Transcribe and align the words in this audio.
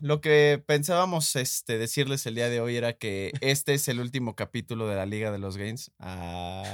Lo 0.00 0.20
que 0.20 0.62
pensábamos 0.66 1.36
este, 1.36 1.78
decirles 1.78 2.26
el 2.26 2.34
día 2.34 2.48
de 2.48 2.60
hoy 2.60 2.76
era 2.76 2.94
que 2.94 3.32
este 3.40 3.74
es 3.74 3.86
el 3.86 4.00
último 4.00 4.34
capítulo 4.34 4.88
de 4.88 4.96
la 4.96 5.06
Liga 5.06 5.30
de 5.30 5.38
los 5.38 5.56
Games. 5.56 5.92
Ah, 6.00 6.64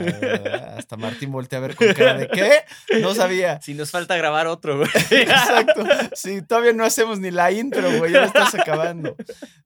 hasta 0.77 0.97
Martín 0.97 1.31
voltea 1.31 1.59
a 1.59 1.63
ver 1.63 1.77
con 1.77 1.93
cara 1.93 2.15
de 2.15 2.29
¿qué? 2.29 2.63
No 3.01 3.15
sabía. 3.15 3.61
Si 3.61 3.75
nos 3.75 3.91
falta 3.91 4.17
grabar 4.17 4.47
otro, 4.47 4.79
güey. 4.79 4.91
Exacto. 5.11 5.85
Sí, 6.15 6.41
todavía 6.43 6.73
no 6.73 6.85
hacemos 6.85 7.19
ni 7.19 7.31
la 7.31 7.53
intro, 7.53 7.99
güey. 7.99 8.13
Ya 8.13 8.25
estás 8.25 8.55
acabando. 8.55 9.15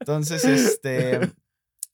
Entonces, 0.01 0.45
este. 0.45 1.21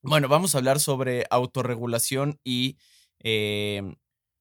Bueno, 0.00 0.28
vamos 0.28 0.54
a 0.54 0.58
hablar 0.58 0.80
sobre 0.80 1.26
autorregulación 1.28 2.40
y. 2.44 2.78
Eh, 3.22 3.82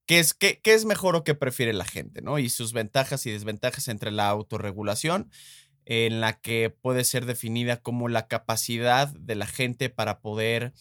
¿Qué 0.05 0.20
es, 0.20 0.33
qué, 0.33 0.61
¿Qué 0.61 0.73
es 0.73 0.86
mejor 0.86 1.17
o 1.17 1.25
qué 1.25 1.36
prefiere 1.36 1.73
la 1.73 1.83
gente, 1.83 2.22
¿no? 2.22 2.39
Y 2.39 2.47
sus 2.47 2.72
ventajas 2.72 3.25
y 3.25 3.31
desventajas 3.31 3.89
entre 3.89 4.09
la 4.11 4.30
autorregulación 4.30 5.30
en 5.89 6.19
la 6.19 6.33
que 6.41 6.69
puede 6.69 7.05
ser 7.05 7.25
definida 7.25 7.77
como 7.81 8.09
la 8.09 8.27
capacidad 8.27 9.07
de 9.07 9.35
la 9.35 9.47
gente 9.47 9.89
para 9.89 10.19
poder 10.19 10.73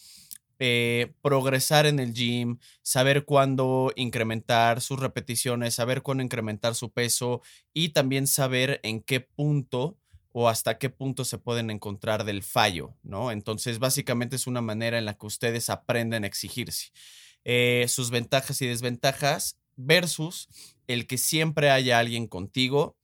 eh, 0.59 1.13
progresar 1.23 1.87
en 1.87 2.01
el 2.01 2.13
gym, 2.13 2.59
saber 2.83 3.25
cuándo 3.25 3.93
incrementar 3.95 4.81
sus 4.81 4.99
repeticiones, 4.99 5.75
saber 5.75 6.03
cuándo 6.03 6.25
incrementar 6.25 6.75
su 6.75 6.91
peso 6.91 7.41
y 7.73 7.91
también 7.91 8.27
saber 8.27 8.81
en 8.83 9.01
qué 9.01 9.21
punto 9.21 9.97
o 10.33 10.49
hasta 10.49 10.77
qué 10.77 10.91
punto 10.91 11.25
se 11.25 11.39
pueden 11.39 11.71
encontrar 11.71 12.25
del 12.25 12.43
fallo, 12.43 12.97
¿no? 13.05 13.31
Entonces, 13.31 13.79
básicamente 13.79 14.35
es 14.35 14.49
una 14.49 14.61
manera 14.61 14.99
en 14.99 15.05
la 15.05 15.17
que 15.17 15.27
ustedes 15.27 15.71
aprenden 15.71 16.25
a 16.25 16.27
exigirse. 16.27 16.91
Eh, 17.45 17.87
sus 17.89 18.11
ventajas 18.11 18.61
y 18.61 18.67
desventajas 18.67 19.57
versus 19.77 20.49
el 20.89 21.07
que 21.07 21.17
siempre 21.17 21.71
haya 21.71 22.01
alguien 22.01 22.27
contigo 22.27 22.97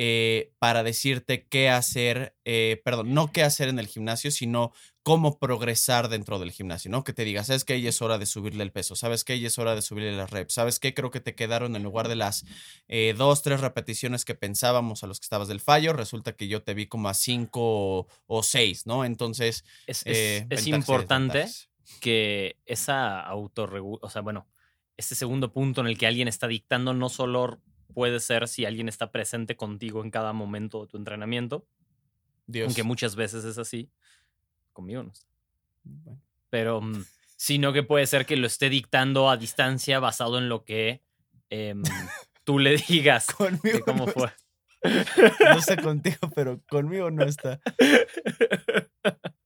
eh, 0.00 0.52
para 0.60 0.84
decirte 0.84 1.48
qué 1.48 1.68
hacer, 1.68 2.36
eh, 2.44 2.80
perdón, 2.84 3.14
no 3.14 3.32
qué 3.32 3.42
hacer 3.42 3.68
en 3.68 3.80
el 3.80 3.88
gimnasio, 3.88 4.30
sino 4.30 4.72
cómo 5.02 5.40
progresar 5.40 6.08
dentro 6.08 6.38
del 6.38 6.52
gimnasio, 6.52 6.88
¿no? 6.88 7.02
Que 7.02 7.12
te 7.12 7.24
digas, 7.24 7.48
¿sabes 7.48 7.64
qué? 7.64 7.80
Ya 7.80 7.88
es 7.88 8.00
hora 8.00 8.16
de 8.16 8.26
subirle 8.26 8.62
el 8.62 8.70
peso, 8.70 8.94
¿sabes 8.94 9.24
qué? 9.24 9.40
Ya 9.40 9.48
es 9.48 9.58
hora 9.58 9.74
de 9.74 9.82
subirle 9.82 10.16
las 10.16 10.30
reps, 10.30 10.54
¿sabes 10.54 10.78
qué? 10.78 10.94
Creo 10.94 11.10
que 11.10 11.18
te 11.18 11.34
quedaron 11.34 11.74
en 11.74 11.82
lugar 11.82 12.06
de 12.06 12.14
las 12.14 12.44
eh, 12.86 13.12
dos, 13.18 13.42
tres 13.42 13.60
repeticiones 13.60 14.24
que 14.24 14.36
pensábamos 14.36 15.02
a 15.02 15.08
los 15.08 15.18
que 15.18 15.24
estabas 15.24 15.48
del 15.48 15.58
fallo, 15.58 15.92
resulta 15.92 16.36
que 16.36 16.46
yo 16.46 16.62
te 16.62 16.74
vi 16.74 16.86
como 16.86 17.08
a 17.08 17.14
cinco 17.14 18.06
o, 18.26 18.42
seis, 18.44 18.86
¿no? 18.86 19.04
Entonces... 19.04 19.64
Es, 19.88 20.04
es 20.06 20.66
importante 20.68 21.48
que 22.00 22.56
esa 22.66 23.20
autorregulación, 23.20 24.06
o 24.06 24.10
sea, 24.10 24.22
bueno, 24.22 24.46
este 24.96 25.16
segundo 25.16 25.52
punto 25.52 25.80
en 25.80 25.88
el 25.88 25.98
que 25.98 26.06
alguien 26.06 26.28
está 26.28 26.46
dictando 26.46 26.94
no 26.94 27.08
solo 27.08 27.60
puede 27.94 28.20
ser 28.20 28.48
si 28.48 28.64
alguien 28.64 28.88
está 28.88 29.10
presente 29.10 29.56
contigo 29.56 30.02
en 30.02 30.10
cada 30.10 30.32
momento 30.32 30.82
de 30.82 30.88
tu 30.88 30.96
entrenamiento. 30.96 31.66
Aunque 32.62 32.82
muchas 32.82 33.16
veces 33.16 33.44
es 33.44 33.58
así. 33.58 33.90
Conmigo 34.72 35.02
no 35.02 35.12
está. 35.12 35.26
Pero, 36.50 36.80
mm, 36.80 37.04
sino 37.36 37.72
que 37.72 37.82
puede 37.82 38.06
ser 38.06 38.26
que 38.26 38.36
lo 38.36 38.46
esté 38.46 38.70
dictando 38.70 39.28
a 39.28 39.36
distancia 39.36 40.00
basado 40.00 40.38
en 40.38 40.48
lo 40.48 40.64
que 40.64 41.02
em, 41.50 41.82
tú 42.44 42.58
le 42.58 42.76
digas. 42.88 43.26
conmigo. 43.26 43.80
cómo 43.84 44.06
fue. 44.06 44.30
No 44.84 45.60
sé 45.60 45.76
contigo, 45.76 46.30
pero 46.34 46.62
conmigo 46.68 47.10
no 47.10 47.24
está. 47.24 47.60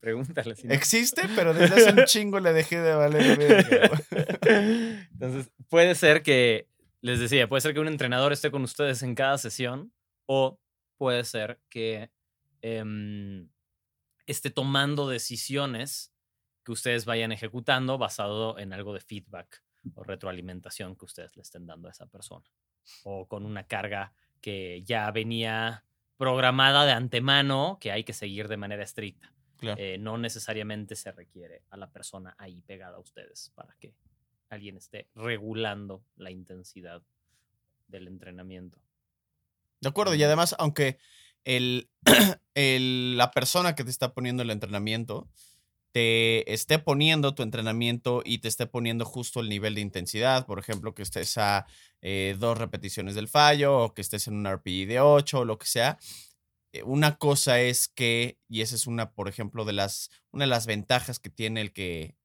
Pregúntale. 0.00 0.54
Existe, 0.68 1.22
pero 1.34 1.54
desde 1.54 1.74
hace 1.74 1.92
un 1.92 2.04
chingo 2.04 2.38
le 2.38 2.52
dejé 2.52 2.80
de 2.80 2.94
valer. 2.94 4.02
Entonces, 5.12 5.50
puede 5.68 5.94
ser 5.94 6.22
que 6.22 6.68
les 7.04 7.20
decía, 7.20 7.46
puede 7.50 7.60
ser 7.60 7.74
que 7.74 7.80
un 7.80 7.88
entrenador 7.88 8.32
esté 8.32 8.50
con 8.50 8.62
ustedes 8.62 9.02
en 9.02 9.14
cada 9.14 9.36
sesión 9.36 9.92
o 10.24 10.58
puede 10.96 11.22
ser 11.24 11.60
que 11.68 12.10
em, 12.62 13.50
esté 14.24 14.48
tomando 14.48 15.06
decisiones 15.06 16.14
que 16.64 16.72
ustedes 16.72 17.04
vayan 17.04 17.30
ejecutando 17.30 17.98
basado 17.98 18.58
en 18.58 18.72
algo 18.72 18.94
de 18.94 19.00
feedback 19.00 19.62
o 19.94 20.02
retroalimentación 20.02 20.96
que 20.96 21.04
ustedes 21.04 21.36
le 21.36 21.42
estén 21.42 21.66
dando 21.66 21.88
a 21.88 21.90
esa 21.90 22.06
persona. 22.06 22.46
O 23.02 23.28
con 23.28 23.44
una 23.44 23.66
carga 23.66 24.14
que 24.40 24.82
ya 24.82 25.10
venía 25.10 25.84
programada 26.16 26.86
de 26.86 26.92
antemano 26.92 27.76
que 27.82 27.92
hay 27.92 28.04
que 28.04 28.14
seguir 28.14 28.48
de 28.48 28.56
manera 28.56 28.82
estricta. 28.82 29.30
Eh, 29.60 29.98
no 29.98 30.16
necesariamente 30.16 30.96
se 30.96 31.12
requiere 31.12 31.64
a 31.68 31.76
la 31.76 31.90
persona 31.90 32.34
ahí 32.38 32.62
pegada 32.62 32.96
a 32.96 33.00
ustedes 33.00 33.52
para 33.54 33.76
que 33.78 33.94
alguien 34.54 34.76
esté 34.76 35.08
regulando 35.14 36.04
la 36.16 36.30
intensidad 36.30 37.02
del 37.88 38.08
entrenamiento. 38.08 38.78
De 39.80 39.88
acuerdo, 39.88 40.14
y 40.14 40.22
además, 40.22 40.54
aunque 40.58 40.98
el, 41.44 41.88
la 43.16 43.30
persona 43.30 43.74
que 43.74 43.84
te 43.84 43.90
está 43.90 44.14
poniendo 44.14 44.42
el 44.42 44.50
entrenamiento 44.50 45.28
te 45.92 46.52
esté 46.52 46.80
poniendo 46.80 47.36
tu 47.36 47.44
entrenamiento 47.44 48.20
y 48.24 48.38
te 48.38 48.48
esté 48.48 48.66
poniendo 48.66 49.04
justo 49.04 49.38
el 49.38 49.48
nivel 49.48 49.76
de 49.76 49.80
intensidad, 49.80 50.44
por 50.44 50.58
ejemplo, 50.58 50.92
que 50.92 51.04
estés 51.04 51.38
a 51.38 51.66
eh, 52.02 52.34
dos 52.36 52.58
repeticiones 52.58 53.14
del 53.14 53.28
fallo 53.28 53.78
o 53.78 53.94
que 53.94 54.02
estés 54.02 54.26
en 54.26 54.34
un 54.34 54.46
RPI 54.48 54.86
de 54.86 54.98
8 54.98 55.38
o 55.38 55.44
lo 55.44 55.56
que 55.56 55.66
sea, 55.66 55.96
eh, 56.72 56.82
una 56.82 57.16
cosa 57.16 57.60
es 57.60 57.86
que, 57.86 58.40
y 58.48 58.62
esa 58.62 58.74
es 58.74 58.88
una, 58.88 59.12
por 59.12 59.28
ejemplo, 59.28 59.64
de 59.64 59.74
las, 59.74 60.10
una 60.32 60.46
de 60.46 60.50
las 60.50 60.66
ventajas 60.66 61.20
que 61.20 61.30
tiene 61.30 61.60
el 61.60 61.72
que 61.72 62.16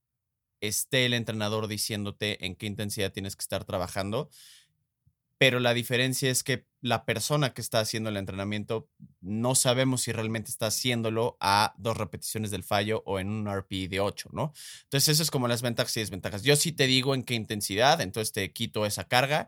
esté 0.62 1.06
el 1.06 1.14
entrenador 1.14 1.68
diciéndote 1.68 2.46
en 2.46 2.56
qué 2.56 2.66
intensidad 2.66 3.12
tienes 3.12 3.36
que 3.36 3.42
estar 3.42 3.66
trabajando. 3.66 4.30
Pero 5.40 5.62
la 5.62 5.74
diferencia 5.74 6.30
es 6.30 6.44
que 6.44 6.66
la 6.82 7.06
persona 7.06 7.54
que 7.54 7.62
está 7.62 7.80
haciendo 7.80 8.10
el 8.10 8.18
entrenamiento 8.18 8.90
no 9.22 9.56
sabemos 9.56 10.02
si 10.02 10.12
realmente 10.12 10.52
está 10.52 10.68
haciéndolo 10.68 11.38
a 11.40 11.76
dos 11.78 11.96
repeticiones 11.96 12.52
del 12.52 12.64
fallo 12.64 13.04
o 13.06 13.20
en 13.20 13.30
un 13.30 13.48
RPI 13.48 13.88
de 13.88 14.02
8, 14.02 14.30
¿no? 14.34 14.52
Entonces, 14.84 15.08
eso 15.08 15.24
es 15.24 15.32
como 15.32 15.48
las 15.48 15.62
ventajas 15.62 15.96
y 15.96 16.02
desventajas. 16.02 16.44
Yo 16.44 16.58
sí 16.58 16.74
te 16.74 16.88
digo 16.88 17.16
en 17.16 17.24
qué 17.24 17.36
intensidad, 17.36 18.02
entonces 18.02 18.34
te 18.34 18.52
quito 18.52 18.86
esa 18.86 19.08
carga, 19.08 19.48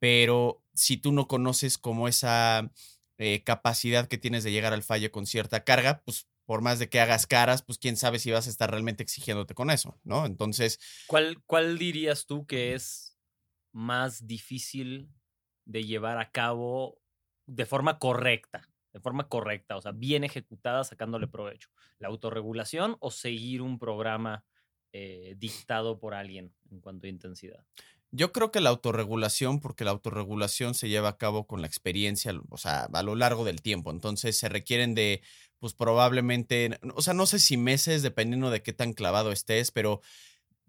pero 0.00 0.64
si 0.74 0.96
tú 0.96 1.12
no 1.12 1.28
conoces 1.28 1.78
como 1.78 2.08
esa 2.08 2.72
eh, 3.18 3.42
capacidad 3.44 4.08
que 4.08 4.18
tienes 4.18 4.42
de 4.42 4.50
llegar 4.50 4.72
al 4.72 4.82
fallo 4.82 5.12
con 5.12 5.26
cierta 5.26 5.62
carga, 5.62 6.02
pues 6.04 6.26
por 6.48 6.62
más 6.62 6.78
de 6.78 6.88
que 6.88 6.98
hagas 6.98 7.26
caras, 7.26 7.60
pues 7.60 7.76
quién 7.76 7.98
sabe 7.98 8.18
si 8.18 8.30
vas 8.30 8.46
a 8.46 8.50
estar 8.50 8.70
realmente 8.70 9.02
exigiéndote 9.02 9.52
con 9.52 9.68
eso, 9.68 10.00
¿no? 10.02 10.24
Entonces. 10.24 10.80
¿Cuál, 11.06 11.42
cuál 11.44 11.76
dirías 11.76 12.24
tú 12.24 12.46
que 12.46 12.72
es 12.72 13.18
más 13.70 14.26
difícil 14.26 15.10
de 15.66 15.84
llevar 15.84 16.16
a 16.16 16.30
cabo 16.30 17.02
de 17.44 17.66
forma 17.66 17.98
correcta? 17.98 18.66
De 18.94 19.00
forma 19.00 19.28
correcta, 19.28 19.76
o 19.76 19.82
sea, 19.82 19.92
bien 19.92 20.24
ejecutada, 20.24 20.84
sacándole 20.84 21.28
provecho. 21.28 21.68
¿La 21.98 22.08
autorregulación 22.08 22.96
o 23.00 23.10
seguir 23.10 23.60
un 23.60 23.78
programa 23.78 24.46
eh, 24.94 25.34
dictado 25.36 26.00
por 26.00 26.14
alguien 26.14 26.54
en 26.70 26.80
cuanto 26.80 27.08
a 27.08 27.10
intensidad? 27.10 27.66
Yo 28.10 28.32
creo 28.32 28.50
que 28.50 28.60
la 28.60 28.70
autorregulación, 28.70 29.60
porque 29.60 29.84
la 29.84 29.90
autorregulación 29.90 30.74
se 30.74 30.88
lleva 30.88 31.10
a 31.10 31.18
cabo 31.18 31.46
con 31.46 31.60
la 31.60 31.66
experiencia, 31.66 32.32
o 32.48 32.56
sea, 32.56 32.84
a 32.92 33.02
lo 33.02 33.14
largo 33.14 33.44
del 33.44 33.60
tiempo. 33.60 33.90
Entonces 33.90 34.38
se 34.38 34.48
requieren 34.48 34.94
de 34.94 35.22
pues 35.58 35.74
probablemente, 35.74 36.78
o 36.94 37.02
sea, 37.02 37.14
no 37.14 37.26
sé 37.26 37.38
si 37.40 37.56
meses, 37.56 38.02
dependiendo 38.02 38.50
de 38.50 38.62
qué 38.62 38.72
tan 38.72 38.92
clavado 38.92 39.32
estés, 39.32 39.72
pero 39.72 40.00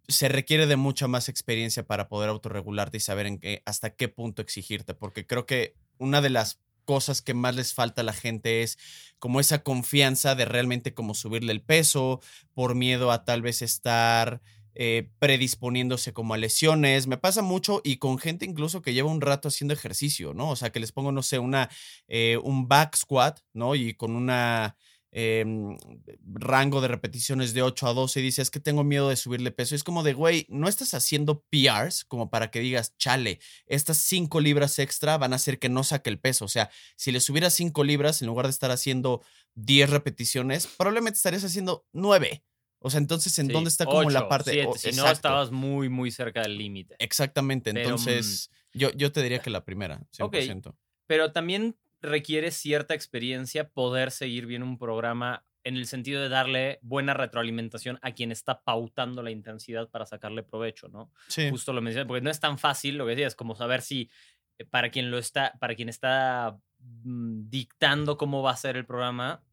se 0.08 0.28
requiere 0.28 0.66
de 0.66 0.76
mucha 0.76 1.08
más 1.08 1.30
experiencia 1.30 1.86
para 1.86 2.10
poder 2.10 2.30
autorregularte 2.30 2.98
y 2.98 3.00
saber 3.02 3.28
en 3.28 3.40
qué, 3.40 3.62
hasta 3.66 3.96
qué 3.96 4.10
punto 4.10 4.42
exigirte, 4.42 4.96
porque 4.96 5.28
creo 5.28 5.46
que 5.46 5.76
una 6.00 6.22
de 6.22 6.32
las 6.32 6.60
cosas 6.86 7.22
que 7.22 7.36
más 7.36 7.56
les 7.56 7.76
falta 7.76 8.02
a 8.02 8.04
la 8.04 8.14
gente 8.14 8.64
es 8.64 8.80
como 9.20 9.40
esa 9.40 9.62
confianza 9.62 10.34
de 10.34 10.46
realmente 10.46 10.96
como 10.96 11.14
subirle 11.14 11.52
el 11.52 11.62
peso 11.62 12.20
por 12.56 12.74
miedo 12.74 13.12
a 13.12 13.26
tal 13.26 13.44
vez 13.44 13.62
estar 13.62 14.42
eh, 14.82 15.12
predisponiéndose 15.20 16.14
como 16.14 16.34
a 16.34 16.38
lesiones. 16.38 17.06
Me 17.06 17.18
pasa 17.18 17.42
mucho 17.42 17.82
y 17.84 17.98
con 17.98 18.18
gente 18.18 18.46
incluso 18.46 18.82
que 18.82 18.94
lleva 18.94 19.12
un 19.12 19.20
rato 19.20 19.50
haciendo 19.50 19.74
ejercicio, 19.74 20.34
¿no? 20.34 20.52
O 20.52 20.56
sea, 20.56 20.70
que 20.72 20.80
les 20.80 20.94
pongo, 20.94 21.12
no 21.12 21.22
sé, 21.22 21.38
una, 21.38 21.70
eh, 22.08 22.38
un 22.42 22.70
back 22.70 22.96
squat, 22.96 23.42
¿no? 23.52 23.76
Y 23.76 23.96
con 23.96 24.16
una 24.16 24.78
em, 25.12 25.76
rango 26.24 26.80
de 26.80 26.88
repeticiones 26.88 27.54
de 27.54 27.62
8 27.62 27.88
a 27.88 27.94
12 27.94 28.22
y 28.22 28.24
dices, 28.24 28.44
es 28.44 28.52
que 28.52 28.62
tengo 28.62 28.86
miedo 28.86 29.10
de 29.10 29.18
subirle 29.18 29.52
peso. 29.52 29.76
Es 29.76 29.84
como 29.84 30.02
de, 30.02 30.14
güey, 30.14 30.46
no 30.48 30.70
estás 30.70 30.94
haciendo 30.94 31.44
PRs 31.50 32.06
como 32.06 32.30
para 32.30 32.50
que 32.50 32.62
digas, 32.62 32.96
chale, 32.98 33.42
estas 33.66 33.98
5 33.98 34.40
libras 34.40 34.80
extra 34.80 35.18
van 35.18 35.34
a 35.34 35.38
hacer 35.38 35.60
que 35.60 35.68
no 35.68 35.84
saque 35.84 36.10
el 36.10 36.22
peso. 36.22 36.46
O 36.46 36.48
sea, 36.48 36.70
si 36.96 37.12
le 37.12 37.20
subieras 37.20 37.54
5 37.54 37.84
libras 37.84 38.22
en 38.22 38.28
lugar 38.28 38.46
de 38.46 38.52
estar 38.52 38.72
haciendo 38.72 39.26
10 39.56 39.90
repeticiones, 39.90 40.68
probablemente 40.68 41.18
estarías 41.18 41.44
haciendo 41.44 41.86
9. 41.92 42.46
O 42.80 42.90
sea, 42.90 43.00
entonces, 43.00 43.38
¿en 43.40 43.48
Sí, 43.48 43.54
dónde 43.54 43.70
está 43.70 43.86
como 43.86 44.10
la 44.10 44.28
parte? 44.30 44.52
siete, 44.52 44.78
si 44.78 44.88
no, 44.88 45.04
exacto, 45.04 45.12
estabas 45.14 45.52
muy, 45.52 45.90
muy 45.90 46.12
cerca 46.12 46.42
del 46.42 46.58
límite. 46.58 46.96
Exactamente. 47.00 47.74
Pero, 47.74 47.90
mm, 47.90 47.92
Entonces, 47.92 48.52
yo, 48.74 48.92
yo 48.92 49.12
te 49.12 49.22
diría 49.22 49.40
que 49.40 49.50
la 49.50 49.66
primera, 49.66 50.02
100%. 50.12 50.76
Pero 51.08 51.32
también 51.32 51.76
requiere 52.02 52.52
cierta 52.52 52.94
experiencia 52.94 53.70
poder 53.70 54.12
seguir 54.12 54.46
bien 54.46 54.64
un 54.64 54.78
programa 54.78 55.44
en 55.66 55.76
el 55.76 55.88
sentido 55.88 56.22
de 56.22 56.30
darle 56.30 56.80
buena 56.82 57.14
retroalimentación 57.14 58.00
a 58.02 58.14
quien 58.14 58.32
está 58.32 58.62
pautando 58.64 59.22
la 59.22 59.32
intensidad 59.32 59.90
para 59.90 60.06
sacarle 60.06 60.42
provecho, 60.42 60.88
¿no? 60.88 61.12
Sí. 61.28 61.50
Justo 61.50 61.74
lo 61.74 61.82
mencioné, 61.82 62.06
porque 62.08 62.22
no 62.22 62.30
es 62.30 62.40
tan 62.40 62.58
fácil 62.58 62.96
lo 62.98 63.06
que 63.06 63.12
decías, 63.12 63.36
como 63.36 63.56
saber 63.56 63.82
si 63.82 64.10
eh, 64.58 64.64
para 64.66 64.90
quien 64.90 65.12
lo 65.12 65.18
está, 65.18 65.54
para 65.60 65.76
quien 65.76 65.90
está 65.90 66.58
mm, 66.80 67.50
dictando 67.50 68.18
cómo 68.18 68.42
va 68.42 68.52
a 68.52 68.56
ser 68.56 68.78
el 68.78 68.86
programa, 68.86 69.44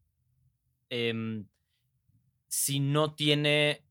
em, 0.89 1.45
si 2.47 2.79
no 2.79 3.13
tiene 3.13 3.83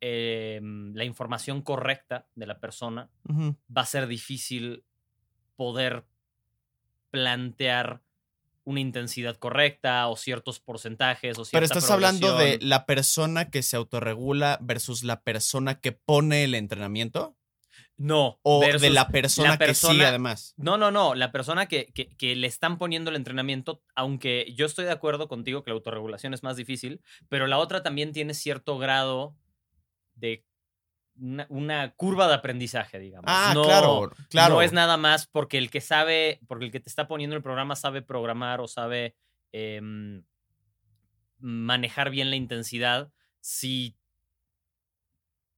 em, 0.00 0.94
la 0.94 1.04
información 1.04 1.62
correcta 1.62 2.28
de 2.34 2.46
la 2.46 2.60
persona, 2.60 3.10
va 3.28 3.82
a 3.82 3.86
ser 3.86 4.06
difícil 4.06 4.84
poder 5.56 6.04
plantear 7.10 8.02
una 8.64 8.80
intensidad 8.80 9.36
correcta 9.36 10.08
o 10.08 10.16
ciertos 10.16 10.58
porcentajes 10.58 11.38
o 11.38 11.44
cierta 11.44 11.56
Pero 11.56 11.66
estás 11.66 11.90
hablando 11.90 12.36
de 12.36 12.58
la 12.60 12.86
persona 12.86 13.50
que 13.50 13.62
se 13.62 13.76
autorregula 13.76 14.58
versus 14.62 15.04
la 15.04 15.22
persona 15.22 15.80
que 15.80 15.92
pone 15.92 16.44
el 16.44 16.54
entrenamiento 16.54 17.36
No. 17.96 18.40
o 18.42 18.60
de 18.60 18.90
la 18.90 19.06
persona, 19.08 19.56
que 19.56 19.72
sigue 19.74 20.04
además. 20.04 20.54
No, 20.56 20.76
no, 20.76 20.90
no. 20.90 21.14
La 21.14 21.30
persona 21.30 21.66
que, 21.66 21.86
que- 21.94 22.08
que 22.16 22.34
le 22.34 22.46
están 22.48 22.76
poniendo 22.76 23.10
el 23.10 23.16
entrenamiento, 23.16 23.82
aunque 23.94 24.52
yo 24.56 24.66
estoy 24.66 24.84
de 24.84 24.90
acuerdo 24.90 25.28
contigo 25.28 25.62
que 25.62 25.70
la 25.70 25.76
autorregulación 25.76 26.34
es 26.34 26.42
más 26.42 26.56
difícil, 26.56 27.00
pero 27.28 27.46
la 27.46 27.58
otra 27.58 27.82
también 27.84 28.12
tiene 28.12 28.34
cierto 28.34 28.78
grado 28.78 29.36
de 30.16 30.44
una, 31.16 31.46
una 31.48 31.92
curva 31.94 32.26
de 32.26 32.34
aprendizaje, 32.34 32.98
digamos. 32.98 33.26
Ah, 33.28 33.52
No- 33.54 33.62
claro, 33.64 34.10
claro. 34.28 34.54
No 34.54 34.62
es 34.62 34.72
nada 34.72 34.96
más 34.96 35.28
porque 35.28 35.58
el 35.58 35.70
que 35.70 35.80
sabe, 35.80 36.40
porque 36.48 36.64
el 36.64 36.72
que 36.72 36.80
te 36.80 36.88
está 36.88 37.06
poniendo 37.06 37.36
el 37.36 37.42
programa 37.42 37.76
sabe 37.76 38.02
programar 38.02 38.60
o 38.60 38.66
sabe 38.66 39.14
em, 39.52 40.24
manejar 41.38 42.10
bien 42.10 42.30
la 42.30 42.36
intensidad. 42.36 43.12
Si 43.40 43.96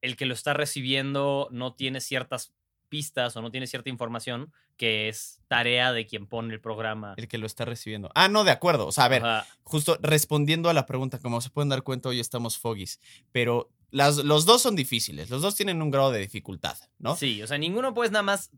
el 0.06 0.16
que 0.16 0.26
lo 0.26 0.34
está 0.34 0.54
recibiendo 0.54 1.48
no 1.50 1.74
tiene 1.74 2.00
ciertas 2.00 2.54
pistas 2.88 3.36
o 3.36 3.42
no 3.42 3.50
tiene 3.50 3.66
cierta 3.66 3.90
información, 3.90 4.52
que 4.76 5.08
es 5.08 5.40
tarea 5.48 5.92
de 5.92 6.06
quien 6.06 6.26
pone 6.26 6.54
el 6.54 6.60
programa. 6.60 7.14
El 7.16 7.26
que 7.28 7.38
lo 7.38 7.46
está 7.46 7.64
recibiendo. 7.64 8.10
Ah, 8.14 8.28
no, 8.28 8.44
de 8.44 8.52
acuerdo. 8.52 8.86
O 8.86 8.92
sea, 8.92 9.04
a 9.04 9.08
ver, 9.08 9.24
Ajá. 9.24 9.46
justo 9.64 9.98
respondiendo 10.00 10.70
a 10.70 10.74
la 10.74 10.86
pregunta, 10.86 11.18
como 11.18 11.40
se 11.40 11.50
pueden 11.50 11.68
dar 11.68 11.82
cuenta, 11.82 12.08
hoy 12.08 12.20
estamos 12.20 12.58
foggies, 12.58 13.00
pero 13.32 13.70
las, 13.90 14.16
los 14.18 14.44
dos 14.46 14.62
son 14.62 14.76
difíciles, 14.76 15.30
los 15.30 15.42
dos 15.42 15.54
tienen 15.54 15.80
un 15.82 15.90
grado 15.90 16.10
de 16.10 16.20
dificultad, 16.20 16.76
¿no? 16.98 17.16
Sí, 17.16 17.42
o 17.42 17.46
sea, 17.46 17.58
ninguno 17.58 17.94
puedes 17.94 18.12
nada 18.12 18.22
más 18.22 18.50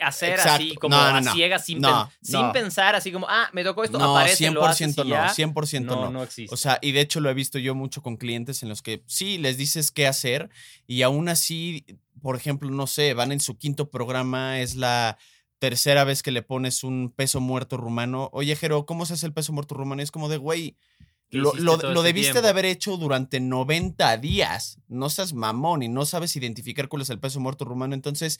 hacer 0.00 0.34
Exacto. 0.34 0.50
así 0.52 0.74
como 0.76 0.94
No, 0.94 1.20
no, 1.20 1.30
a 1.30 1.32
ciegas 1.34 1.64
sin, 1.64 1.80
No, 1.80 2.08
pen- 2.08 2.18
sin 2.22 2.40
no. 2.40 2.52
pensar, 2.52 2.94
así 2.94 3.10
como, 3.10 3.26
ah, 3.28 3.48
me 3.52 3.64
tocó 3.64 3.82
esto, 3.82 3.98
no, 3.98 4.16
aparece, 4.16 4.50
lo 4.50 4.64
haces 4.64 4.94
100% 4.96 5.04
no, 5.04 5.10
ya. 5.10 5.26
100% 5.34 5.80
no. 5.84 5.96
no, 6.02 6.10
no 6.10 6.22
existe. 6.22 6.54
O 6.54 6.56
sea, 6.56 6.78
y 6.82 6.92
de 6.92 7.00
hecho 7.00 7.20
lo 7.20 7.30
he 7.30 7.34
visto 7.34 7.58
yo 7.58 7.74
mucho 7.74 8.02
con 8.02 8.16
clientes 8.16 8.62
en 8.62 8.68
los 8.68 8.82
que 8.82 9.02
sí 9.06 9.38
les 9.38 9.56
dices 9.56 9.90
qué 9.90 10.06
hacer 10.06 10.50
y 10.86 11.02
aún 11.02 11.28
así, 11.28 11.84
por 12.22 12.36
ejemplo, 12.36 12.70
no 12.70 12.86
sé, 12.86 13.14
van 13.14 13.32
en 13.32 13.40
su 13.40 13.58
quinto 13.58 13.90
programa, 13.90 14.60
es 14.60 14.76
la 14.76 15.18
tercera 15.58 16.04
vez 16.04 16.22
que 16.22 16.30
le 16.30 16.42
pones 16.42 16.84
un 16.84 17.10
peso 17.14 17.40
muerto 17.40 17.76
rumano. 17.76 18.28
Oye, 18.32 18.54
Jero, 18.56 18.86
¿cómo 18.86 19.04
se 19.06 19.14
hace 19.14 19.26
el 19.26 19.32
peso 19.32 19.52
muerto 19.52 19.74
rumano? 19.74 20.00
Y 20.02 20.04
es 20.04 20.10
como 20.12 20.28
de, 20.28 20.36
güey, 20.36 20.76
¿Qué 20.98 21.15
lo, 21.30 21.52
lo- 21.64 21.76
este 21.92 22.02
debiste 22.02 22.32
de 22.42 22.48
haber 22.48 22.64
hecho 22.66 22.96
durante 22.96 23.40
90 23.40 24.16
días. 24.18 24.78
No 24.88 25.10
seas 25.10 25.32
mamón 25.34 25.82
y 25.82 25.88
no 25.88 26.06
sabes 26.06 26.36
identificar 26.36 26.88
cuál 26.88 27.02
es 27.02 27.10
el 27.10 27.20
peso 27.20 27.40
muerto 27.40 27.64
rumano. 27.64 27.94
Entonces, 27.94 28.38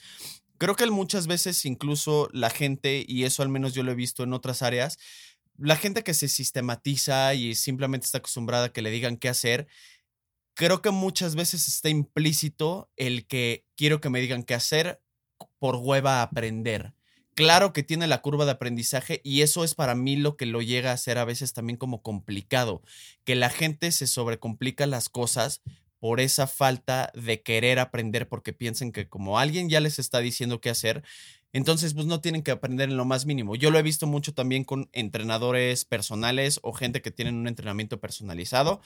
creo 0.57 0.75
que 0.75 0.89
muchas 0.89 1.27
veces 1.27 1.65
incluso 1.65 2.29
la 2.33 2.49
gente, 2.49 3.05
y 3.07 3.23
eso 3.25 3.43
al 3.43 3.49
menos 3.49 3.73
yo 3.73 3.83
lo 3.83 3.91
he 3.91 3.95
visto 3.95 4.23
en 4.23 4.33
otras 4.33 4.61
áreas, 4.61 4.97
la 5.57 5.75
gente 5.75 6.03
que 6.03 6.13
se 6.13 6.27
sistematiza 6.27 7.33
y 7.33 7.55
simplemente 7.55 8.05
está 8.05 8.19
acostumbrada 8.19 8.65
a 8.67 8.73
que 8.73 8.81
le 8.81 8.91
digan 8.91 9.17
qué 9.17 9.29
hacer, 9.29 9.67
creo 10.55 10.81
que 10.81 10.91
muchas 10.91 11.35
veces 11.35 11.67
está 11.67 11.89
implícito 11.89 12.89
el 12.95 13.27
que 13.27 13.65
quiero 13.75 14.01
que 14.01 14.09
me 14.09 14.21
digan 14.21 14.43
qué 14.43 14.53
hacer 14.55 15.01
por 15.59 15.75
hueva 15.77 16.19
a 16.19 16.23
aprender. 16.23 16.93
Claro 17.37 17.71
que 17.71 17.83
tiene 17.83 18.07
la 18.07 18.23
curva 18.23 18.45
de 18.45 18.51
aprendizaje 18.51 19.21
y 19.23 19.43
eso 19.43 19.63
es 19.63 19.75
para 19.75 19.93
mí 19.93 20.15
lo 20.15 20.37
que 20.37 20.47
lo 20.47 20.63
llega 20.63 20.89
a 20.89 20.95
hacer 20.95 21.19
a 21.19 21.23
veces 21.23 21.53
también 21.53 21.77
como 21.77 22.01
complicado, 22.01 22.81
que 23.25 23.35
la 23.35 23.51
gente 23.51 23.91
se 23.91 24.07
sobrecomplica 24.07 24.87
las 24.87 25.07
cosas 25.07 25.61
por 25.99 26.19
esa 26.19 26.47
falta 26.47 27.11
de 27.13 27.43
querer 27.43 27.77
aprender 27.77 28.27
porque 28.27 28.53
piensan 28.53 28.91
que 28.91 29.07
como 29.07 29.37
alguien 29.37 29.69
ya 29.69 29.81
les 29.81 29.99
está 29.99 30.17
diciendo 30.17 30.61
qué 30.61 30.71
hacer, 30.71 31.03
entonces 31.53 31.93
pues 31.93 32.07
no 32.07 32.21
tienen 32.21 32.41
que 32.41 32.49
aprender 32.49 32.89
en 32.89 32.97
lo 32.97 33.05
más 33.05 33.27
mínimo. 33.27 33.55
Yo 33.55 33.69
lo 33.69 33.77
he 33.77 33.83
visto 33.83 34.07
mucho 34.07 34.33
también 34.33 34.63
con 34.63 34.89
entrenadores 34.91 35.85
personales 35.85 36.59
o 36.63 36.73
gente 36.73 37.03
que 37.03 37.11
tienen 37.11 37.35
un 37.35 37.47
entrenamiento 37.47 37.99
personalizado 37.99 38.81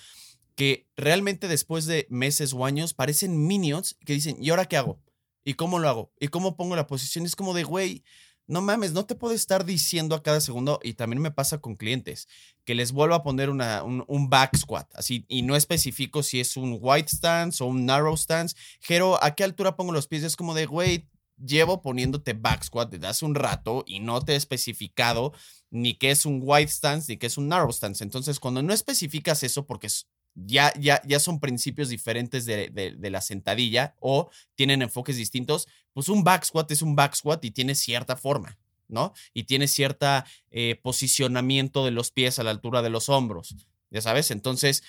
que 0.56 0.90
realmente 0.98 1.48
después 1.48 1.86
de 1.86 2.06
meses 2.10 2.52
o 2.52 2.66
años 2.66 2.94
parecen 2.94 3.48
minions 3.48 3.96
que 4.06 4.12
dicen, 4.12 4.36
¿y 4.42 4.50
ahora 4.50 4.66
qué 4.66 4.76
hago? 4.76 5.00
¿Y 5.46 5.54
cómo 5.54 5.80
lo 5.80 5.88
hago? 5.88 6.12
¿Y 6.20 6.28
cómo 6.28 6.58
pongo 6.58 6.76
la 6.76 6.88
posición? 6.88 7.26
Es 7.26 7.38
como 7.38 7.54
de, 7.54 7.64
güey, 7.64 8.04
no 8.48 8.62
mames, 8.62 8.94
no 8.94 9.06
te 9.06 9.16
puedo 9.16 9.34
estar 9.34 9.66
diciendo 9.66 10.16
a 10.16 10.24
cada 10.24 10.42
segundo, 10.42 10.80
y 10.84 10.94
también 10.94 11.22
me 11.22 11.32
pasa 11.32 11.60
con 11.60 11.76
clientes, 11.76 12.28
que 12.66 12.76
les 12.76 12.92
vuelvo 12.92 13.16
a 13.16 13.24
poner 13.24 13.50
una, 13.50 13.84
un, 13.84 14.04
un 14.08 14.30
back 14.30 14.58
squat, 14.58 14.90
así, 14.96 15.26
y 15.28 15.42
no 15.42 15.56
especifico 15.56 16.24
si 16.24 16.40
es 16.40 16.58
un 16.58 16.78
white 16.80 17.10
stance 17.10 17.64
o 17.64 17.68
un 17.68 17.86
narrow 17.86 18.16
stance. 18.18 18.56
Jero, 18.82 19.24
¿a 19.24 19.36
qué 19.36 19.44
altura 19.44 19.76
pongo 19.76 19.92
los 19.92 20.08
pies? 20.08 20.24
Es 20.24 20.36
como 20.36 20.54
de, 20.54 20.66
güey, 20.66 21.08
llevo 21.44 21.82
poniéndote 21.82 22.34
back 22.34 22.64
squat 22.64 22.92
desde 22.92 23.08
hace 23.08 23.26
un 23.26 23.36
rato 23.36 23.84
y 23.88 24.00
no 24.00 24.22
te 24.22 24.34
he 24.34 24.36
especificado 24.36 25.34
ni 25.70 25.96
qué 25.96 26.12
es 26.12 26.26
un 26.26 26.40
white 26.44 26.72
stance 26.72 27.12
ni 27.12 27.18
qué 27.18 27.28
es 27.28 27.38
un 27.38 27.48
narrow 27.48 27.72
stance. 27.72 28.04
Entonces, 28.04 28.40
cuando 28.40 28.62
no 28.62 28.74
especificas 28.74 29.44
eso, 29.44 29.66
porque 29.66 29.88
ya, 30.36 30.74
ya, 30.80 31.02
ya 31.06 31.20
son 31.20 31.40
principios 31.40 31.90
diferentes 31.90 32.46
de, 32.46 32.70
de- 32.70 33.10
la 33.10 33.22
sentadilla 33.22 33.96
o 34.00 34.30
tienen 34.56 34.82
enfoques 34.82 35.18
distintos, 35.18 35.68
pues 35.94 36.10
un 36.10 36.24
back 36.24 36.44
squat 36.46 36.72
es 36.72 36.82
un 36.82 36.96
back 36.96 37.16
squat 37.16 37.44
y 37.46 37.52
tiene 37.52 37.76
cierta 37.76 38.16
forma, 38.16 38.58
¿no? 38.88 39.14
Y 39.34 39.44
tiene 39.44 39.68
cierta 39.68 40.26
eh, 40.52 40.80
posicionamiento 40.82 41.84
de 41.86 41.92
los 41.92 42.12
pies 42.12 42.40
a 42.40 42.44
la 42.44 42.52
altura 42.52 42.82
de 42.82 42.90
los 42.90 43.10
hombros, 43.10 43.56
ya 43.90 44.02
sabes. 44.02 44.32
Entonces, 44.32 44.84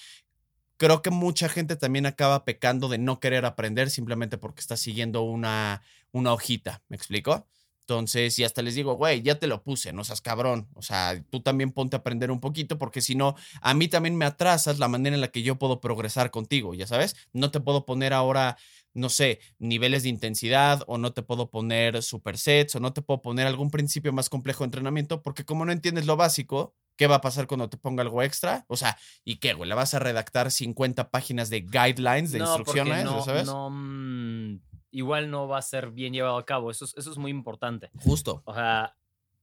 creo 0.76 1.02
que 1.02 1.10
mucha 1.10 1.48
gente 1.48 1.76
también 1.76 2.06
acaba 2.06 2.44
pecando 2.44 2.88
de 2.88 2.98
no 2.98 3.20
querer 3.20 3.44
aprender 3.44 3.90
simplemente 3.90 4.38
porque 4.38 4.60
está 4.60 4.76
siguiendo 4.76 5.22
una, 5.22 5.82
una 6.12 6.32
hojita, 6.32 6.82
¿me 6.88 6.96
explico? 6.96 7.46
Entonces, 7.82 8.38
y 8.38 8.44
hasta 8.44 8.62
les 8.62 8.76
digo, 8.76 8.94
güey, 8.94 9.22
ya 9.22 9.38
te 9.40 9.48
lo 9.48 9.62
puse, 9.62 9.92
no 9.92 10.04
seas 10.04 10.20
cabrón. 10.20 10.68
O 10.74 10.82
sea, 10.82 11.20
tú 11.30 11.40
también 11.40 11.72
ponte 11.72 11.96
a 11.96 11.98
aprender 11.98 12.30
un 12.30 12.40
poquito, 12.40 12.78
porque 12.78 13.00
si 13.00 13.16
no, 13.16 13.34
a 13.60 13.74
mí 13.74 13.88
también 13.88 14.16
me 14.16 14.24
atrasas 14.24 14.78
la 14.78 14.88
manera 14.88 15.16
en 15.16 15.20
la 15.20 15.28
que 15.28 15.42
yo 15.42 15.58
puedo 15.58 15.80
progresar 15.80 16.30
contigo, 16.30 16.74
ya 16.74 16.86
sabes. 16.86 17.16
No 17.32 17.50
te 17.50 17.60
puedo 17.60 17.84
poner 17.84 18.12
ahora, 18.12 18.56
no 18.94 19.08
sé, 19.08 19.40
niveles 19.58 20.04
de 20.04 20.10
intensidad, 20.10 20.84
o 20.86 20.96
no 20.96 21.12
te 21.12 21.22
puedo 21.22 21.50
poner 21.50 22.02
supersets, 22.04 22.76
o 22.76 22.80
no 22.80 22.92
te 22.92 23.02
puedo 23.02 23.20
poner 23.20 23.48
algún 23.48 23.70
principio 23.70 24.12
más 24.12 24.28
complejo 24.30 24.62
de 24.62 24.66
entrenamiento, 24.66 25.20
porque 25.20 25.44
como 25.44 25.64
no 25.64 25.72
entiendes 25.72 26.06
lo 26.06 26.16
básico, 26.16 26.76
¿qué 26.96 27.08
va 27.08 27.16
a 27.16 27.20
pasar 27.20 27.48
cuando 27.48 27.68
te 27.68 27.78
ponga 27.78 28.02
algo 28.02 28.22
extra? 28.22 28.64
O 28.68 28.76
sea, 28.76 28.96
¿y 29.24 29.36
qué, 29.36 29.54
güey? 29.54 29.68
¿Le 29.68 29.74
vas 29.74 29.92
a 29.94 29.98
redactar 29.98 30.52
50 30.52 31.10
páginas 31.10 31.50
de 31.50 31.62
guidelines, 31.62 32.30
de 32.30 32.38
no, 32.38 32.44
instrucciones, 32.44 33.04
no, 33.04 33.18
ya 33.18 33.24
sabes? 33.24 33.46
no, 33.46 33.70
mm, 33.70 34.60
igual 34.92 35.30
no 35.30 35.48
va 35.48 35.58
a 35.58 35.62
ser 35.62 35.90
bien 35.90 36.12
llevado 36.12 36.36
a 36.38 36.46
cabo. 36.46 36.70
Eso 36.70 36.84
es, 36.84 36.94
eso 36.96 37.10
es 37.10 37.18
muy 37.18 37.30
importante. 37.32 37.90
Justo. 38.04 38.42
O 38.44 38.54
sea, 38.54 38.96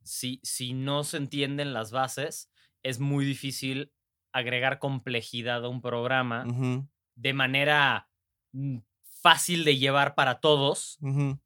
si, 0.03 0.39
si 0.43 0.73
no 0.73 1.03
se 1.03 1.17
entienden 1.17 1.73
las 1.73 1.91
bases, 1.91 2.49
es 2.83 2.99
muy 2.99 3.25
difícil 3.25 3.91
agregar 4.31 4.79
complejidad 4.79 5.65
a 5.65 5.69
un 5.69 5.81
programa 5.81 6.45
de 7.15 7.33
manera 7.33 8.09
mm, 8.53 8.77
fácil 9.21 9.65
de 9.65 9.77
llevar 9.77 10.15
para 10.15 10.39
todos, 10.39 10.97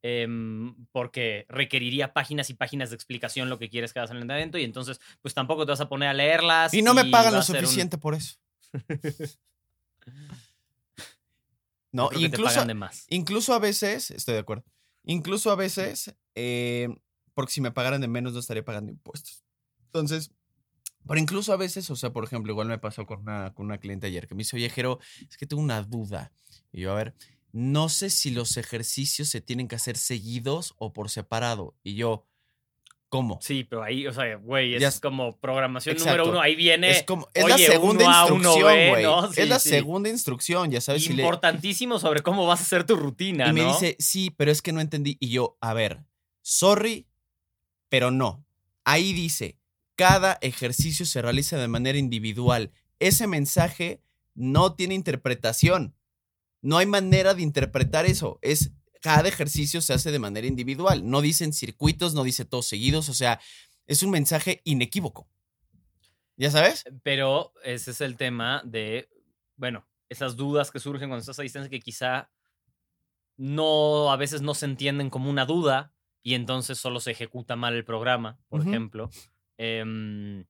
em, 0.04 0.76
porque 0.92 1.46
requeriría 1.50 2.14
páginas 2.14 2.50
y 2.52 2.54
páginas 2.54 2.90
de 2.92 2.96
explicación 2.96 3.50
lo 3.50 3.58
que 3.58 3.70
quieres 3.70 3.94
que 3.94 4.00
hagas 4.00 4.12
en 4.12 4.18
el 4.18 4.24
entrenamiento 4.24 4.60
y 4.60 4.64
entonces 4.64 5.00
pues 5.22 5.34
tampoco 5.34 5.66
te 5.66 5.72
vas 5.72 5.82
a 5.82 5.90
poner 5.90 6.10
a 6.10 6.14
leerlas. 6.14 6.74
Y 6.74 6.82
no 6.84 6.94
me 6.94 7.06
pagan 7.06 7.34
lo 7.34 7.40
un- 7.40 7.46
suficiente 7.46 7.98
por 7.98 8.14
eso. 8.14 8.36
¿no? 11.94 12.10
Creo 12.10 12.20
que 12.20 12.30
te 12.30 12.36
incluso, 12.36 12.56
pagan 12.56 12.68
de 12.68 12.74
más. 12.74 13.06
incluso 13.08 13.54
a 13.54 13.60
veces, 13.60 14.12
estoy 14.12 14.34
de 14.34 14.42
acuerdo, 14.42 14.66
incluso 15.06 15.50
a 15.50 15.56
veces, 15.56 16.14
eh, 16.36 16.90
porque 17.34 17.54
si 17.54 17.62
me 17.62 17.72
pagaran 17.72 18.02
de 18.02 18.10
menos 18.10 18.34
no 18.34 18.40
estaría 18.40 18.66
pagando 18.66 18.92
impuestos. 18.92 19.46
Entonces, 19.86 20.32
pero 21.08 21.20
incluso 21.20 21.54
a 21.54 21.58
veces, 21.58 21.90
o 21.90 21.96
sea, 21.96 22.12
por 22.12 22.24
ejemplo, 22.24 22.52
igual 22.52 22.68
me 22.68 22.80
pasó 22.80 23.06
con 23.06 23.22
una, 23.22 23.54
con 23.54 23.66
una 23.66 23.78
cliente 23.78 24.08
ayer 24.08 24.28
que 24.28 24.36
me 24.36 24.40
dice, 24.40 24.56
oye, 24.56 24.70
Jero, 24.70 25.00
es 25.30 25.38
que 25.38 25.46
tengo 25.46 25.62
una 25.62 25.82
duda. 25.82 26.32
Y 26.72 26.82
yo, 26.82 26.92
a 26.92 26.96
ver, 26.96 27.14
no 27.52 27.90
sé 27.90 28.10
si 28.10 28.32
los 28.32 28.58
ejercicios 28.58 29.30
se 29.30 29.42
tienen 29.42 29.68
que 29.68 29.76
hacer 29.76 29.98
seguidos 29.98 30.74
o 30.78 30.94
por 30.94 31.10
separado. 31.10 31.76
Y 31.84 31.96
yo, 31.96 32.26
¿cómo? 33.14 33.38
Sí, 33.44 33.64
pero 33.64 33.84
ahí, 33.84 34.08
o 34.08 34.12
sea, 34.12 34.38
güey, 34.38 34.74
es 34.74 35.00
como 35.00 35.38
programación 35.38 35.94
Exacto. 35.96 36.18
número 36.18 36.32
uno. 36.32 36.42
Ahí 36.42 36.56
viene 36.56 36.90
Es 36.90 37.04
como, 37.04 37.30
es 37.36 37.46
la 37.48 37.54
oye, 37.54 37.68
segunda 37.68 38.06
uno 38.06 38.12
A, 38.16 38.26
uno 38.26 38.36
instrucción, 38.38 38.90
güey. 38.90 39.04
¿no? 39.04 39.32
Sí, 39.32 39.42
es 39.42 39.50
la 39.50 39.60
sí. 39.60 39.70
segunda 39.70 40.10
instrucción, 40.10 40.72
ya 40.72 40.82
sabes. 40.82 41.04
si 41.04 41.14
le- 41.14 41.22
importantísimo 41.22 42.00
sobre 42.00 42.24
cómo 42.24 42.48
vas 42.48 42.62
a 42.62 42.64
hacer 42.64 42.86
tu 42.86 42.96
rutina, 42.96 43.50
Y 43.50 43.54
me 43.54 43.62
¿no? 43.62 43.68
dice, 43.72 43.96
sí, 44.00 44.32
pero 44.36 44.52
es 44.52 44.64
que 44.64 44.74
no 44.74 44.82
entendí. 44.82 45.18
Y 45.20 45.30
yo, 45.30 45.58
a 45.62 45.76
ver, 45.76 46.04
sorry, 46.42 47.06
pero 47.88 48.10
no. 48.10 48.44
Ahí 48.84 49.14
dice, 49.14 49.60
cada 49.96 50.40
ejercicio 50.42 51.06
se 51.06 51.22
realiza 51.22 51.58
de 51.58 51.68
manera 51.68 52.00
individual. 52.00 52.72
Ese 52.98 53.28
mensaje 53.28 54.02
no 54.34 54.74
tiene 54.74 54.96
interpretación. 54.96 55.96
No 56.64 56.80
hay 56.80 56.88
manera 56.88 57.36
de 57.36 57.44
interpretar 57.44 58.08
eso. 58.08 58.40
Es 58.42 58.72
cada 59.04 59.28
ejercicio 59.28 59.82
se 59.82 59.94
hace 59.94 60.12
de 60.12 60.20
manera 60.20 60.48
individual. 60.48 61.08
No 61.10 61.20
dicen 61.20 61.52
circuitos, 61.52 62.14
no 62.14 62.24
dice 62.24 62.46
todos 62.46 62.68
seguidos. 62.68 63.10
O 63.10 63.14
sea, 63.14 63.42
es 63.86 64.02
un 64.02 64.12
mensaje 64.12 64.62
inequívoco. 64.64 65.28
¿Ya 66.38 66.50
sabes? 66.50 66.86
Pero 67.04 67.52
ese 67.66 67.92
es 67.92 68.00
el 68.00 68.16
tema 68.16 68.62
de, 68.64 69.10
bueno, 69.58 69.86
esas 70.08 70.38
dudas 70.38 70.72
que 70.72 70.80
surgen 70.80 71.10
cuando 71.10 71.20
estás 71.20 71.38
a 71.38 71.44
distancia 71.44 71.70
que 71.70 71.82
quizá 71.82 72.32
no, 73.36 74.10
a 74.10 74.16
veces 74.16 74.42
no 74.42 74.54
se 74.54 74.68
entienden 74.68 75.10
como 75.10 75.30
una 75.30 75.46
duda 75.46 75.92
y 76.22 76.36
entonces 76.36 76.78
solo 76.78 77.02
se 77.02 77.12
ejecuta 77.12 77.58
mal 77.58 77.76
el 77.76 77.84
programa, 77.84 78.40
por 78.48 78.62
ejemplo. 78.62 79.10
Em, 79.58 80.46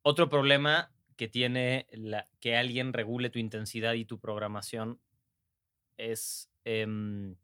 otro 0.00 0.30
problema 0.30 0.90
que 1.16 1.28
tiene 1.28 1.86
la, 1.92 2.26
que 2.40 2.56
alguien 2.56 2.94
regule 2.94 3.28
tu 3.28 3.38
intensidad 3.38 3.92
y 3.92 4.06
tu 4.06 4.18
programación 4.18 4.98
es 5.98 6.50
em, 6.64 7.36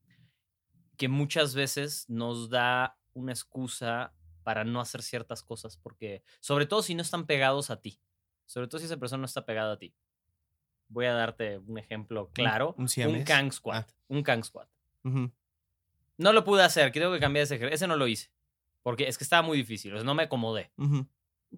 que 0.96 1.08
muchas 1.08 1.54
veces 1.54 2.04
nos 2.08 2.50
da 2.50 2.98
una 3.14 3.32
excusa 3.32 4.12
para 4.42 4.64
no 4.64 4.80
hacer 4.80 5.02
ciertas 5.02 5.42
cosas, 5.42 5.76
porque 5.76 6.22
sobre 6.40 6.66
todo 6.66 6.82
si 6.82 6.94
no 6.94 7.02
están 7.02 7.26
pegados 7.26 7.70
a 7.70 7.80
ti, 7.80 8.00
sobre 8.46 8.68
todo 8.68 8.78
si 8.78 8.86
esa 8.86 8.96
persona 8.96 9.20
no 9.20 9.26
está 9.26 9.44
pegada 9.44 9.72
a 9.72 9.78
ti. 9.78 9.94
Voy 10.88 11.06
a 11.06 11.14
darte 11.14 11.58
un 11.58 11.78
ejemplo 11.78 12.30
claro. 12.32 12.76
un. 12.78 13.24
Kang 13.24 13.50
Squat. 13.50 13.90
Ah. 13.90 13.94
Un 14.08 14.22
Kang 14.22 14.44
Squat. 14.44 14.68
No 15.02 16.32
lo 16.32 16.44
pude 16.44 16.62
hacer, 16.62 16.92
creo 16.92 17.12
que 17.12 17.18
cambié 17.18 17.42
ese 17.42 17.56
ejercicio. 17.56 17.74
Ese 17.74 17.86
no 17.86 17.96
lo 17.96 18.06
hice. 18.06 18.30
Porque 18.82 19.08
es 19.08 19.18
que 19.18 19.24
estaba 19.24 19.42
muy 19.42 19.58
difícil, 19.58 19.92
o 19.94 19.96
sea, 19.96 20.04
no 20.04 20.14
me 20.14 20.22
acomodé. 20.24 20.70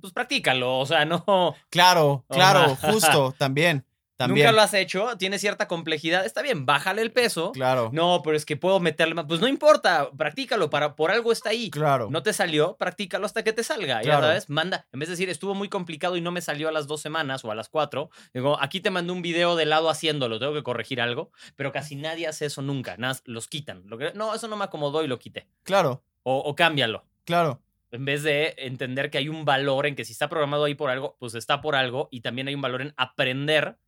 Pues 0.00 0.12
practícalo, 0.14 0.78
o 0.78 0.87
sea, 0.87 1.04
no. 1.26 1.54
Claro, 1.68 2.25
claro, 2.28 2.75
justo, 2.80 3.35
también. 3.37 3.85
También. 4.18 4.46
Nunca 4.48 4.52
lo 4.56 4.60
has 4.62 4.75
hecho, 4.75 5.16
tiene 5.16 5.38
cierta 5.38 5.66
complejidad. 5.68 6.26
Está 6.26 6.42
bien, 6.42 6.66
bájale 6.66 7.00
el 7.02 7.12
peso. 7.12 7.52
Claro. 7.52 7.88
No, 7.92 8.20
pero 8.22 8.37
es 8.37 8.44
que 8.44 8.56
puedo 8.56 8.80
meterle 8.80 9.14
más. 9.14 9.25
Pues 9.26 9.40
no 9.40 9.46
importa, 9.48 10.10
practícalo, 10.16 10.68
para, 10.68 10.94
por 10.96 11.10
algo 11.10 11.30
está 11.32 11.50
ahí. 11.50 11.70
Claro. 11.70 12.08
No 12.10 12.22
te 12.22 12.32
salió, 12.32 12.76
practícalo 12.76 13.25
hasta 13.25 13.44
que 13.44 13.52
te 13.52 13.62
salga. 13.62 14.02
Ya 14.02 14.10
Claro. 14.10 14.26
sabes, 14.26 14.50
manda. 14.50 14.87
En 14.92 14.98
vez 15.00 15.08
de 15.08 15.12
decir, 15.12 15.30
estuvo 15.30 15.54
muy 15.54 15.68
complicado 15.68 16.16
y 16.16 16.20
no 16.20 16.32
me 16.32 16.40
salió 16.40 16.68
a 16.68 16.72
las 16.72 16.87
dos 16.88 17.00
semanas 17.00 17.44
o 17.44 17.52
a 17.52 17.54
las 17.54 17.68
cuatro, 17.68 18.10
digo, 18.34 18.58
aquí 18.60 18.80
te 18.80 18.90
mandé 18.90 19.12
un 19.12 19.22
video 19.22 19.54
de 19.56 19.66
lado 19.66 19.88
haciéndolo, 19.88 20.38
tengo 20.40 20.52
que 20.52 20.64
corregir 20.64 21.00
algo, 21.00 21.30
pero 21.54 21.70
casi 21.70 21.94
nadie 21.94 22.26
hace 22.26 22.46
eso 22.46 22.60
nunca. 22.60 22.96
Nada, 22.96 23.12
más 23.12 23.22
los 23.25 23.46
quitan. 23.46 23.84
Lo 23.87 23.98
que, 23.98 24.12
no, 24.14 24.34
eso 24.34 24.48
no 24.48 24.56
me 24.56 24.64
acomodó 24.64 25.04
y 25.04 25.06
lo 25.06 25.18
quité. 25.20 25.46
Claro, 25.62 26.02
O, 26.25 26.38
o 26.38 26.54
cámbialo. 26.56 27.04
claro. 27.25 27.62
En 27.90 28.04
vez 28.04 28.22
de 28.22 28.54
entender 28.58 29.08
que 29.10 29.16
hay 29.16 29.30
un 29.30 29.46
valor 29.46 29.87
en 29.87 29.94
que 29.94 30.04
si 30.04 30.12
está 30.12 30.28
programado 30.28 30.64
ahí 30.64 30.75
por 30.75 30.90
algo, 30.90 31.16
pues 31.18 31.34
está 31.34 31.62
por 31.62 31.75
algo. 31.75 32.08
Y 32.10 32.20
también 32.20 32.46
hay 32.46 32.54
un 32.54 32.60
valor 32.60 32.82
en 32.82 32.92
aprender 32.98 33.78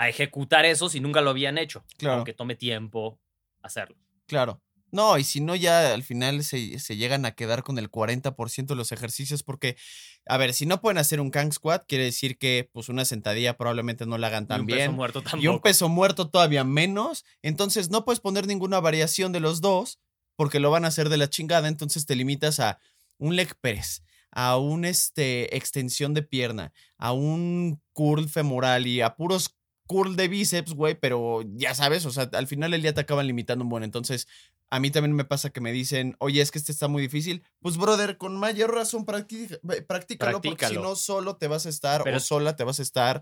a 0.00 0.08
ejecutar 0.08 0.64
eso 0.64 0.88
si 0.88 0.98
nunca 0.98 1.20
lo 1.20 1.28
habían 1.28 1.58
hecho. 1.58 1.84
Claro. 1.98 2.16
Aunque 2.16 2.32
tome 2.32 2.54
tiempo 2.54 3.20
hacerlo. 3.60 3.98
Claro. 4.26 4.62
No, 4.90 5.18
y 5.18 5.24
si 5.24 5.42
no, 5.42 5.54
ya 5.54 5.92
al 5.92 6.02
final 6.02 6.42
se, 6.42 6.78
se 6.78 6.96
llegan 6.96 7.26
a 7.26 7.32
quedar 7.32 7.62
con 7.62 7.78
el 7.78 7.90
40% 7.90 8.66
de 8.66 8.74
los 8.74 8.92
ejercicios 8.92 9.42
porque, 9.42 9.76
a 10.24 10.38
ver, 10.38 10.54
si 10.54 10.64
no 10.64 10.80
pueden 10.80 10.96
hacer 10.96 11.20
un 11.20 11.30
Kang 11.30 11.52
Squat, 11.52 11.84
quiere 11.86 12.04
decir 12.04 12.38
que 12.38 12.70
pues 12.72 12.88
una 12.88 13.04
sentadilla 13.04 13.58
probablemente 13.58 14.06
no 14.06 14.16
la 14.16 14.28
hagan 14.28 14.44
Y 14.44 14.46
tan 14.46 14.60
un 14.62 14.66
peso 14.68 14.92
muerto 14.92 15.20
tampoco. 15.20 15.44
Y 15.44 15.48
un 15.48 15.60
peso 15.60 15.88
muerto 15.90 16.30
todavía 16.30 16.64
menos. 16.64 17.26
Entonces 17.42 17.90
no 17.90 18.06
puedes 18.06 18.20
poner 18.20 18.46
ninguna 18.46 18.80
variación 18.80 19.32
de 19.32 19.40
los 19.40 19.60
dos 19.60 20.00
porque 20.34 20.60
lo 20.60 20.70
van 20.70 20.86
a 20.86 20.88
hacer 20.88 21.10
de 21.10 21.18
la 21.18 21.28
chingada. 21.28 21.68
Entonces 21.68 22.06
te 22.06 22.16
limitas 22.16 22.58
a 22.58 22.80
un 23.18 23.36
leg 23.36 23.54
press, 23.60 24.02
a 24.30 24.56
un 24.56 24.86
este, 24.86 25.54
extensión 25.54 26.14
de 26.14 26.22
pierna, 26.22 26.72
a 26.96 27.12
un 27.12 27.82
curl 27.92 28.30
femoral 28.30 28.86
y 28.86 29.02
a 29.02 29.14
puros 29.14 29.54
curl 29.90 30.14
de 30.14 30.28
bíceps, 30.28 30.72
güey. 30.74 30.94
Pero 30.94 31.42
ya 31.56 31.74
sabes, 31.74 32.06
o 32.06 32.10
sea, 32.12 32.30
al 32.32 32.46
final 32.46 32.70
del 32.70 32.82
día 32.82 32.94
te 32.94 33.00
acaban 33.00 33.26
limitando 33.26 33.64
un 33.64 33.68
buen. 33.70 33.82
Entonces 33.82 34.28
a 34.70 34.78
mí 34.78 34.92
también 34.92 35.14
me 35.16 35.24
pasa 35.24 35.50
que 35.50 35.60
me 35.60 35.72
dicen, 35.72 36.14
oye, 36.20 36.40
es 36.40 36.52
que 36.52 36.58
este 36.58 36.70
está 36.70 36.86
muy 36.86 37.02
difícil. 37.02 37.42
Pues, 37.60 37.76
brother, 37.76 38.16
con 38.18 38.36
mayor 38.36 38.72
razón, 38.72 39.04
practica- 39.04 39.58
practícalo, 39.88 40.40
porque 40.40 40.68
si 40.68 40.74
no, 40.76 40.94
solo 40.94 41.36
te 41.38 41.48
vas 41.48 41.66
a 41.66 41.70
estar 41.70 42.04
Pero- 42.04 42.18
o 42.18 42.20
sola 42.20 42.54
te 42.54 42.62
vas 42.62 42.78
a 42.78 42.82
estar 42.82 43.20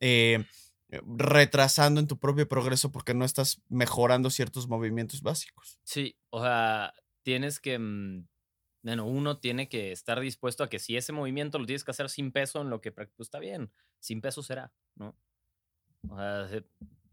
eh, 0.00 0.44
retrasando 0.90 2.00
en 2.00 2.06
tu 2.06 2.18
propio 2.18 2.48
progreso 2.48 2.90
porque 2.90 3.14
no 3.14 3.24
estás 3.24 3.60
mejorando 3.68 4.30
ciertos 4.30 4.68
movimientos 4.68 5.22
básicos. 5.22 5.78
Sí, 5.84 6.16
o 6.30 6.42
sea, 6.42 6.92
tienes 7.22 7.60
que. 7.60 7.78
mm, 7.78 8.26
Bueno, 8.82 9.06
uno 9.06 9.38
tiene 9.38 9.68
que 9.68 9.90
estar 9.92 10.18
dispuesto 10.20 10.62
a 10.64 10.68
que 10.70 10.78
si 10.78 10.96
ese 10.96 11.12
movimiento 11.12 11.58
lo 11.58 11.66
tienes 11.66 11.84
que 11.84 11.90
hacer 11.90 12.08
sin 12.08 12.30
peso, 12.32 12.60
en 12.62 12.70
lo 12.70 12.80
que 12.80 12.90
pues 12.92 13.10
está 13.18 13.38
bien, 13.38 13.70
sin 14.00 14.20
peso 14.20 14.42
será, 14.42 14.72
¿no? 14.94 15.16
O 16.08 16.16
sea, 16.16 16.48
se- 16.48 16.64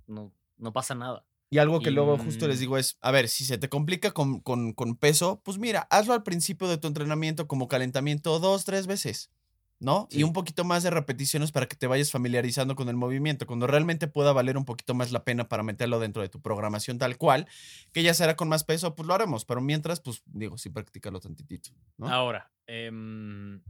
no, 0.07 0.31
no 0.57 0.73
pasa 0.73 0.95
nada. 0.95 1.25
Y 1.49 1.59
algo 1.59 1.79
que 1.79 1.89
Y, 1.89 1.93
luego 1.93 2.17
justo 2.17 2.47
les 2.47 2.57
mm, 2.57 2.59
digo 2.59 2.77
es, 2.77 2.97
a 3.01 3.11
ver, 3.11 3.29
si 3.29 3.45
se 3.45 3.57
te 3.57 3.69
complica 3.69 4.11
con, 4.11 4.39
con, 4.41 4.73
con 4.73 4.95
peso, 4.95 5.41
pues 5.43 5.57
mira, 5.57 5.87
hazlo 5.89 6.13
al 6.13 6.23
principio 6.23 6.67
de 6.67 6.77
tu 6.77 6.87
entrenamiento 6.87 7.47
como 7.47 7.67
calentamiento 7.67 8.39
dos, 8.39 8.65
tres 8.65 8.87
veces, 8.87 9.31
¿no? 9.79 10.07
Sí. 10.09 10.19
Y 10.19 10.23
un 10.23 10.33
poquito 10.33 10.63
más 10.63 10.81
de 10.83 10.89
repeticiones 10.89 11.51
para 11.51 11.67
que 11.67 11.75
te 11.75 11.87
vayas 11.87 12.11
familiarizando 12.11 12.75
con 12.75 12.89
el 12.89 12.95
movimiento, 12.95 13.45
cuando 13.45 13.67
realmente 13.67 14.07
pueda 14.07 14.33
valer 14.33 14.57
un 14.57 14.65
poquito 14.65 14.95
más 14.95 15.11
la 15.11 15.23
pena 15.23 15.47
para 15.47 15.63
meterlo 15.63 15.99
dentro 15.99 16.21
de 16.23 16.29
tu 16.29 16.41
programación 16.41 16.97
tal 16.97 17.17
cual, 17.17 17.47
que 17.93 18.01
ya 18.03 18.13
será 18.13 18.35
con 18.35 18.49
más 18.49 18.63
peso, 18.63 18.95
pues 18.95 19.07
lo 19.07 19.13
haremos, 19.13 19.45
pero 19.45 19.61
mientras, 19.61 19.99
pues 20.01 20.23
digo, 20.25 20.57
sí, 20.57 20.69
practícalo 20.71 21.19
tantitito, 21.19 21.69
¿no? 21.97 22.09
Ahora, 22.09 22.51
em, 22.65 23.61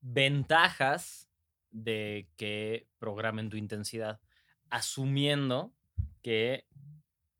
ventajas 0.00 1.28
de 1.72 2.28
que 2.36 2.86
programen 2.98 3.50
tu 3.50 3.56
intensidad, 3.56 4.20
asumiendo 4.70 5.72
que 6.22 6.66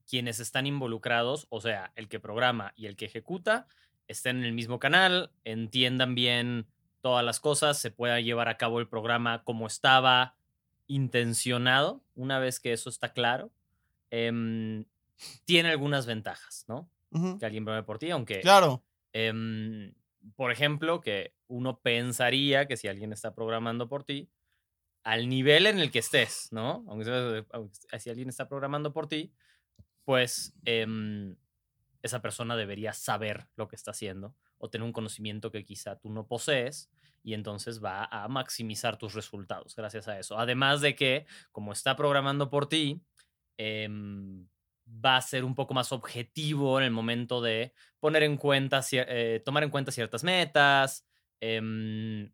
quienes 0.06 0.40
están 0.40 0.66
involucrados, 0.66 1.46
o 1.50 1.60
sea, 1.60 1.92
el 1.96 2.08
que 2.08 2.20
programa 2.20 2.72
y 2.76 2.86
el 2.86 2.96
que 2.96 3.06
ejecuta, 3.06 3.66
estén 4.08 4.38
en 4.38 4.44
el 4.44 4.52
mismo 4.52 4.78
canal, 4.78 5.30
entiendan 5.44 6.14
bien 6.14 6.66
todas 7.00 7.24
las 7.24 7.40
cosas, 7.40 7.78
se 7.78 7.90
pueda 7.90 8.20
llevar 8.20 8.48
a 8.48 8.56
cabo 8.58 8.80
el 8.80 8.88
programa 8.88 9.44
como 9.44 9.66
estaba 9.66 10.36
intencionado, 10.86 12.02
una 12.14 12.38
vez 12.38 12.60
que 12.60 12.72
eso 12.72 12.90
está 12.90 13.12
claro, 13.12 13.52
em, 14.10 14.84
tiene 15.44 15.70
algunas 15.70 16.06
ventajas, 16.06 16.64
¿no? 16.68 16.90
Que 17.38 17.44
alguien 17.44 17.64
programe 17.64 17.86
por 17.86 17.98
ti, 17.98 18.10
aunque 18.10 18.40
Claro, 18.40 18.82
Em, 19.12 19.94
por 20.36 20.50
ejemplo, 20.50 21.00
que 21.00 21.34
uno 21.52 21.80
pensaría 21.80 22.66
que 22.66 22.76
si 22.76 22.88
alguien 22.88 23.12
está 23.12 23.34
programando 23.34 23.88
por 23.88 24.04
ti, 24.04 24.30
al 25.04 25.28
nivel 25.28 25.66
en 25.66 25.78
el 25.80 25.90
que 25.90 26.00
estés, 26.00 26.48
¿no? 26.52 26.84
Aunque, 26.88 27.04
sea- 27.06 27.46
aunque 27.52 28.00
si 28.00 28.10
alguien 28.10 28.28
está 28.28 28.48
programando 28.48 28.92
por 28.92 29.08
ti, 29.08 29.34
pues 30.04 30.54
em, 30.64 31.36
esa 32.02 32.20
persona 32.22 32.56
debería 32.56 32.92
saber 32.92 33.48
lo 33.56 33.68
que 33.68 33.76
está 33.76 33.92
haciendo 33.92 34.36
o 34.58 34.70
tener 34.70 34.84
un 34.84 34.92
conocimiento 34.92 35.50
que 35.52 35.64
quizá 35.64 35.98
tú 35.98 36.10
no 36.10 36.26
posees 36.26 36.90
y 37.22 37.34
entonces 37.34 37.82
va 37.82 38.04
a 38.06 38.28
maximizar 38.28 38.98
tus 38.98 39.14
resultados 39.14 39.76
gracias 39.76 40.08
a 40.08 40.18
eso. 40.18 40.38
Además 40.38 40.80
de 40.80 40.96
que, 40.96 41.26
como 41.52 41.72
está 41.72 41.96
programando 41.96 42.50
por 42.50 42.68
ti, 42.68 43.02
em, 43.56 44.48
va 44.86 45.16
a 45.16 45.22
ser 45.22 45.44
un 45.44 45.54
poco 45.54 45.74
más 45.74 45.92
objetivo 45.92 46.78
en 46.78 46.84
el 46.86 46.90
momento 46.90 47.40
de 47.40 47.72
poner 48.00 48.22
en 48.24 48.36
cuenta, 48.36 48.80
eh, 48.92 49.40
tomar 49.44 49.62
en 49.62 49.70
cuenta 49.70 49.92
ciertas 49.92 50.24
metas, 50.24 51.06
em, 51.42 52.32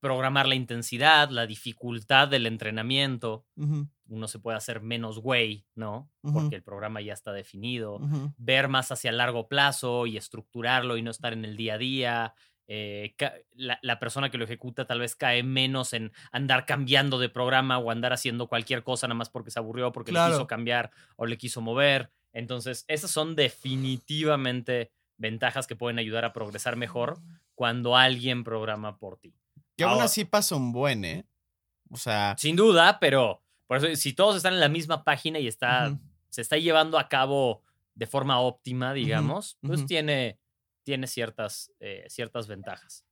programar 0.00 0.48
la 0.48 0.54
intensidad, 0.56 1.30
la 1.30 1.46
dificultad 1.46 2.28
del 2.28 2.46
entrenamiento. 2.46 3.46
ujú, 3.56 3.88
Uno 4.08 4.28
se 4.28 4.38
puede 4.38 4.56
hacer 4.56 4.80
menos 4.82 5.18
güey, 5.18 5.66
¿no? 5.74 6.12
Porque 6.30 6.54
el 6.56 6.62
programa 6.62 7.00
ya 7.00 7.12
está 7.12 7.32
definido. 7.32 8.04
Ver 8.36 8.68
más 8.68 8.92
hacia 8.92 9.10
largo 9.12 9.48
plazo 9.48 10.06
y 10.06 10.16
estructurarlo 10.16 10.96
y 10.96 11.02
no 11.02 11.10
estar 11.10 11.32
en 11.32 11.44
el 11.44 11.56
día 11.56 11.74
a 11.74 11.78
día. 11.78 12.34
eh, 12.68 13.14
la, 13.52 13.78
la 13.82 13.98
persona 14.00 14.30
que 14.30 14.38
lo 14.38 14.44
ejecuta 14.44 14.86
tal 14.86 14.98
vez 15.00 15.14
cae 15.16 15.42
menos 15.44 15.92
en 15.92 16.12
andar 16.32 16.66
cambiando 16.66 17.18
de 17.20 17.28
programa 17.28 17.78
o 17.78 17.90
andar 17.92 18.12
haciendo 18.12 18.48
cualquier 18.48 18.82
cosa 18.82 19.06
nada 19.08 19.16
más 19.18 19.30
porque 19.30 19.52
se 19.52 19.58
aburrió, 19.60 19.92
porque 19.92 20.12
le 20.12 20.20
quiso 20.20 20.46
cambiar 20.48 20.90
o 21.16 21.26
le 21.26 21.38
quiso 21.38 21.60
mover. 21.60 22.10
Entonces, 22.32 22.84
esas 22.88 23.10
son 23.12 23.36
definitivamente 23.36 24.92
ventajas 25.18 25.66
que 25.66 25.76
pueden 25.76 25.98
ayudar 25.98 26.24
a 26.24 26.32
progresar 26.32 26.76
mejor 26.76 27.20
cuando 27.56 27.96
alguien 27.96 28.44
programa 28.44 28.98
por 28.98 29.18
ti. 29.18 29.34
Que 29.76 29.82
aún 29.82 30.00
así 30.00 30.24
pasa 30.24 30.54
un 30.54 30.70
buen, 30.70 31.04
¿eh? 31.04 31.26
O 31.90 31.96
sea, 31.96 32.36
Sin 32.38 32.54
duda, 32.54 33.00
pero 33.00 33.42
por 33.66 33.78
eso, 33.78 33.96
si 33.96 34.12
todos 34.12 34.36
están 34.36 34.54
en 34.54 34.60
la 34.60 34.68
misma 34.68 35.02
página 35.02 35.38
y 35.40 35.48
está, 35.48 35.98
se 36.28 36.42
está 36.42 36.56
llevando 36.56 36.98
a 36.98 37.08
cabo 37.08 37.62
de 37.94 38.06
forma 38.06 38.40
óptima, 38.40 38.92
digamos, 38.92 39.58
pues 39.60 39.86
tiene, 39.86 40.38
tiene 40.84 41.06
ciertas, 41.06 41.72
eh, 41.80 42.04
ciertas 42.08 42.46
ventajas. 42.46 43.04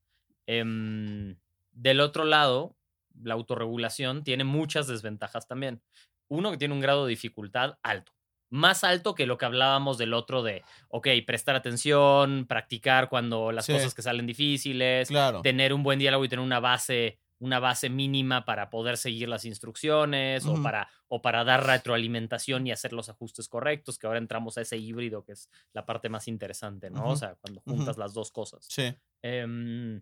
Em, 0.46 1.36
del 1.72 2.00
otro 2.00 2.24
lado, 2.24 2.76
la 3.22 3.34
autorregulación 3.34 4.24
tiene 4.24 4.44
muchas 4.44 4.86
desventajas 4.86 5.48
también. 5.48 5.82
Uno 6.28 6.50
que 6.50 6.58
tiene 6.58 6.74
un 6.74 6.80
grado 6.80 7.06
de 7.06 7.10
dificultad 7.10 7.78
alto. 7.82 8.13
Más 8.50 8.84
alto 8.84 9.14
que 9.14 9.26
lo 9.26 9.36
que 9.38 9.46
hablábamos 9.46 9.98
del 9.98 10.14
otro 10.14 10.42
de, 10.42 10.62
ok, 10.88 11.08
prestar 11.26 11.56
atención, 11.56 12.46
practicar 12.46 13.08
cuando 13.08 13.50
las 13.52 13.66
Sí. 13.66 13.72
cosas 13.72 13.94
que 13.94 14.02
salen 14.02 14.26
difíciles, 14.26 15.08
claro. 15.08 15.42
tener 15.42 15.72
un 15.72 15.82
buen 15.82 15.98
diálogo 15.98 16.24
y 16.24 16.28
tener 16.28 16.44
una 16.44 16.60
base, 16.60 17.18
una 17.40 17.58
base 17.58 17.90
mínima 17.90 18.44
para 18.44 18.70
poder 18.70 18.96
seguir 18.96 19.28
las 19.28 19.44
instrucciones 19.44 20.46
o, 20.46 20.62
para, 20.62 20.88
o 21.08 21.20
para 21.20 21.42
dar 21.42 21.66
retroalimentación 21.66 22.66
y 22.66 22.72
hacer 22.72 22.92
los 22.92 23.08
ajustes 23.08 23.48
correctos, 23.48 23.98
que 23.98 24.06
ahora 24.06 24.18
entramos 24.20 24.56
a 24.56 24.60
ese 24.60 24.76
híbrido 24.76 25.24
que 25.24 25.32
es 25.32 25.50
la 25.72 25.84
parte 25.84 26.08
más 26.08 26.28
interesante, 26.28 26.90
¿no? 26.90 27.08
O 27.08 27.16
sea, 27.16 27.34
cuando 27.40 27.60
juntas 27.62 27.98
las 27.98 28.14
dos 28.14 28.30
cosas. 28.30 28.64
Sí. 28.68 28.94
Em, 29.22 30.00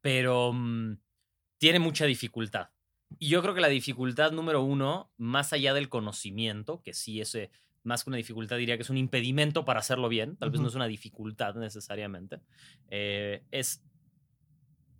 pero 0.00 0.52
mm, 0.52 0.96
tiene 1.58 1.78
mucha 1.78 2.04
dificultad. 2.06 2.68
Y 3.18 3.28
yo 3.28 3.42
creo 3.42 3.54
que 3.54 3.60
la 3.60 3.68
dificultad 3.68 4.32
número 4.32 4.62
uno, 4.62 5.10
más 5.18 5.52
allá 5.52 5.74
del 5.74 5.88
conocimiento, 5.88 6.80
que 6.82 6.94
sí 6.94 7.20
es 7.20 7.34
eh, 7.34 7.50
más 7.82 8.04
que 8.04 8.10
una 8.10 8.16
dificultad, 8.16 8.56
diría 8.56 8.76
que 8.76 8.82
es 8.82 8.90
un 8.90 8.96
impedimento 8.96 9.64
para 9.64 9.80
hacerlo 9.80 10.08
bien, 10.08 10.36
tal 10.36 10.50
vez 10.50 10.60
no 10.60 10.68
es 10.68 10.74
una 10.74 10.86
dificultad 10.86 11.54
necesariamente, 11.56 12.40
eh, 12.88 13.44
es 13.50 13.82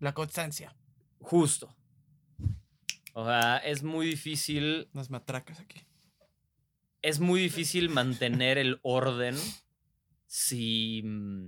La 0.01 0.13
constancia. 0.15 0.75
justo. 1.21 1.75
O 3.13 3.25
sea, 3.25 3.57
es 3.59 3.83
muy 3.83 4.07
difícil, 4.07 4.89
Unas 4.93 5.11
matracas 5.11 5.61
aquí. 5.61 5.81
es 7.03 7.21
muy 7.21 7.41
difícil 7.41 7.89
mantener 7.91 8.57
el 8.59 8.79
orden 8.83 9.35
si... 10.27 11.03
mm, 11.05 11.47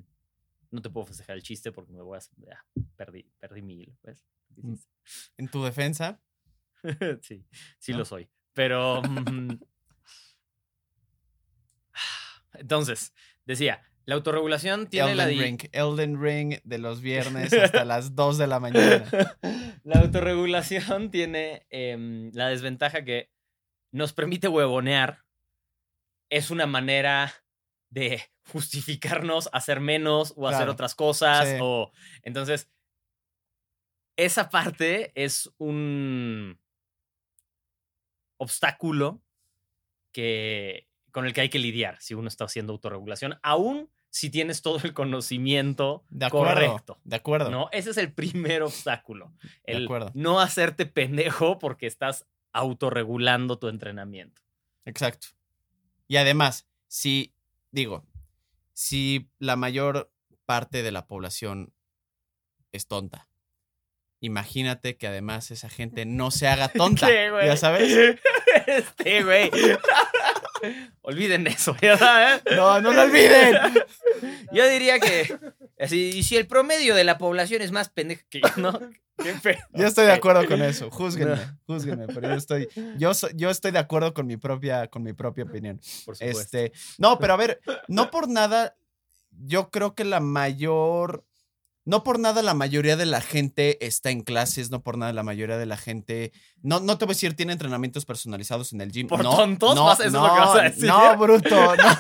No 0.71 0.83
te 0.83 0.91
puedo 0.91 1.07
festejar 1.07 1.37
el 1.37 1.43
chiste 1.43 1.71
porque 1.73 1.93
me 1.93 2.03
voy 2.03 2.19
a... 2.19 2.21
ya, 2.39 2.65
perdí, 2.97 3.27
perdí 3.39 3.63
mi 3.63 3.75
hilo, 3.81 3.97
¿ves? 4.03 4.25
Mm. 4.57 4.75
En 5.39 5.49
tu 5.49 5.63
defensa, 5.65 6.21
sí, 7.23 7.45
sí 7.79 7.93
¿No? 7.93 7.99
lo 7.99 8.05
soy. 8.05 8.29
Pero. 8.55 9.03
mm, 9.03 9.59
Entonces, 12.55 13.15
decía, 13.45 13.83
la 14.05 14.15
autorregulación 14.17 14.89
tiene 14.89 15.15
la. 15.15 15.25
Elden 15.25 15.39
di- 15.39 15.45
Ring. 15.45 15.61
Elden 15.73 16.23
Ring 16.23 16.55
de 16.65 16.79
los 16.79 17.01
viernes 17.01 17.53
hasta 17.53 17.85
las 17.85 18.15
2 18.15 18.39
de 18.39 18.47
la 18.47 18.61
mañana. 18.61 19.05
la 19.85 20.01
autorregulación 20.01 21.11
tiene 21.11 21.67
em, 21.71 22.31
la 22.35 22.49
desventaja 22.49 23.05
que 23.05 23.31
nos 23.91 24.13
permite 24.13 24.49
huevonear. 24.49 25.25
Es 26.31 26.51
una 26.51 26.67
manera 26.67 27.33
de 27.91 28.23
justificarnos 28.51 29.51
hacer 29.53 29.81
menos 29.81 30.33
o 30.37 30.49
hacer 30.49 30.69
otras 30.69 30.95
cosas. 30.95 31.49
sí. 31.49 31.57
O. 31.61 31.93
Entonces. 32.23 32.69
Esa 34.15 34.51
parte 34.51 35.11
es 35.15 35.51
un 35.57 36.61
obstáculo 38.43 39.23
que, 40.13 40.89
con 41.11 41.27
el 41.27 41.33
que 41.33 41.43
hay 41.43 41.49
que 41.49 41.59
lidiar 41.59 42.01
si 42.01 42.15
uno 42.15 42.29
está 42.29 42.45
haciendo 42.45 42.73
autorregulación, 42.73 43.39
aún 43.43 43.91
si 44.11 44.29
tienes 44.29 44.61
todo 44.61 44.79
el 44.85 44.93
conocimiento 44.93 46.05
De 46.11 46.27
acuerdo. 46.27 46.49
correcto. 46.55 47.01
De 47.05 47.17
acuerdo. 47.17 47.51
¿no? 47.51 47.69
Ese 47.73 47.91
es 47.91 47.97
el 47.97 48.13
primer 48.13 48.63
obstáculo. 48.63 49.33
De 49.65 49.73
El 49.73 49.85
acuerdo. 49.85 50.11
no 50.15 50.41
hacerte 50.41 50.85
pendejo 50.87 51.59
porque 51.59 51.87
estás 51.87 52.27
autorregulando 52.53 53.59
tu 53.59 53.69
entrenamiento. 53.69 54.43
Exacto. 54.85 55.29
Y 56.09 56.17
además, 56.17 56.69
si, 56.89 57.35
digo, 57.71 58.05
si 58.75 59.31
la 59.39 59.57
mayor 59.57 60.13
parte 60.45 60.83
de 60.83 60.93
la 60.93 61.07
población 61.07 61.73
es 62.73 62.87
tonta, 62.89 63.29
imagínate 64.23 64.97
que 64.97 65.07
además 65.09 65.51
esa 65.51 65.69
gente 65.69 66.07
no 66.07 66.31
se 66.31 66.49
haga 66.49 66.69
tonta. 66.69 67.09
¿Ya 67.45 67.57
sabes? 67.59 68.17
Este, 68.67 69.23
güey. 69.25 69.51
Olviden 71.03 71.47
eso, 71.47 71.75
¿ya 71.81 71.97
sabes? 71.99 72.43
No, 72.55 72.81
no 72.81 72.93
lo 72.93 73.03
olviden. 73.03 73.57
Yo 74.53 74.69
diría 74.69 75.01
que. 75.01 75.37
Así, 75.81 76.11
y 76.15 76.23
si 76.23 76.37
el 76.37 76.47
promedio 76.47 76.95
de 76.95 77.03
la 77.05 77.19
población 77.19 77.63
es 77.63 77.73
más 77.73 77.89
pendeja 77.89 78.23
que 78.31 78.41
yo, 78.41 78.49
¿no? 78.57 78.79
Qué 79.17 79.33
feo. 79.35 79.57
Yo 79.73 79.87
estoy 79.87 80.07
de 80.07 80.13
acuerdo 80.13 80.47
con 80.47 80.63
eso. 80.63 80.91
Júzguenme, 80.91 81.37
No. 81.37 81.59
júzguenme, 81.67 82.07
pero 82.09 82.29
yo 82.29 82.35
estoy, 82.35 82.69
yo, 82.99 83.15
so- 83.15 83.31
yo 83.35 83.51
estoy 83.51 83.73
de 83.73 83.79
acuerdo 83.81 84.15
con 84.15 84.27
mi 84.27 84.37
propia, 84.37 84.87
con 84.89 85.03
mi 85.03 85.13
propia 85.13 85.45
opinión. 85.45 85.81
Por 86.05 86.17
supuesto. 86.17 86.41
Este, 86.41 86.73
no, 86.99 87.19
pero 87.19 87.35
a 87.35 87.37
ver, 87.37 87.61
no 87.89 88.11
por 88.11 88.29
nada, 88.29 88.77
yo 89.31 89.71
creo 89.71 89.95
que 89.95 90.05
la 90.05 90.21
mayor, 90.21 91.25
no 91.85 92.05
por 92.05 92.19
nada 92.19 92.43
la 92.43 92.55
mayoría 92.55 92.97
de 92.97 93.07
la 93.07 93.21
gente 93.21 93.85
está 93.85 94.11
en 94.11 94.23
clases, 94.23 94.71
no 94.71 94.83
por 94.83 94.97
nada 94.99 95.13
la 95.13 95.23
mayoría 95.23 95.59
de 95.59 95.67
la 95.67 95.77
gente, 95.77 96.33
no, 96.63 96.81
no 96.81 96.99
te 96.99 97.05
voy 97.05 97.13
a 97.13 97.15
decir 97.15 97.35
tiene 97.35 97.53
entrenamientos 97.53 98.05
personalizados 98.05 98.73
en 98.73 98.81
el 98.81 98.93
gym. 98.93 99.09
¿Por 99.09 99.23
no, 99.23 99.35
tontos? 99.37 99.75
No, 99.75 99.87
¿Vas- 99.87 99.99
eso 100.01 100.07
es 100.09 100.13
lo 100.13 100.23
que 100.35 100.41
vas 100.41 100.57
a 100.59 100.63
decir? 100.63 100.85
No, 100.85 101.17
bruto, 101.19 101.77
no, 101.77 101.99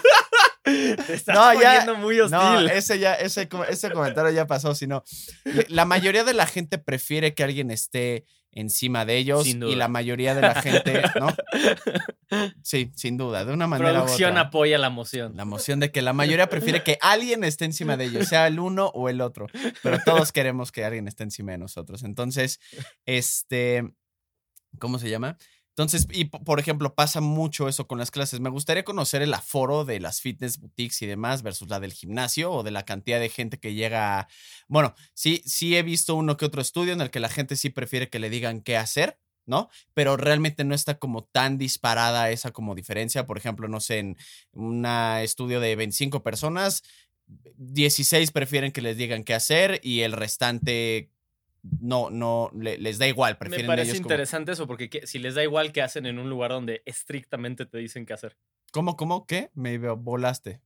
Te 0.65 1.15
estás 1.15 1.35
no, 1.35 1.61
ya- 1.61 1.93
muy 1.95 2.21
hostil. 2.21 2.39
no, 2.39 2.61
ese 2.61 2.99
ya, 3.01 3.15
ese, 3.15 3.49
ese 3.69 3.91
comentario 3.91 4.31
ya 4.31 4.47
pasó, 4.47 4.75
sino 4.77 5.03
la 5.69 5.85
mayoría 5.85 6.23
de 6.23 6.35
la 6.35 6.47
gente 6.47 6.79
prefiere 6.79 7.35
que 7.35 7.43
alguien 7.43 7.73
esté 7.73 8.25
encima 8.53 9.05
de 9.05 9.17
ellos 9.17 9.47
y 9.47 9.75
la 9.75 9.89
mayoría 9.89 10.35
de 10.35 10.43
la 10.43 10.55
gente, 10.55 11.03
¿no? 11.19 11.29
Sí, 12.63 12.91
sin 12.95 13.19
duda, 13.19 13.45
de 13.45 13.53
una 13.53 13.67
manera 13.67 13.91
u 13.91 13.95
Producción 14.05 14.31
otra. 14.33 14.43
apoya 14.43 14.79
la 14.79 14.89
moción. 14.89 15.37
La 15.37 15.43
emoción 15.43 15.81
de 15.81 15.91
que 15.91 16.01
la 16.01 16.15
mayoría 16.15 16.49
prefiere 16.49 16.83
que 16.83 16.97
alguien 17.03 17.45
esté 17.45 17.67
encima 17.67 17.99
de 17.99 18.07
ellos, 18.07 18.27
sea 18.27 18.47
el 18.47 18.59
uno 18.59 18.87
o 18.95 19.11
el 19.11 19.21
otro. 19.21 19.49
Pero 19.83 19.99
todos 20.03 20.33
queremos 20.33 20.73
que 20.73 20.83
alguien 20.83 21.09
esté 21.09 21.25
encima 21.25 21.53
de 21.53 21.59
nosotros. 21.59 22.03
Entonces, 22.05 22.59
este, 23.05 23.93
¿cómo 24.79 24.99
se 24.99 25.11
llama? 25.11 25.37
Entonces, 25.73 26.07
y 26.13 26.27
po- 26.27 26.43
por 26.45 26.61
ejemplo, 26.61 26.95
pasa 26.95 27.21
mucho 27.21 27.69
eso 27.69 27.87
con 27.87 27.99
las 27.99 28.11
clases. 28.11 28.41
Me 28.41 28.51
gustaría 28.51 28.85
conocer 28.85 29.23
el 29.23 29.33
aforo 29.35 29.85
de 29.85 30.01
las 30.01 30.21
fitness 30.21 30.59
boutiques 30.59 31.01
y 31.03 31.07
demás 31.07 31.43
versus 31.43 31.69
la 31.69 31.81
del 31.81 31.93
gimnasio 31.93 32.53
o 32.53 32.63
de 32.63 32.71
la 32.73 32.85
cantidad 32.85 33.21
de 33.21 33.29
gente 33.31 33.59
que 33.59 33.75
llega. 33.75 34.21
a- 34.21 34.29
Bueno, 34.69 34.95
sí, 35.15 35.43
sí 35.47 35.77
he 35.77 35.83
visto 35.83 36.15
uno 36.15 36.37
que 36.37 36.45
otro 36.45 36.61
estudio 36.63 36.93
en 36.93 37.01
el 37.01 37.11
que 37.11 37.21
la 37.21 37.29
gente 37.31 37.57
sí 37.57 37.71
prefiere 37.71 38.11
que 38.11 38.19
le 38.19 38.31
digan 38.31 38.61
qué 38.63 38.77
hacer. 38.77 39.19
¿no? 39.45 39.69
Pero 39.93 40.17
realmente 40.17 40.63
no 40.63 40.73
está 40.73 40.99
como 41.01 41.25
tan 41.25 41.59
disparada 41.59 42.31
esa 42.31 42.53
como 42.53 42.77
diferencia. 42.77 43.27
Por 43.27 43.39
ejemplo, 43.39 43.67
no 43.67 43.81
sé, 43.81 43.99
en 43.99 44.17
un 44.53 44.87
estudio 44.87 45.59
de 45.59 45.75
25 45.75 46.23
personas, 46.23 46.83
16 47.57 48.31
prefieren 48.31 48.73
que 48.73 48.83
les 48.83 48.97
digan 48.97 49.25
qué 49.25 49.35
hacer 49.35 49.81
y 49.83 50.01
el 50.03 50.13
restante 50.13 51.11
no, 51.81 52.11
no, 52.11 52.51
le- 52.59 52.79
les 52.79 52.99
da 52.99 53.07
igual. 53.07 53.35
Me 53.35 53.39
Prefieren 53.39 53.67
parece 53.67 53.91
ellos 53.93 54.01
como- 54.03 54.13
interesante 54.13 54.53
eso, 54.53 54.67
porque 54.67 54.91
¿qué- 54.91 55.07
si 55.07 55.19
les 55.19 55.35
da 55.35 55.43
igual 55.43 55.73
qué 55.73 55.83
hacen 55.83 56.07
en 56.07 56.19
un 56.19 56.29
lugar 56.29 56.51
donde 56.51 56.83
estrictamente 56.87 57.67
te 57.67 57.79
dicen 57.79 58.05
qué 58.07 58.13
hacer. 58.15 58.37
¿Cómo, 58.73 58.97
cómo, 58.97 59.27
qué? 59.27 59.51
Me 59.55 59.79
volaste. 59.79 60.61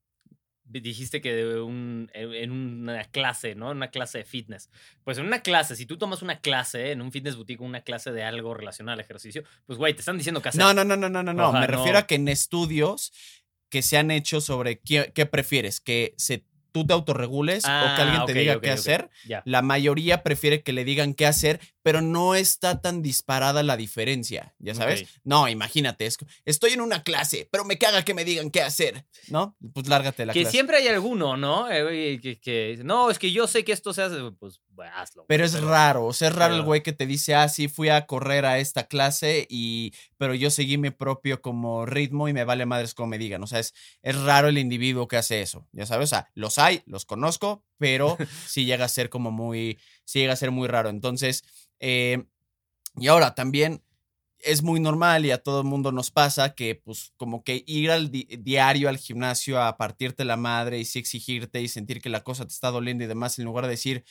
Dijiste 0.68 1.20
que 1.20 1.32
de 1.32 1.60
un- 1.60 2.10
en 2.12 2.50
una 2.50 3.04
clase, 3.04 3.54
¿no? 3.54 3.70
Una 3.70 3.90
clase 3.90 4.18
de 4.18 4.24
fitness. 4.24 4.68
Pues 5.04 5.16
en 5.18 5.26
una 5.26 5.40
clase, 5.40 5.76
si 5.76 5.86
tú 5.86 5.96
tomas 5.96 6.22
una 6.22 6.40
clase 6.40 6.90
en 6.90 7.02
un 7.02 7.12
fitness 7.12 7.36
boutique, 7.36 7.60
una 7.62 7.82
clase 7.82 8.10
de 8.10 8.24
algo 8.24 8.52
relacionado 8.52 8.94
al 8.94 9.00
ejercicio, 9.00 9.44
pues 9.64 9.78
güey, 9.78 9.94
te 9.94 10.00
están 10.00 10.18
diciendo 10.18 10.42
qué 10.42 10.48
hacer. 10.48 10.60
No, 10.60 10.74
no, 10.74 10.82
no, 10.82 10.96
no, 10.96 11.08
no, 11.08 11.22
no, 11.22 11.32
no. 11.32 11.52
Me 11.52 11.60
no. 11.60 11.66
refiero 11.68 11.98
a 11.98 12.06
que 12.08 12.16
en 12.16 12.26
estudios 12.26 13.12
que 13.68 13.82
se 13.82 13.96
han 13.96 14.10
hecho 14.10 14.40
sobre 14.40 14.80
qué, 14.80 15.12
qué 15.14 15.24
prefieres, 15.26 15.80
que 15.80 16.14
se, 16.16 16.44
tú 16.76 16.86
te 16.86 16.92
autorregules 16.92 17.64
o 17.64 17.68
que 17.96 18.02
alguien 18.02 18.26
te 18.26 18.32
Ah, 18.32 18.34
diga 18.34 18.60
qué 18.60 18.70
hacer. 18.70 19.08
La 19.46 19.62
mayoría 19.62 20.22
prefiere 20.22 20.62
que 20.62 20.74
le 20.74 20.84
digan 20.84 21.14
qué 21.14 21.24
hacer, 21.24 21.58
pero 21.86 22.00
no 22.00 22.34
está 22.34 22.80
tan 22.80 23.00
disparada 23.00 23.62
la 23.62 23.76
diferencia, 23.76 24.56
¿ya 24.58 24.74
sabes? 24.74 25.04
No, 25.22 25.46
imagínate, 25.46 26.06
es- 26.06 26.18
estoy 26.44 26.72
en 26.72 26.80
una 26.80 27.04
clase, 27.04 27.48
pero 27.52 27.64
me 27.64 27.78
caga 27.78 28.04
que 28.04 28.12
me 28.12 28.24
digan 28.24 28.50
qué 28.50 28.60
hacer, 28.60 29.06
¿no? 29.28 29.56
Pues 29.72 29.86
lárgate 29.86 30.26
la 30.26 30.32
Que 30.32 30.40
clase. 30.40 30.50
siempre 30.50 30.78
hay 30.78 30.88
alguno, 30.88 31.36
¿no? 31.36 31.70
Eh, 31.70 32.18
que, 32.20 32.40
que, 32.40 32.80
no, 32.82 33.08
es 33.08 33.20
que 33.20 33.30
yo 33.30 33.46
sé 33.46 33.64
que 33.64 33.70
esto 33.70 33.94
se 33.94 34.02
hace, 34.02 34.16
pues 34.36 34.60
hazlo. 34.92 35.26
Pero 35.28 35.44
es 35.44 35.60
raro, 35.62 36.06
o 36.06 36.12
sea, 36.12 36.26
es 36.26 36.34
raro 36.34 36.56
el 36.56 36.62
güey 36.62 36.82
que 36.82 36.92
te 36.92 37.06
dice, 37.06 37.36
ah, 37.36 37.48
sí, 37.48 37.68
fui 37.68 37.88
a 37.88 38.04
correr 38.06 38.44
a 38.46 38.58
esta 38.58 38.88
clase 38.88 39.46
y, 39.48 39.94
pero 40.18 40.34
yo 40.34 40.50
seguí 40.50 40.78
mi 40.78 40.90
propio 40.90 41.40
como 41.40 41.86
ritmo 41.86 42.28
y 42.28 42.32
me 42.32 42.42
vale 42.44 42.66
madres 42.66 42.94
como 42.94 43.06
me 43.10 43.18
digan. 43.18 43.44
O 43.44 43.46
sea, 43.46 43.60
es, 43.60 43.74
es 44.02 44.20
raro 44.20 44.48
el 44.48 44.58
individuo 44.58 45.06
que 45.06 45.18
hace 45.18 45.40
eso, 45.40 45.68
ya 45.70 45.86
sabes, 45.86 46.10
o 46.12 46.16
sea, 46.16 46.30
los 46.34 46.58
hay, 46.58 46.82
los 46.86 47.04
conozco, 47.04 47.62
pero 47.78 48.16
sí 48.46 48.64
llega 48.64 48.84
a 48.84 48.88
ser 48.88 49.10
como 49.10 49.30
muy, 49.30 49.78
sí 50.04 50.20
llega 50.20 50.32
a 50.32 50.36
ser 50.36 50.50
muy 50.50 50.68
raro. 50.68 50.88
Entonces, 50.88 51.44
eh, 51.80 52.24
y 52.96 53.08
ahora 53.08 53.34
también 53.34 53.82
es 54.38 54.62
muy 54.62 54.80
normal 54.80 55.24
y 55.26 55.30
a 55.30 55.42
todo 55.42 55.60
el 55.60 55.66
mundo 55.66 55.92
nos 55.92 56.10
pasa 56.10 56.54
que 56.54 56.74
pues 56.74 57.12
como 57.16 57.42
que 57.42 57.64
ir 57.66 57.90
al 57.90 58.10
diario 58.10 58.88
al 58.88 58.98
gimnasio 58.98 59.62
a 59.62 59.76
partirte 59.76 60.24
la 60.24 60.36
madre 60.36 60.78
y 60.78 60.84
sí 60.84 60.98
exigirte 60.98 61.62
y 61.62 61.68
sentir 61.68 62.00
que 62.00 62.10
la 62.10 62.22
cosa 62.22 62.46
te 62.46 62.52
está 62.52 62.70
doliendo 62.70 63.04
y 63.04 63.06
demás 63.06 63.38
en 63.38 63.46
lugar 63.46 63.64
de 63.64 63.70
decir 63.70 64.04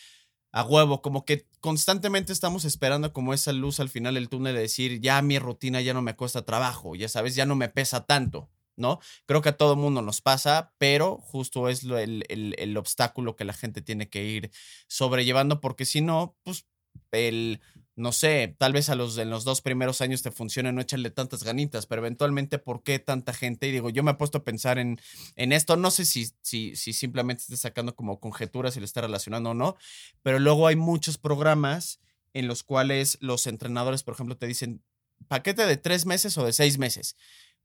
a 0.51 0.63
huevo, 0.63 1.01
como 1.01 1.25
que 1.25 1.47
constantemente 1.60 2.32
estamos 2.32 2.63
esperando 2.63 3.12
como 3.12 3.34
esa 3.34 3.51
luz 3.51 3.82
al 3.82 3.89
final 3.89 4.13
del 4.13 4.30
túnel 4.30 4.56
de 4.56 4.62
decir 4.62 5.01
ya 5.01 5.21
mi 5.21 5.38
rutina 5.38 5.82
ya 5.82 5.93
no 5.93 6.01
me 6.01 6.15
cuesta 6.15 6.45
trabajo, 6.45 6.95
ya 6.95 7.10
sabes, 7.10 7.36
ya 7.36 7.45
no 7.45 7.56
me 7.56 7.67
pesa 7.67 8.06
tanto. 8.06 8.49
¿No? 8.77 8.99
Creo 9.25 9.41
que 9.41 9.49
a 9.49 9.57
todo 9.57 9.75
mundo 9.75 10.01
nos 10.01 10.21
pasa, 10.21 10.73
pero 10.77 11.17
justo 11.17 11.69
es 11.69 11.83
el, 11.83 12.25
el, 12.29 12.55
el, 12.57 12.77
obstáculo 12.77 13.35
que 13.35 13.45
la 13.45 13.53
gente 13.53 13.81
tiene 13.81 14.09
que 14.09 14.23
ir 14.23 14.51
sobrellevando, 14.88 15.61
porque 15.61 15.85
si 15.85 16.01
no, 16.01 16.35
pues 16.43 16.65
el, 17.11 17.61
no 17.95 18.11
sé, 18.11 18.55
tal 18.57 18.73
vez 18.73 18.89
a 18.89 18.95
los 18.95 19.17
en 19.17 19.29
los 19.29 19.45
dos 19.45 19.61
primeros 19.61 20.01
años 20.01 20.21
te 20.21 20.31
funcione 20.31 20.73
no 20.73 20.81
echarle 20.81 21.11
tantas 21.11 21.43
ganitas, 21.43 21.85
pero 21.85 22.01
eventualmente, 22.01 22.59
¿por 22.59 22.83
qué 22.83 22.99
tanta 22.99 23.33
gente? 23.33 23.67
Y 23.67 23.71
digo, 23.71 23.89
yo 23.89 24.03
me 24.03 24.11
he 24.11 24.15
puesto 24.15 24.39
a 24.39 24.43
pensar 24.43 24.79
en, 24.79 24.99
en 25.35 25.53
esto, 25.53 25.77
no 25.77 25.91
sé 25.91 26.05
si, 26.05 26.29
si, 26.41 26.75
si 26.75 26.93
simplemente 26.93 27.43
esté 27.43 27.57
sacando 27.57 27.95
como 27.95 28.19
conjeturas 28.19 28.75
y 28.75 28.79
lo 28.79 28.85
está 28.85 29.01
relacionando 29.01 29.51
o 29.51 29.53
no, 29.53 29.77
pero 30.23 30.39
luego 30.39 30.67
hay 30.67 30.75
muchos 30.75 31.17
programas 31.17 32.01
en 32.33 32.47
los 32.47 32.63
cuales 32.63 33.17
los 33.21 33.47
entrenadores, 33.47 34.03
por 34.03 34.13
ejemplo, 34.13 34.38
te 34.38 34.47
dicen 34.47 34.83
paquete 35.29 35.65
de 35.65 35.77
tres 35.77 36.05
meses 36.05 36.38
o 36.38 36.45
de 36.45 36.51
seis 36.51 36.77
meses 36.77 37.15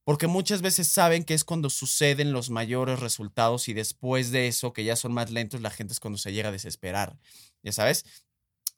porque 0.04 0.26
muchas 0.26 0.62
veces 0.62 0.88
saben 0.88 1.24
que 1.24 1.34
es 1.34 1.44
cuando 1.44 1.70
suceden 1.70 2.32
los 2.32 2.50
mayores 2.50 3.00
resultados 3.00 3.68
y 3.68 3.74
después 3.74 4.30
de 4.30 4.48
eso, 4.48 4.72
que 4.72 4.84
ya 4.84 4.96
son 4.96 5.12
más 5.12 5.30
lentos, 5.30 5.60
la 5.60 5.70
gente 5.70 5.92
es 5.92 6.00
cuando 6.00 6.18
se 6.18 6.32
llega 6.32 6.48
a 6.48 6.52
desesperar, 6.52 7.18
ya 7.62 7.72
sabes. 7.72 8.04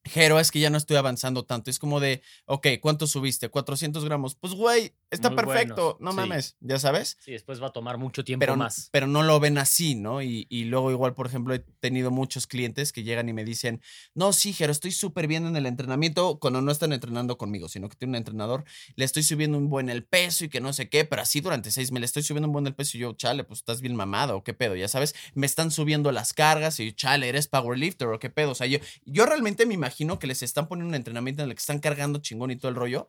Jero, 0.04 0.40
es 0.40 0.50
que 0.50 0.58
ya 0.58 0.68
no 0.68 0.78
estoy 0.78 0.96
avanzando 0.96 1.44
tanto. 1.44 1.70
Es 1.70 1.78
como 1.78 2.00
de, 2.00 2.22
ok, 2.46 2.66
¿cuánto 2.80 3.06
subiste? 3.06 3.48
400 3.48 4.04
gramos. 4.04 4.34
Pues, 4.34 4.52
güey, 4.54 4.94
está 5.10 5.34
perfecto. 5.34 5.96
no 6.00 6.12
mames, 6.12 6.56
ya 6.60 6.80
sabes. 6.80 7.16
Sí, 7.20 7.30
después 7.30 7.62
va 7.62 7.68
a 7.68 7.72
tomar 7.72 7.98
mucho 7.98 8.24
tiempo 8.24 8.40
pero, 8.40 8.56
más. 8.56 8.88
Pero 8.90 9.06
no 9.06 9.22
lo 9.22 9.38
ven 9.38 9.58
así, 9.58 9.94
¿no? 9.94 10.20
Y, 10.20 10.46
y, 10.50 10.64
luego, 10.64 10.90
igual, 10.90 11.14
por 11.14 11.26
ejemplo, 11.26 11.54
he 11.54 11.60
tenido 11.60 12.10
muchos 12.10 12.48
clientes 12.48 12.92
que 12.92 13.04
llegan 13.04 13.28
y 13.28 13.32
me 13.32 13.44
dicen, 13.44 13.80
no, 14.14 14.32
sí, 14.32 14.52
Jero, 14.52 14.72
estoy 14.72 14.90
súper 14.90 15.28
bien 15.28 15.46
en 15.46 15.54
el 15.54 15.66
entrenamiento 15.66 16.40
cuando 16.40 16.60
no 16.62 16.72
están 16.72 16.92
entrenando 16.92 17.38
conmigo, 17.38 17.68
sino 17.68 17.88
que 17.88 17.94
tiene 17.94 18.10
un 18.10 18.16
entrenador, 18.16 18.64
le 18.96 19.04
estoy 19.04 19.22
subiendo 19.22 19.56
un 19.56 19.68
buen 19.68 19.88
el 19.88 20.04
peso 20.04 20.44
y 20.44 20.48
que 20.48 20.60
no 20.60 20.72
sé 20.72 20.88
qué, 20.88 21.04
pero 21.04 21.22
así 21.22 21.40
durante 21.40 21.70
seis 21.70 21.92
meses 21.92 22.00
le 22.00 22.06
estoy 22.06 22.22
subiendo 22.24 22.48
un 22.48 22.52
buen 22.52 22.66
el 22.66 22.74
peso 22.74 22.96
y 22.96 23.00
yo, 23.00 23.12
chale, 23.12 23.44
pues 23.44 23.60
estás 23.60 23.80
bien 23.80 23.94
mamado 23.94 24.38
o 24.38 24.42
qué 24.42 24.52
pedo, 24.52 24.74
ya 24.74 24.88
sabes. 24.88 25.14
Me 25.34 25.46
están 25.46 25.70
subiendo 25.70 26.10
las 26.10 26.32
cargas 26.32 26.80
y 26.80 26.92
chale, 26.92 27.28
eres 27.28 27.46
powerlifter 27.46 28.08
o 28.08 28.18
qué 28.18 28.30
pedo. 28.30 28.50
O 28.50 28.54
sea, 28.56 28.66
yo, 28.66 28.78
yo 29.04 29.26
realmente 29.26 29.64
me 29.64 29.74
imagino 29.74 29.91
que 29.94 30.26
les 30.26 30.42
están 30.42 30.68
poniendo 30.68 30.88
un 30.88 30.94
entrenamiento 30.94 31.42
en 31.42 31.48
el 31.48 31.54
que 31.54 31.60
están 31.60 31.78
cargando 31.78 32.20
chingón 32.20 32.50
y 32.50 32.56
todo 32.56 32.68
el 32.68 32.76
rollo. 32.76 33.08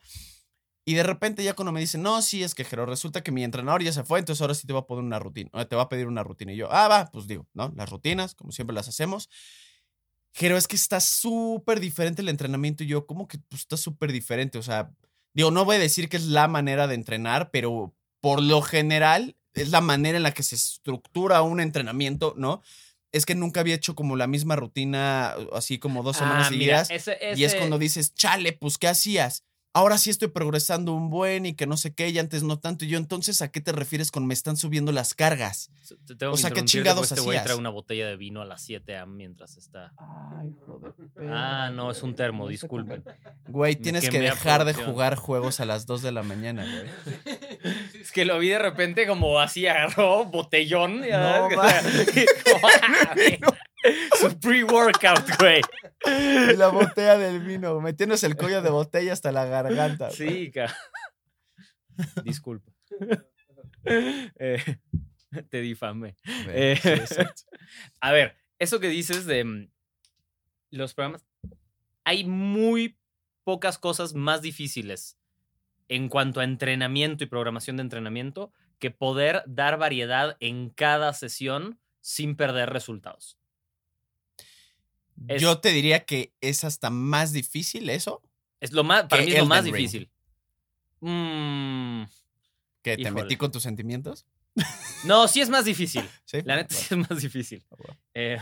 Y 0.85 0.95
de 0.95 1.03
repente 1.03 1.43
ya 1.43 1.53
cuando 1.53 1.71
me 1.71 1.79
dicen, 1.79 2.01
no, 2.01 2.21
sí, 2.21 2.43
es 2.43 2.55
que 2.55 2.65
Jero, 2.65 2.85
resulta 2.85 3.23
que 3.23 3.31
mi 3.31 3.43
entrenador 3.43 3.83
ya 3.83 3.93
se 3.93 4.03
fue, 4.03 4.19
entonces 4.19 4.41
ahora 4.41 4.53
sí 4.53 4.67
te 4.67 4.73
va 4.73 4.79
a 4.79 4.85
poner 4.85 5.03
una 5.03 5.17
rutina, 5.17 5.49
te 5.67 5.75
va 5.75 5.83
a 5.83 5.89
pedir 5.89 6.07
una 6.07 6.23
rutina. 6.23 6.51
Y 6.51 6.57
yo, 6.57 6.67
ah, 6.71 6.87
va, 6.87 7.09
pues 7.11 7.25
digo, 7.25 7.47
¿no? 7.53 7.71
Las 7.75 7.89
rutinas, 7.89 8.35
como 8.35 8.51
siempre 8.51 8.75
las 8.75 8.89
hacemos. 8.89 9.29
Jero, 10.33 10.57
es 10.57 10.67
que 10.67 10.75
está 10.75 10.99
súper 10.99 11.79
diferente 11.79 12.21
el 12.21 12.29
entrenamiento. 12.29 12.83
Y 12.83 12.87
yo, 12.87 13.05
¿cómo 13.05 13.27
que 13.27 13.37
pues, 13.37 13.61
está 13.61 13.77
súper 13.77 14.11
diferente? 14.11 14.57
O 14.57 14.63
sea, 14.63 14.91
digo, 15.33 15.51
no 15.51 15.63
voy 15.63 15.77
a 15.77 15.79
decir 15.79 16.09
que 16.09 16.17
es 16.17 16.25
la 16.25 16.47
manera 16.47 16.87
de 16.87 16.95
entrenar, 16.95 17.49
pero 17.51 17.95
por 18.19 18.41
lo 18.41 18.61
general 18.61 19.37
es 19.53 19.69
la 19.69 19.81
manera 19.81 20.17
en 20.17 20.23
la 20.23 20.33
que 20.33 20.43
se 20.43 20.55
estructura 20.55 21.41
un 21.43 21.59
entrenamiento, 21.59 22.33
¿no? 22.37 22.61
Es 23.13 23.25
que 23.25 23.35
nunca 23.35 23.61
había 23.61 23.75
hecho 23.75 23.95
como 23.95 24.15
la 24.15 24.27
misma 24.27 24.55
rutina, 24.55 25.35
así 25.53 25.77
como 25.77 26.03
dos 26.03 26.17
semanas 26.17 26.47
ah, 26.47 26.49
seguidas. 26.49 26.89
Y 27.35 27.43
es 27.43 27.55
cuando 27.55 27.77
dices, 27.77 28.13
chale, 28.15 28.53
pues, 28.53 28.77
¿qué 28.77 28.87
hacías? 28.87 29.43
Ahora 29.73 29.97
sí 29.97 30.09
estoy 30.09 30.29
progresando 30.29 30.93
un 30.93 31.09
buen 31.09 31.45
y 31.45 31.53
que 31.53 31.67
no 31.67 31.77
sé 31.77 31.93
qué, 31.93 32.09
y 32.09 32.19
antes 32.19 32.43
no 32.43 32.59
tanto. 32.59 32.85
Y 32.85 32.89
yo, 32.89 32.97
entonces, 32.97 33.41
¿a 33.41 33.51
qué 33.51 33.59
te 33.59 33.71
refieres 33.71 34.11
con 34.11 34.25
me 34.25 34.33
están 34.33 34.55
subiendo 34.55 34.91
las 34.91 35.13
cargas? 35.13 35.69
o 36.29 36.37
sea, 36.37 36.51
¿qué 36.51 36.63
chingados 36.63 37.11
este 37.11 37.19
hacías? 37.19 37.43
traer 37.43 37.59
una 37.59 37.69
botella 37.69 38.07
de 38.07 38.15
vino 38.15 38.41
a 38.41 38.45
las 38.45 38.61
7 38.61 38.97
a 38.97 39.05
mientras 39.05 39.57
está. 39.57 39.93
Ay, 39.97 40.53
joder. 40.65 40.93
Ah, 41.29 41.71
no, 41.73 41.91
es 41.91 42.01
un 42.03 42.15
termo, 42.15 42.47
disculpen. 42.47 43.03
Güey, 43.47 43.75
tienes 43.75 44.09
que 44.09 44.19
dejar 44.19 44.65
de 44.65 44.73
jugar 44.73 45.15
juegos 45.15 45.59
a 45.59 45.65
las 45.65 45.85
2 45.85 46.01
de 46.01 46.11
la 46.11 46.23
mañana, 46.23 46.63
güey. 47.63 47.73
Es 47.99 48.11
que 48.11 48.25
lo 48.25 48.39
vi 48.39 48.49
de 48.49 48.59
repente 48.59 49.07
como 49.07 49.39
así, 49.39 49.67
agarró 49.67 50.25
botellón. 50.25 51.01
No, 51.01 51.49
Su 54.19 54.37
pre-workout, 54.39 55.37
güey. 55.39 55.61
La 56.57 56.69
botella 56.69 57.17
del 57.17 57.41
vino, 57.41 57.79
metiéndose 57.81 58.25
el 58.25 58.35
cuello 58.35 58.61
de 58.61 58.69
botella 58.69 59.13
hasta 59.13 59.31
la 59.31 59.45
garganta. 59.45 60.11
Sí, 60.11 60.51
cara. 60.51 60.75
Disculpa. 62.23 62.71
Eh, 63.85 64.79
te 65.49 65.61
difamé. 65.61 66.15
Eh, 66.47 66.79
a 68.01 68.11
ver, 68.11 68.35
eso 68.59 68.79
que 68.79 68.87
dices 68.87 69.25
de 69.25 69.43
mm, 69.43 69.69
los 70.71 70.93
programas, 70.93 71.25
hay 72.03 72.25
muy 72.25 72.97
pocas 73.43 73.77
cosas 73.77 74.13
más 74.13 74.41
difíciles 74.41 75.17
en 75.89 76.09
cuanto 76.09 76.39
a 76.39 76.43
entrenamiento 76.43 77.23
y 77.23 77.27
programación 77.27 77.77
de 77.77 77.83
entrenamiento 77.83 78.53
que 78.79 78.91
poder 78.91 79.43
dar 79.45 79.77
variedad 79.77 80.37
en 80.39 80.69
cada 80.69 81.13
sesión 81.13 81.79
sin 82.01 82.35
perder 82.35 82.69
resultados. 82.69 83.37
Yo 85.39 85.59
te 85.59 85.69
diría 85.69 86.05
que 86.05 86.33
es 86.41 86.63
hasta 86.63 86.89
más 86.89 87.31
difícil 87.31 87.89
eso. 87.89 88.21
Es 88.59 88.71
lo 88.71 88.83
más, 88.83 89.05
para 89.05 89.23
mí 89.23 89.31
es 89.31 89.39
lo 89.39 89.45
más 89.45 89.63
difícil. 89.63 90.09
Mm, 90.99 92.03
¿Que 92.81 92.97
te 92.97 93.11
metí 93.11 93.35
con 93.35 93.51
tus 93.51 93.63
sentimientos? 93.63 94.25
No, 95.05 95.27
sí 95.27 95.41
es 95.41 95.49
más 95.49 95.65
difícil. 95.65 96.07
La 96.45 96.55
neta 96.55 96.73
sí 96.73 96.93
es 96.93 97.09
más 97.09 97.21
difícil. 97.21 97.65
Ah, 97.71 97.97
eh, 98.13 98.39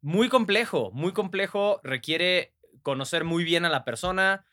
muy 0.00 0.28
complejo, 0.28 0.90
muy 0.92 1.12
complejo. 1.12 1.80
Requiere 1.82 2.54
conocer 2.82 3.24
muy 3.24 3.44
bien 3.44 3.64
a 3.64 3.68
la 3.68 3.84
persona 3.84 4.44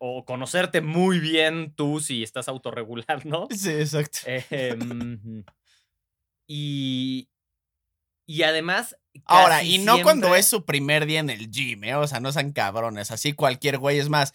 o 0.00 0.24
conocerte 0.24 0.80
muy 0.80 1.18
bien 1.18 1.74
tú 1.74 2.00
si 2.00 2.22
estás 2.22 2.48
autorregulando. 2.48 3.48
Sí, 3.50 3.70
exacto. 3.70 4.18
Em, 4.24 5.44
y, 6.46 7.28
y 8.26 8.42
además. 8.42 8.96
Ahora, 9.24 9.62
y 9.62 9.78
no 9.78 10.02
cuando 10.02 10.34
es 10.34 10.46
su 10.46 10.64
primer 10.64 11.06
día 11.06 11.20
en 11.20 11.30
el 11.30 11.50
gym, 11.50 11.84
¿eh? 11.84 11.94
O 11.94 12.06
sea, 12.06 12.20
no 12.20 12.32
sean 12.32 12.52
cabrones. 12.52 13.10
Así 13.10 13.32
cualquier 13.32 13.78
güey 13.78 13.98
es 13.98 14.08
más. 14.08 14.34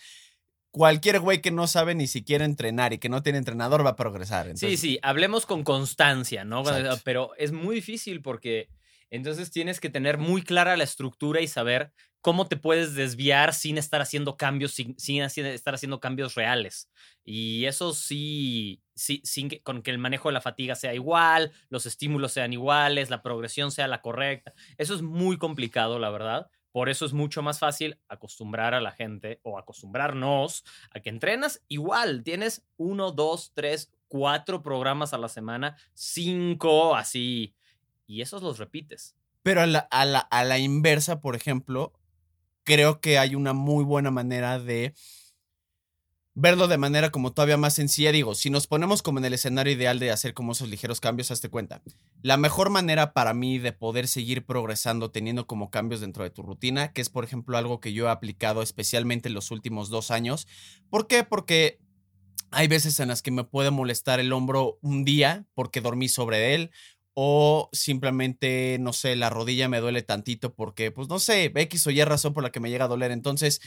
Cualquier 0.72 1.20
güey 1.20 1.42
que 1.42 1.52
no 1.52 1.68
sabe 1.68 1.94
ni 1.96 2.08
siquiera 2.08 2.46
entrenar 2.46 2.94
y 2.94 2.98
que 2.98 3.10
no 3.10 3.22
tiene 3.22 3.38
entrenador 3.38 3.86
va 3.86 3.92
a 3.92 3.96
progresar. 3.98 4.58
Sí, 4.58 4.78
sí, 4.78 5.00
hablemos 5.04 5.46
con 5.46 5.64
constancia, 5.64 6.46
¿no? 6.46 6.64
Pero 7.04 7.32
es 7.38 7.52
muy 7.52 7.76
difícil 7.76 8.22
porque 8.22 8.70
entonces 9.10 9.52
tienes 9.52 9.82
que 9.82 9.90
tener 9.90 10.18
muy 10.18 10.42
clara 10.42 10.78
la 10.78 10.86
estructura 10.86 11.42
y 11.42 11.48
saber 11.48 11.92
cómo 12.22 12.48
te 12.48 12.56
puedes 12.56 12.96
desviar 12.96 13.54
sin 13.54 13.78
estar 13.78 14.02
haciendo 14.02 14.38
cambios, 14.38 14.74
sin, 14.74 15.22
estar 15.22 15.74
haciendo 15.74 16.00
cambios 16.00 16.36
reales. 16.36 16.90
Y 17.26 17.66
eso 17.66 17.94
sí, 17.94 18.82
sin 19.24 19.50
que, 19.50 19.62
con 19.62 19.82
que 19.82 19.92
el 19.92 19.98
manejo 19.98 20.30
de 20.30 20.34
la 20.34 20.42
fatiga 20.42 20.76
sea 20.76 20.94
igual, 20.94 21.52
los 21.70 21.86
estímulos 21.86 22.34
sean 22.34 22.54
iguales, 22.54 23.10
la 23.10 23.22
progresión 23.22 23.72
sea 23.72 23.88
la 23.88 24.02
correcta. 24.02 24.54
Eso 24.78 24.94
es 24.94 25.02
muy 25.02 25.38
complicado, 25.38 26.00
la 26.00 26.10
verdad. 26.10 26.50
Por 26.72 26.88
eso 26.88 27.06
es 27.06 27.12
mucho 27.12 27.42
más 27.42 27.60
fácil 27.60 28.00
acostumbrar 28.08 28.74
a 28.74 28.82
la 28.82 28.92
gente 28.92 29.40
o 29.44 29.58
acostumbrarnos 29.58 30.64
a 30.92 31.00
que 31.02 31.10
entrenas 31.10 31.62
igual. 31.68 32.24
Tienes 32.24 32.64
uno, 32.78 33.12
dos, 33.12 33.52
tres, 33.54 33.92
cuatro 34.08 34.62
programas 34.62 35.14
a 35.14 35.18
la 35.18 35.28
semana, 35.28 35.76
cinco, 35.94 36.96
así. 36.96 37.56
Y 38.08 38.22
esos 38.22 38.42
los 38.42 38.58
repites. 38.58 39.16
Pero 39.44 39.62
a 39.62 39.66
a 39.90 40.44
la 40.44 40.60
inversa, 40.60 41.20
por 41.20 41.36
ejemplo, 41.36 41.94
creo 42.64 43.02
que 43.02 43.18
hay 43.18 43.36
una 43.36 43.54
muy 43.54 43.84
buena 43.84 44.12
manera 44.12 44.60
de 44.60 44.94
verlo 46.34 46.68
de 46.68 46.78
manera 46.78 47.10
como 47.12 47.34
todavía 47.34 47.58
más 47.58 47.74
sencilla. 47.74 48.12
Digo, 48.12 48.36
si 48.36 48.50
nos 48.50 48.68
ponemos 48.68 49.02
como 49.02 49.20
en 49.20 49.26
el 49.26 49.34
escenario 49.34 49.74
ideal 49.74 50.00
de 50.00 50.12
hacer 50.12 50.34
como 50.34 50.54
esos 50.54 50.70
ligeros 50.70 51.00
cambios, 51.00 51.32
hazte 51.32 51.50
cuenta. 51.50 51.82
La 52.22 52.38
mejor 52.38 52.70
manera 52.70 53.14
para 53.14 53.34
mí 53.34 53.60
de 53.60 53.74
poder 53.74 54.08
seguir 54.08 54.46
progresando 54.46 55.12
teniendo 55.12 55.48
como 55.48 55.70
cambios 55.70 56.02
dentro 56.02 56.24
de 56.24 56.30
tu 56.30 56.44
rutina, 56.44 56.94
que 56.94 57.02
es 57.02 57.10
por 57.10 57.24
ejemplo 57.24 57.58
algo 57.58 57.80
que 57.80 57.94
yo 57.94 58.08
he 58.08 58.10
aplicado 58.10 58.62
especialmente 58.62 59.30
en 59.30 59.36
los 59.36 59.52
últimos 59.52 59.90
dos 59.90 60.12
años. 60.12 60.48
¿Por 60.90 61.08
qué? 61.08 61.24
Porque 61.24 61.80
hay 62.52 62.68
veces 62.68 63.00
en 63.00 63.10
las 63.10 63.22
que 63.22 63.32
me 63.32 63.44
puede 63.44 63.72
molestar 63.72 64.20
el 64.20 64.34
hombro 64.34 64.78
un 64.82 65.06
día 65.06 65.46
porque 65.54 65.82
dormí 65.82 66.08
sobre 66.10 66.54
él 66.54 66.72
o 67.14 67.70
simplemente, 67.74 68.78
no 68.80 68.94
sé, 68.94 69.16
la 69.16 69.30
rodilla 69.30 69.68
me 69.68 69.80
duele 69.80 70.02
tantito 70.02 70.54
porque, 70.54 70.92
pues 70.92 71.10
no 71.10 71.20
sé, 71.20 71.52
X 71.54 71.88
o 71.88 71.92
Y 71.92 72.02
razón 72.04 72.34
por 72.34 72.44
la 72.44 72.52
que 72.52 72.62
me 72.62 72.70
llega 72.70 72.86
a 72.86 72.88
doler. 72.88 73.12
Entonces, 73.12 73.60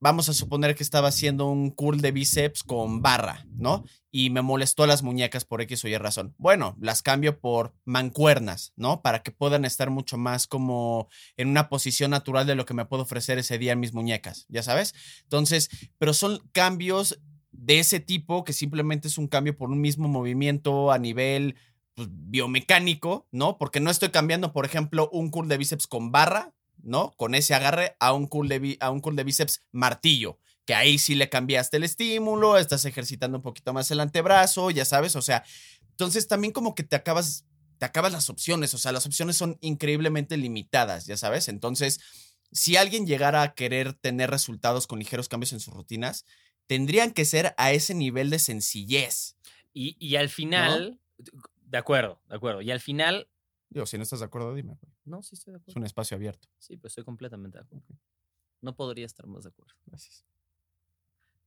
vamos 0.00 0.28
a 0.28 0.34
suponer 0.34 0.74
que 0.74 0.82
estaba 0.82 1.08
haciendo 1.08 1.46
un 1.46 1.70
curl 1.70 2.00
de 2.00 2.12
bíceps 2.12 2.62
con 2.62 3.02
barra, 3.02 3.46
¿no? 3.56 3.84
Y 4.10 4.30
me 4.30 4.42
molestó 4.42 4.86
las 4.86 5.02
muñecas 5.02 5.44
por 5.44 5.60
X 5.62 5.84
o 5.84 5.88
Y 5.88 5.96
razón. 5.96 6.34
Bueno, 6.38 6.76
las 6.80 7.02
cambio 7.02 7.40
por 7.40 7.74
mancuernas, 7.84 8.72
¿no? 8.76 9.02
Para 9.02 9.22
que 9.22 9.30
puedan 9.30 9.64
estar 9.64 9.90
mucho 9.90 10.18
más 10.18 10.46
como 10.46 11.08
en 11.36 11.48
una 11.48 11.68
posición 11.68 12.10
natural 12.10 12.46
de 12.46 12.54
lo 12.54 12.66
que 12.66 12.74
me 12.74 12.84
puedo 12.86 13.02
ofrecer 13.02 13.38
ese 13.38 13.58
día 13.58 13.72
en 13.72 13.80
mis 13.80 13.94
muñecas, 13.94 14.46
ya 14.48 14.62
sabes. 14.62 14.94
Entonces, 15.22 15.70
pero 15.98 16.14
son 16.14 16.40
cambios 16.52 17.18
de 17.50 17.78
ese 17.78 18.00
tipo 18.00 18.44
que 18.44 18.52
simplemente 18.52 19.08
es 19.08 19.18
un 19.18 19.28
cambio 19.28 19.56
por 19.56 19.70
un 19.70 19.80
mismo 19.80 20.08
movimiento 20.08 20.92
a 20.92 20.98
nivel 20.98 21.56
pues, 21.94 22.08
biomecánico, 22.10 23.26
¿no? 23.32 23.56
Porque 23.56 23.80
no 23.80 23.90
estoy 23.90 24.10
cambiando, 24.10 24.52
por 24.52 24.66
ejemplo, 24.66 25.08
un 25.10 25.30
curl 25.30 25.48
de 25.48 25.56
bíceps 25.56 25.86
con 25.86 26.12
barra 26.12 26.52
¿no? 26.86 27.12
Con 27.16 27.34
ese 27.34 27.54
agarre 27.54 27.96
a 28.00 28.12
un 28.12 28.26
cool 28.26 28.48
de, 28.48 28.76
a 28.80 28.90
un 28.90 29.00
de 29.00 29.24
bíceps 29.24 29.62
martillo, 29.72 30.38
que 30.64 30.74
ahí 30.74 30.98
sí 30.98 31.14
le 31.14 31.28
cambiaste 31.28 31.76
el 31.76 31.84
estímulo, 31.84 32.56
estás 32.56 32.84
ejercitando 32.84 33.38
un 33.38 33.42
poquito 33.42 33.72
más 33.72 33.90
el 33.90 34.00
antebrazo, 34.00 34.70
ya 34.70 34.84
sabes, 34.84 35.16
o 35.16 35.22
sea, 35.22 35.44
entonces 35.90 36.28
también 36.28 36.52
como 36.52 36.74
que 36.74 36.82
te 36.82 36.96
acabas, 36.96 37.44
te 37.78 37.84
acabas 37.84 38.12
las 38.12 38.30
opciones, 38.30 38.72
o 38.74 38.78
sea, 38.78 38.92
las 38.92 39.06
opciones 39.06 39.36
son 39.36 39.58
increíblemente 39.60 40.36
limitadas, 40.36 41.06
ya 41.06 41.16
sabes, 41.16 41.48
entonces, 41.48 42.00
si 42.52 42.76
alguien 42.76 43.06
llegara 43.06 43.42
a 43.42 43.54
querer 43.54 43.92
tener 43.92 44.30
resultados 44.30 44.86
con 44.86 44.98
ligeros 44.98 45.28
cambios 45.28 45.52
en 45.52 45.60
sus 45.60 45.74
rutinas, 45.74 46.24
tendrían 46.66 47.12
que 47.12 47.24
ser 47.24 47.54
a 47.58 47.72
ese 47.72 47.94
nivel 47.94 48.30
de 48.30 48.38
sencillez. 48.38 49.36
Y, 49.78 50.16
al 50.16 50.30
final, 50.30 51.00
de 51.66 51.78
acuerdo, 51.78 52.22
de 52.28 52.36
acuerdo, 52.36 52.62
y 52.62 52.70
al 52.70 52.80
final 52.80 53.28
Digo, 53.68 53.86
si 53.86 53.96
no 53.96 54.04
estás 54.04 54.20
de 54.20 54.26
acuerdo, 54.26 54.54
dime. 54.54 54.78
No, 55.04 55.22
sí 55.22 55.34
estoy 55.34 55.52
de 55.52 55.56
acuerdo. 55.58 55.72
Es 55.72 55.76
un 55.76 55.84
espacio 55.84 56.16
abierto. 56.16 56.48
Sí, 56.58 56.76
pues 56.76 56.92
estoy 56.92 57.04
completamente 57.04 57.58
de 57.58 57.64
acuerdo. 57.64 57.86
No 58.60 58.74
podría 58.76 59.06
estar 59.06 59.26
más 59.26 59.44
de 59.44 59.50
acuerdo. 59.50 59.74
Gracias. 59.86 60.24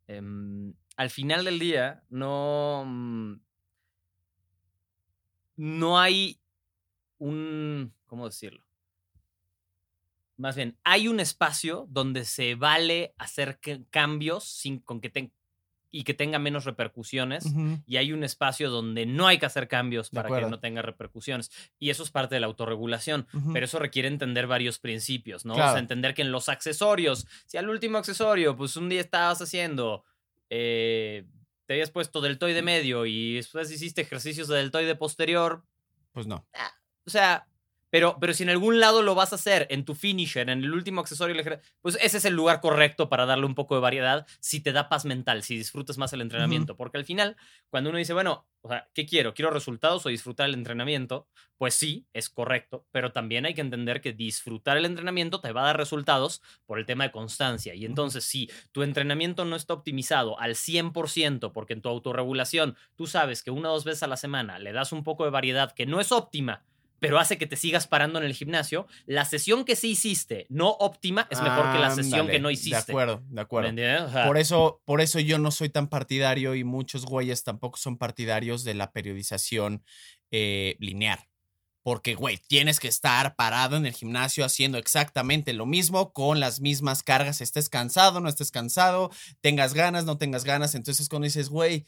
Em, 0.07 0.73
al 0.97 1.09
final 1.09 1.45
del 1.45 1.59
día, 1.59 2.03
no. 2.09 2.83
Mm, 2.85 3.41
no 5.57 5.99
hay 5.99 6.39
un. 7.19 7.93
¿Cómo 8.05 8.25
decirlo? 8.25 8.63
Más 10.37 10.55
bien, 10.55 10.77
hay 10.85 11.09
un 11.09 11.19
espacio 11.19 11.85
donde 11.89 12.23
se 12.23 12.55
vale 12.55 13.13
hacer 13.17 13.59
cambios 13.89 14.45
sin, 14.45 14.79
con 14.79 15.01
que, 15.01 15.09
te, 15.09 15.33
y 15.91 16.03
que 16.03 16.13
tenga 16.13 16.39
menos 16.39 16.65
repercusiones. 16.65 17.45
Y 17.85 17.97
hay 17.97 18.13
un 18.13 18.23
espacio 18.23 18.69
donde 18.69 19.05
no 19.05 19.27
hay 19.27 19.39
que 19.39 19.45
hacer 19.45 19.67
cambios 19.67 20.09
para 20.09 20.29
que 20.29 20.45
no 20.45 20.59
tenga 20.59 20.81
repercusiones. 20.81 21.51
Y 21.79 21.89
eso 21.89 22.03
es 22.03 22.11
parte 22.11 22.35
de 22.35 22.41
la 22.41 22.47
autorregulación. 22.47 23.27
Pero 23.53 23.65
eso 23.65 23.79
requiere 23.79 24.07
entender 24.07 24.47
varios 24.47 24.79
principios, 24.79 25.45
¿no? 25.45 25.53
O 25.53 25.57
sea, 25.57 25.79
entender 25.79 26.13
que 26.13 26.21
en 26.21 26.31
los 26.31 26.49
accesorios, 26.49 27.27
si 27.45 27.57
al 27.57 27.69
último 27.69 27.97
accesorio, 27.97 28.55
pues 28.55 28.75
un 28.77 28.89
día 28.89 29.01
estabas 29.01 29.41
haciendo, 29.41 30.03
eh, 30.49 31.25
te 31.65 31.73
habías 31.73 31.91
puesto 31.91 32.21
deltoide 32.21 32.61
medio 32.61 33.05
y 33.05 33.35
después 33.35 33.71
hiciste 33.71 34.01
ejercicios 34.01 34.47
de 34.47 34.57
deltoide 34.57 34.95
posterior. 34.95 35.63
Pues 36.11 36.27
no. 36.27 36.47
Ah, 36.53 36.71
o 37.05 37.09
sea, 37.09 37.48
pero, 37.89 38.17
pero 38.19 38.33
si 38.33 38.43
en 38.43 38.49
algún 38.49 38.79
lado 38.79 39.01
lo 39.01 39.15
vas 39.15 39.31
a 39.31 39.35
hacer, 39.35 39.67
en 39.69 39.85
tu 39.85 39.95
finisher, 39.95 40.49
en 40.49 40.63
el 40.63 40.73
último 40.73 41.01
accesorio, 41.01 41.35
pues 41.81 41.97
ese 42.01 42.17
es 42.17 42.25
el 42.25 42.33
lugar 42.33 42.61
correcto 42.61 43.09
para 43.09 43.25
darle 43.25 43.45
un 43.45 43.55
poco 43.55 43.75
de 43.75 43.81
variedad 43.81 44.27
si 44.39 44.61
te 44.61 44.71
da 44.71 44.89
paz 44.89 45.05
mental, 45.05 45.43
si 45.43 45.57
disfrutas 45.57 45.97
más 45.97 46.13
el 46.13 46.21
entrenamiento. 46.21 46.77
Porque 46.77 46.97
al 46.97 47.05
final, 47.05 47.37
cuando 47.69 47.89
uno 47.89 47.99
dice, 47.99 48.13
bueno, 48.13 48.47
o 48.61 48.69
sea, 48.69 48.89
¿qué 48.93 49.05
quiero? 49.05 49.33
¿Quiero 49.33 49.51
resultados 49.51 50.05
o 50.05 50.09
disfrutar 50.09 50.49
el 50.49 50.53
entrenamiento? 50.53 51.27
Pues 51.57 51.75
sí, 51.75 52.07
es 52.13 52.29
correcto, 52.29 52.85
pero 52.91 53.11
también 53.11 53.45
hay 53.45 53.53
que 53.53 53.61
entender 53.61 54.01
que 54.01 54.11
disfrutar 54.11 54.77
el 54.77 54.85
entrenamiento 54.85 55.39
te 55.39 55.51
va 55.51 55.61
a 55.61 55.65
dar 55.67 55.77
resultados 55.77 56.41
por 56.65 56.77
el 56.77 56.85
tema 56.85 57.05
de 57.05 57.11
constancia. 57.11 57.73
Y 57.73 57.85
entonces, 57.85 58.25
si 58.25 58.51
tu 58.71 58.83
entrenamiento 58.83 59.45
no 59.45 59.55
está 59.55 59.73
optimizado 59.73 60.39
al 60.39 60.55
100%, 60.55 61.51
porque 61.53 61.73
en 61.73 61.81
tu 61.81 61.89
autorregulación 61.89 62.75
tú 62.95 63.07
sabes 63.07 63.43
que 63.43 63.51
una 63.51 63.69
o 63.69 63.73
dos 63.73 63.85
veces 63.85 64.03
a 64.03 64.07
la 64.07 64.17
semana 64.17 64.59
le 64.59 64.73
das 64.73 64.91
un 64.91 65.03
poco 65.03 65.23
de 65.23 65.31
variedad 65.31 65.71
que 65.71 65.85
no 65.85 66.01
es 66.01 66.11
óptima, 66.11 66.63
pero 66.99 67.19
hace 67.19 67.37
que 67.37 67.47
te 67.47 67.55
sigas 67.55 67.87
parando 67.87 68.19
en 68.19 68.25
el 68.25 68.33
gimnasio, 68.33 68.87
la 69.05 69.25
sesión 69.25 69.65
que 69.65 69.75
sí 69.75 69.91
hiciste 69.91 70.45
no 70.49 70.69
óptima 70.69 71.27
es 71.29 71.41
mejor 71.41 71.71
que 71.71 71.79
la 71.79 71.91
sesión 71.91 72.27
que 72.27 72.39
no 72.39 72.51
hiciste. 72.51 72.77
De 72.77 72.91
acuerdo, 72.91 73.23
de 73.27 73.41
acuerdo. 73.41 73.73
por, 74.25 74.37
eso, 74.37 74.81
por 74.85 75.01
eso 75.01 75.19
yo 75.19 75.37
no 75.37 75.51
soy 75.51 75.69
tan 75.69 75.87
partidario 75.87 76.55
y 76.55 76.63
muchos 76.63 77.05
güeyes 77.05 77.43
tampoco 77.43 77.77
son 77.77 77.97
partidarios 77.97 78.63
de 78.63 78.73
la 78.73 78.91
periodización 78.91 79.83
eh, 80.31 80.75
lineal. 80.79 81.19
Porque, 81.81 82.13
güey, 82.13 82.37
tienes 82.37 82.79
que 82.79 82.89
estar 82.89 83.35
parado 83.35 83.77
en 83.77 83.85
el 83.85 83.93
gimnasio 83.93 84.43
haciendo 84.43 84.77
exactamente 84.77 85.53
lo 85.53 85.65
mismo 85.65 86.11
con 86.11 86.39
las 86.39 86.59
mismas 86.59 87.03
cargas. 87.03 87.39
Estés 87.39 87.69
cansado, 87.69 88.19
no 88.19 88.27
estés 88.27 88.51
cansado, 88.51 89.09
tengas 89.41 89.73
ganas, 89.73 90.03
no 90.03 90.17
tengas 90.17 90.43
ganas. 90.43 90.75
Entonces, 90.75 91.07
cuando 91.07 91.25
dices, 91.25 91.49
güey, 91.49 91.85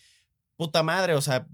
puta 0.61 0.83
madre, 0.83 1.15
o 1.15 1.21
sea, 1.21 1.47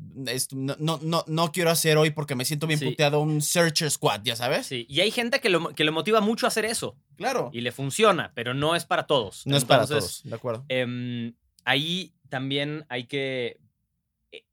no, 0.51 0.99
no, 1.01 1.23
no, 1.25 1.51
quiero 1.53 1.69
hacer 1.69 1.95
hoy 1.95 2.09
porque 2.09 2.35
me 2.35 2.43
siento 2.43 2.67
bien 2.67 2.77
puteado 2.77 3.21
un 3.21 3.41
Searcher 3.41 3.89
Squad, 3.89 4.19
ya 4.25 4.35
sabes. 4.35 4.67
Sí, 4.67 4.85
y 4.89 4.99
hay 4.99 5.11
gente 5.11 5.39
que 5.39 5.47
lo, 5.47 5.69
que 5.69 5.85
le 5.85 5.91
motiva 5.91 6.19
mucho 6.19 6.45
a 6.45 6.49
hacer 6.49 6.65
eso. 6.65 6.97
Claro. 7.15 7.49
Y 7.53 7.61
le 7.61 7.71
funciona, 7.71 8.33
pero 8.35 8.53
no 8.53 8.75
es 8.75 8.83
para 8.83 9.07
todos. 9.07 9.47
No 9.47 9.55
es 9.55 9.63
para 9.63 9.87
todos, 9.87 10.23
de 10.25 10.35
acuerdo. 10.35 10.65
Em, 10.67 11.35
ahí 11.63 12.15
también 12.27 12.85
hay 12.89 13.05
que 13.05 13.61
eh, 14.33 14.43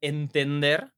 entender 0.00 0.94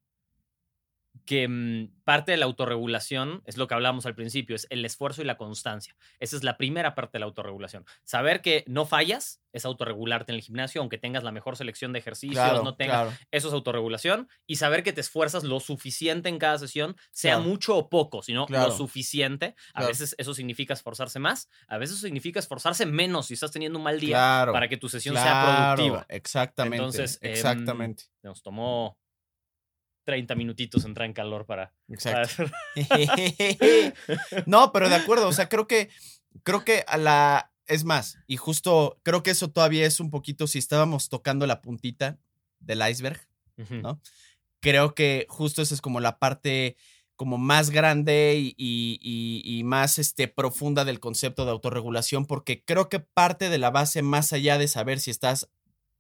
que 1.25 1.49
mm, 1.49 2.03
parte 2.05 2.33
de 2.33 2.37
la 2.37 2.47
autorregulación 2.47 3.43
es 3.47 3.57
lo 3.57 3.67
que 3.67 3.75
hablábamos 3.75 4.07
al 4.07 4.15
principio, 4.15 4.57
es 4.57 4.67
el 4.71 4.85
esfuerzo 4.85 5.23
y 5.23 5.25
la 5.25 5.37
constancia. 5.37 5.97
Esa 6.21 6.37
es 6.37 6.45
la 6.45 6.57
primera 6.57 6.95
parte 6.95 7.13
de 7.15 7.21
la 7.21 7.27
autorregulación. 7.27 7.85
Saber 8.05 8.41
que 8.41 8.65
no 8.67 8.87
fallas 8.87 9.41
es 9.53 9.65
autorregularte 9.65 10.33
en 10.33 10.37
el 10.37 10.43
gimnasio, 10.43 10.81
aunque 10.81 10.99
tengas 10.99 11.25
la 11.25 11.33
mejor 11.33 11.57
selección 11.57 11.93
de 11.93 11.99
ejercicios, 11.99 12.65
no 12.65 12.75
tengas, 12.75 13.19
eso 13.31 13.49
es 13.49 13.55
autorregulación. 13.55 14.29
Y 14.47 14.57
saber 14.57 14.83
que 14.83 14.93
te 14.93 15.01
esfuerzas 15.01 15.45
lo 15.45 15.61
suficiente 15.61 16.29
en 16.29 16.39
cada 16.39 16.59
sesión, 16.59 16.97
sea 17.11 17.39
mucho 17.39 17.77
o 17.77 17.89
poco, 17.89 18.23
sino 18.23 18.47
lo 18.49 18.71
suficiente. 18.71 19.55
A 19.75 19.85
veces 19.85 20.15
eso 20.19 20.35
significa 20.35 20.75
esforzarse 20.75 21.19
más, 21.19 21.49
a 21.69 21.79
veces 21.79 21.99
significa 21.99 22.41
esforzarse 22.41 22.87
menos 22.87 23.27
si 23.27 23.35
estás 23.35 23.51
teniendo 23.51 23.79
un 23.79 23.85
mal 23.85 24.01
día 24.01 24.49
para 24.51 24.69
que 24.69 24.77
tu 24.77 24.89
sesión 24.89 25.17
sea 25.17 25.75
productiva. 25.77 26.07
Exactamente. 26.09 26.77
Entonces, 26.77 27.19
em, 27.23 27.33
exactamente. 27.33 28.05
nos 28.23 28.43
tomó 28.43 28.97
30 30.05 30.35
minutitos 30.35 30.85
entrar 30.85 31.07
en 31.07 31.13
calor 31.13 31.47
para. 31.47 31.73
Exacto. 31.89 32.45
no, 34.47 34.73
pero 34.73 34.89
de 34.89 34.97
acuerdo. 34.97 35.29
O 35.29 35.33
sea, 35.33 35.49
creo 35.49 35.67
que. 35.67 35.89
Creo 36.43 36.65
que 36.65 36.85
a 36.87 36.97
la. 36.97 37.53
Es 37.67 37.85
más, 37.85 38.19
y 38.27 38.37
justo 38.37 38.99
creo 39.03 39.23
que 39.23 39.31
eso 39.31 39.51
todavía 39.51 39.87
es 39.87 40.01
un 40.01 40.11
poquito 40.11 40.47
si 40.47 40.59
estábamos 40.59 41.09
tocando 41.09 41.47
la 41.47 41.63
puntita 41.63 42.19
del 42.59 42.87
iceberg, 42.89 43.21
¿no? 43.71 44.01
Creo 44.61 44.95
que 44.95 45.27
justo 45.29 45.63
esa 45.63 45.75
es 45.75 45.81
como 45.81 46.01
la 46.01 46.19
parte 46.19 46.77
como 47.17 47.39
más 47.39 47.71
grande 47.71 48.35
y, 48.37 48.55
y, 48.59 49.65
más 49.65 50.01
este, 50.01 50.27
profunda 50.27 50.85
del 50.85 50.99
concepto 50.99 51.45
de 51.45 51.53
autorregulación, 51.53 52.27
porque 52.27 52.65
creo 52.65 52.89
que 52.89 52.99
parte 52.99 53.49
de 53.49 53.59
la 53.59 53.71
base, 53.71 54.03
más 54.03 54.33
allá 54.33 54.59
de 54.59 54.67
saber 54.67 54.99
si 54.99 55.13
estás 55.13 55.49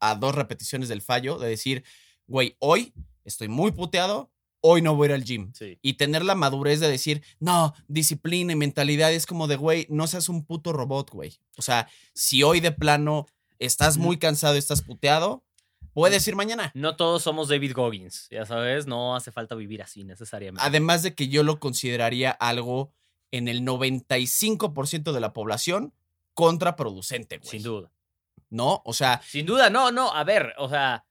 a 0.01 0.17
dos 0.17 0.35
repeticiones 0.35 0.88
del 0.88 1.01
fallo, 1.01 1.38
de 1.38 1.49
decir, 1.49 1.85
güey, 2.27 2.57
hoy 2.59 2.93
estoy 3.24 3.48
muy 3.48 3.72
puteado, 3.72 4.30
hoy 4.62 4.80
no 4.80 4.94
voy 4.94 5.06
a 5.06 5.11
ir 5.11 5.14
al 5.14 5.24
gym. 5.24 5.52
Y 5.82 5.94
tener 5.94 6.24
la 6.24 6.35
madurez 6.35 6.80
de 6.80 6.88
decir, 6.88 7.22
no, 7.38 7.74
disciplina 7.88 8.52
y 8.52 8.56
mentalidad 8.56 9.12
es 9.12 9.26
como 9.26 9.46
de, 9.46 9.56
güey, 9.56 9.87
no 9.90 10.06
seas 10.06 10.28
un 10.28 10.44
puto 10.44 10.72
robot, 10.72 11.11
güey. 11.11 11.38
O 11.58 11.62
sea, 11.62 11.88
si 12.14 12.42
hoy 12.42 12.61
de 12.61 12.72
plano 12.72 13.26
estás 13.58 13.98
muy 13.98 14.16
cansado 14.18 14.54
y 14.54 14.58
estás 14.58 14.82
puteado, 14.82 15.44
puedes 15.92 16.26
ir 16.26 16.37
mañana. 16.37 16.70
No 16.74 16.96
todos 16.96 17.22
somos 17.22 17.48
David 17.48 17.72
Goggins, 17.74 18.28
ya 18.30 18.46
sabes, 18.46 18.87
no 18.87 19.14
hace 19.14 19.32
falta 19.32 19.54
vivir 19.54 19.82
así 19.82 20.04
necesariamente. 20.04 20.64
Además 20.64 21.02
de 21.02 21.14
que 21.14 21.28
yo 21.28 21.42
lo 21.42 21.58
consideraría 21.58 22.30
algo 22.30 22.92
en 23.30 23.48
el 23.48 23.62
95% 23.62 25.12
de 25.12 25.20
la 25.20 25.32
población 25.32 25.92
contraproducente, 26.35 27.38
güey. 27.38 27.50
Sin 27.50 27.62
duda. 27.62 27.90
¿No? 28.48 28.82
O 28.85 28.92
sea. 28.92 29.20
Sin 29.26 29.46
duda, 29.46 29.70
no, 29.70 29.90
no. 29.90 30.12
A 30.12 30.24
ver, 30.24 30.52
o 30.58 30.68
sea 30.68 31.04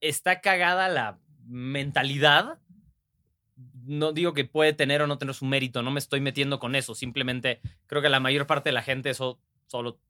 está 0.00 0.40
cagada 0.40 0.88
la 0.88 1.18
mentalidad. 1.46 2.58
No 3.84 4.12
digo 4.12 4.34
que 4.34 4.44
puede 4.44 4.72
tener 4.72 5.02
o 5.02 5.06
no 5.06 5.18
tener 5.18 5.34
su 5.34 5.44
mérito, 5.44 5.82
no 5.82 5.90
me 5.90 5.98
estoy 5.98 6.20
metiendo 6.20 6.58
con 6.58 6.74
eso. 6.74 6.94
Simplemente 6.94 7.60
creo 7.86 8.02
que 8.02 8.08
la 8.08 8.20
mayor 8.20 8.46
parte 8.46 8.68
de 8.68 8.74
la 8.74 8.82
gente 8.82 9.10
eso 9.10 9.40
solo 9.66 10.00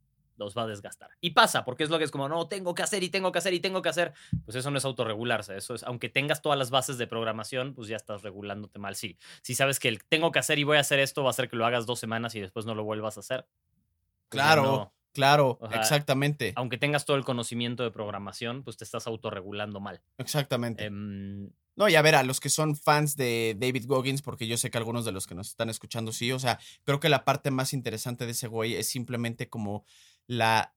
los 0.41 0.57
va 0.57 0.63
a 0.63 0.67
desgastar. 0.67 1.11
Y 1.21 1.31
pasa, 1.31 1.65
porque 1.65 1.85
es 1.85 1.91
lo 1.91 1.99
que 1.99 2.05
es 2.05 2.11
como, 2.11 2.29
no, 2.29 2.49
tengo 2.49 2.75
que 2.75 2.83
hacer 2.83 3.03
y 3.03 3.11
tengo 3.11 3.31
que 3.31 3.39
hacer 3.39 3.53
y 3.53 3.61
tengo 3.61 3.83
que 3.83 3.91
hacer. 3.91 4.15
Pues 4.45 4.57
eso 4.57 4.71
no 4.71 4.79
es 4.79 4.85
autorregularse. 4.85 5.57
Eso 5.57 5.75
es, 5.75 5.85
aunque 5.85 6.09
tengas 6.09 6.41
todas 6.41 6.59
las 6.59 6.71
bases 6.71 6.99
de 6.99 7.07
programación, 7.07 7.75
pues 7.75 7.89
ya 7.89 7.97
estás 7.97 8.23
regulándote 8.23 8.79
mal. 8.79 8.97
Sí, 8.97 9.19
si 9.43 9.55
sabes 9.55 9.79
que 9.79 9.89
el 9.89 10.03
tengo 10.05 10.33
que 10.33 10.39
hacer 10.39 10.59
y 10.59 10.65
voy 10.65 10.79
a 10.79 10.81
hacer 10.81 10.99
esto, 10.99 11.23
va 11.23 11.29
a 11.29 11.31
hacer 11.31 11.49
que 11.49 11.57
lo 11.57 11.67
hagas 11.67 11.87
dos 11.87 12.01
semanas 12.01 12.35
y 12.35 12.41
después 12.41 12.65
no 12.65 12.75
lo 12.75 12.85
vuelvas 12.85 13.19
a 13.19 13.21
hacer. 13.21 13.47
Pues 14.31 14.43
claro. 15.13 15.59
Exactamente. 15.73 16.53
Aunque 16.57 16.79
tengas 16.79 17.05
todo 17.05 17.17
el 17.17 17.25
conocimiento 17.25 17.83
de 17.83 17.91
programación, 17.91 18.63
pues 18.63 18.77
te 18.77 18.85
estás 18.85 19.07
autorregulando 19.07 19.81
mal. 19.81 20.03
Exactamente. 20.19 20.85
Em, 20.85 21.51
No, 21.77 21.89
y 21.89 21.95
a 21.95 22.03
ver, 22.03 22.15
a 22.15 22.23
los 22.23 22.41
que 22.41 22.51
son 22.51 22.77
fans 22.77 23.17
de 23.17 23.57
David 23.59 23.87
Goggins, 23.87 24.23
porque 24.23 24.47
yo 24.47 24.59
sé 24.59 24.71
que 24.71 24.79
algunos 24.79 25.05
de 25.05 25.13
los 25.13 25.27
que 25.27 25.35
nos 25.35 25.49
están 25.49 25.71
escuchando 25.71 26.13
sí, 26.13 26.31
o 26.31 26.39
sea, 26.39 26.59
creo 26.85 27.01
que 27.01 27.09
la 27.09 27.25
parte 27.25 27.51
más 27.51 27.73
interesante 27.73 28.27
de 28.27 28.33
ese 28.33 28.49
güey 28.49 28.75
es 28.75 28.89
simplemente 28.89 29.49
como 29.49 29.85
la 30.27 30.75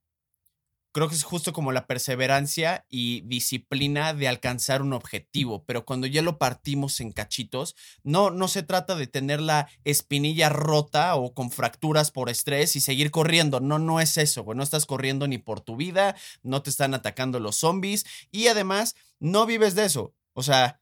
creo 0.94 1.10
que 1.10 1.16
es 1.16 1.24
justo 1.24 1.52
como 1.52 1.72
la 1.72 1.88
perseverancia 1.88 2.86
y 2.90 3.22
disciplina 3.22 4.14
de 4.14 4.28
alcanzar 4.28 4.82
un 4.82 4.94
objetivo, 4.94 5.66
pero 5.66 5.86
cuando 5.86 6.08
ya 6.08 6.22
lo 6.22 6.38
partimos 6.38 7.02
en 7.02 7.12
cachitos, 7.12 7.76
no, 8.04 8.30
no 8.30 8.48
se 8.48 8.64
trata 8.64 8.96
de 8.96 9.08
tener 9.08 9.42
la 9.42 9.68
espinilla 9.84 10.50
rota 10.50 11.16
o 11.16 11.34
con 11.34 11.52
fracturas 11.52 12.12
por 12.12 12.30
estrés 12.30 12.76
y 12.76 12.82
seguir 12.82 13.12
corriendo, 13.12 13.60
no, 13.60 13.80
no 13.80 14.00
es 14.00 14.18
eso, 14.18 14.44
güey, 14.44 14.56
no 14.56 14.64
estás 14.64 14.86
corriendo 14.86 15.28
ni 15.28 15.40
por 15.40 15.62
tu 15.62 15.76
vida, 15.76 16.16
no 16.44 16.62
te 16.62 16.70
están 16.70 16.94
atacando 16.94 17.40
los 17.40 17.58
zombies 17.58 18.06
y 18.32 18.48
además 18.48 18.96
no 19.20 19.46
vives 19.46 19.76
de 19.76 19.86
eso, 19.86 20.14
o 20.34 20.44
sea, 20.44 20.80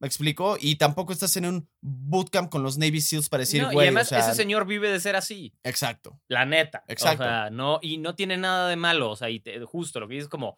¿Me 0.00 0.06
explico? 0.06 0.56
Y 0.60 0.76
tampoco 0.76 1.12
estás 1.12 1.36
en 1.36 1.46
un 1.46 1.68
bootcamp 1.80 2.50
con 2.50 2.62
los 2.62 2.78
Navy 2.78 3.00
SEALs 3.00 3.28
para 3.28 3.40
decir, 3.40 3.64
güey. 3.64 3.76
y 3.76 3.80
además, 3.80 4.12
ese 4.12 4.34
señor 4.34 4.66
vive 4.66 4.90
de 4.90 5.00
ser 5.00 5.16
así. 5.16 5.52
Exacto. 5.64 6.20
La 6.28 6.46
neta. 6.46 6.84
Exacto. 6.86 7.24
O 7.24 7.26
sea, 7.26 7.50
no, 7.50 7.80
y 7.82 7.98
no 7.98 8.14
tiene 8.14 8.36
nada 8.36 8.68
de 8.68 8.76
malo. 8.76 9.10
O 9.10 9.16
sea, 9.16 9.28
y 9.28 9.42
justo 9.66 9.98
lo 9.98 10.06
que 10.06 10.14
dices 10.14 10.28
como 10.28 10.56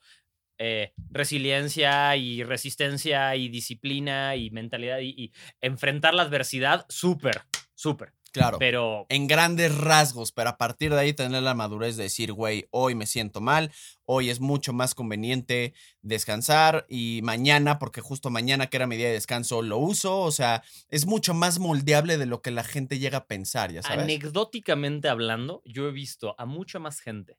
eh, 0.59 0.92
resiliencia 1.11 2.14
y 2.16 2.42
resistencia 2.44 3.35
y 3.35 3.48
disciplina 3.48 4.37
y 4.37 4.50
mentalidad 4.50 4.98
y, 4.98 5.09
y 5.16 5.33
enfrentar 5.62 6.12
la 6.12 6.22
adversidad, 6.22 6.85
súper, 6.90 7.42
súper. 7.74 8.12
Claro. 8.32 8.58
Pero. 8.58 9.06
En 9.08 9.26
grandes 9.26 9.76
rasgos, 9.76 10.32
pero 10.32 10.50
a 10.50 10.56
partir 10.56 10.92
de 10.92 11.00
ahí 11.00 11.12
tener 11.12 11.42
la 11.42 11.54
madurez 11.54 11.96
de 11.96 12.04
decir, 12.04 12.32
güey, 12.32 12.66
hoy 12.70 12.94
me 12.94 13.06
siento 13.06 13.40
mal, 13.40 13.72
hoy 14.04 14.30
es 14.30 14.40
mucho 14.40 14.72
más 14.72 14.94
conveniente 14.94 15.74
descansar 16.02 16.86
y 16.88 17.20
mañana, 17.22 17.78
porque 17.78 18.00
justo 18.00 18.30
mañana 18.30 18.68
que 18.68 18.76
era 18.76 18.86
mi 18.86 18.96
día 18.96 19.08
de 19.08 19.14
descanso, 19.14 19.62
lo 19.62 19.78
uso. 19.78 20.20
O 20.20 20.32
sea, 20.32 20.62
es 20.88 21.06
mucho 21.06 21.34
más 21.34 21.58
moldeable 21.58 22.18
de 22.18 22.26
lo 22.26 22.42
que 22.42 22.50
la 22.50 22.64
gente 22.64 22.98
llega 22.98 23.18
a 23.18 23.26
pensar, 23.26 23.72
ya 23.72 23.82
sabes. 23.82 24.04
Anecdóticamente 24.04 25.08
hablando, 25.08 25.62
yo 25.64 25.88
he 25.88 25.92
visto 25.92 26.34
a 26.38 26.46
mucha 26.46 26.78
más 26.78 27.00
gente 27.00 27.38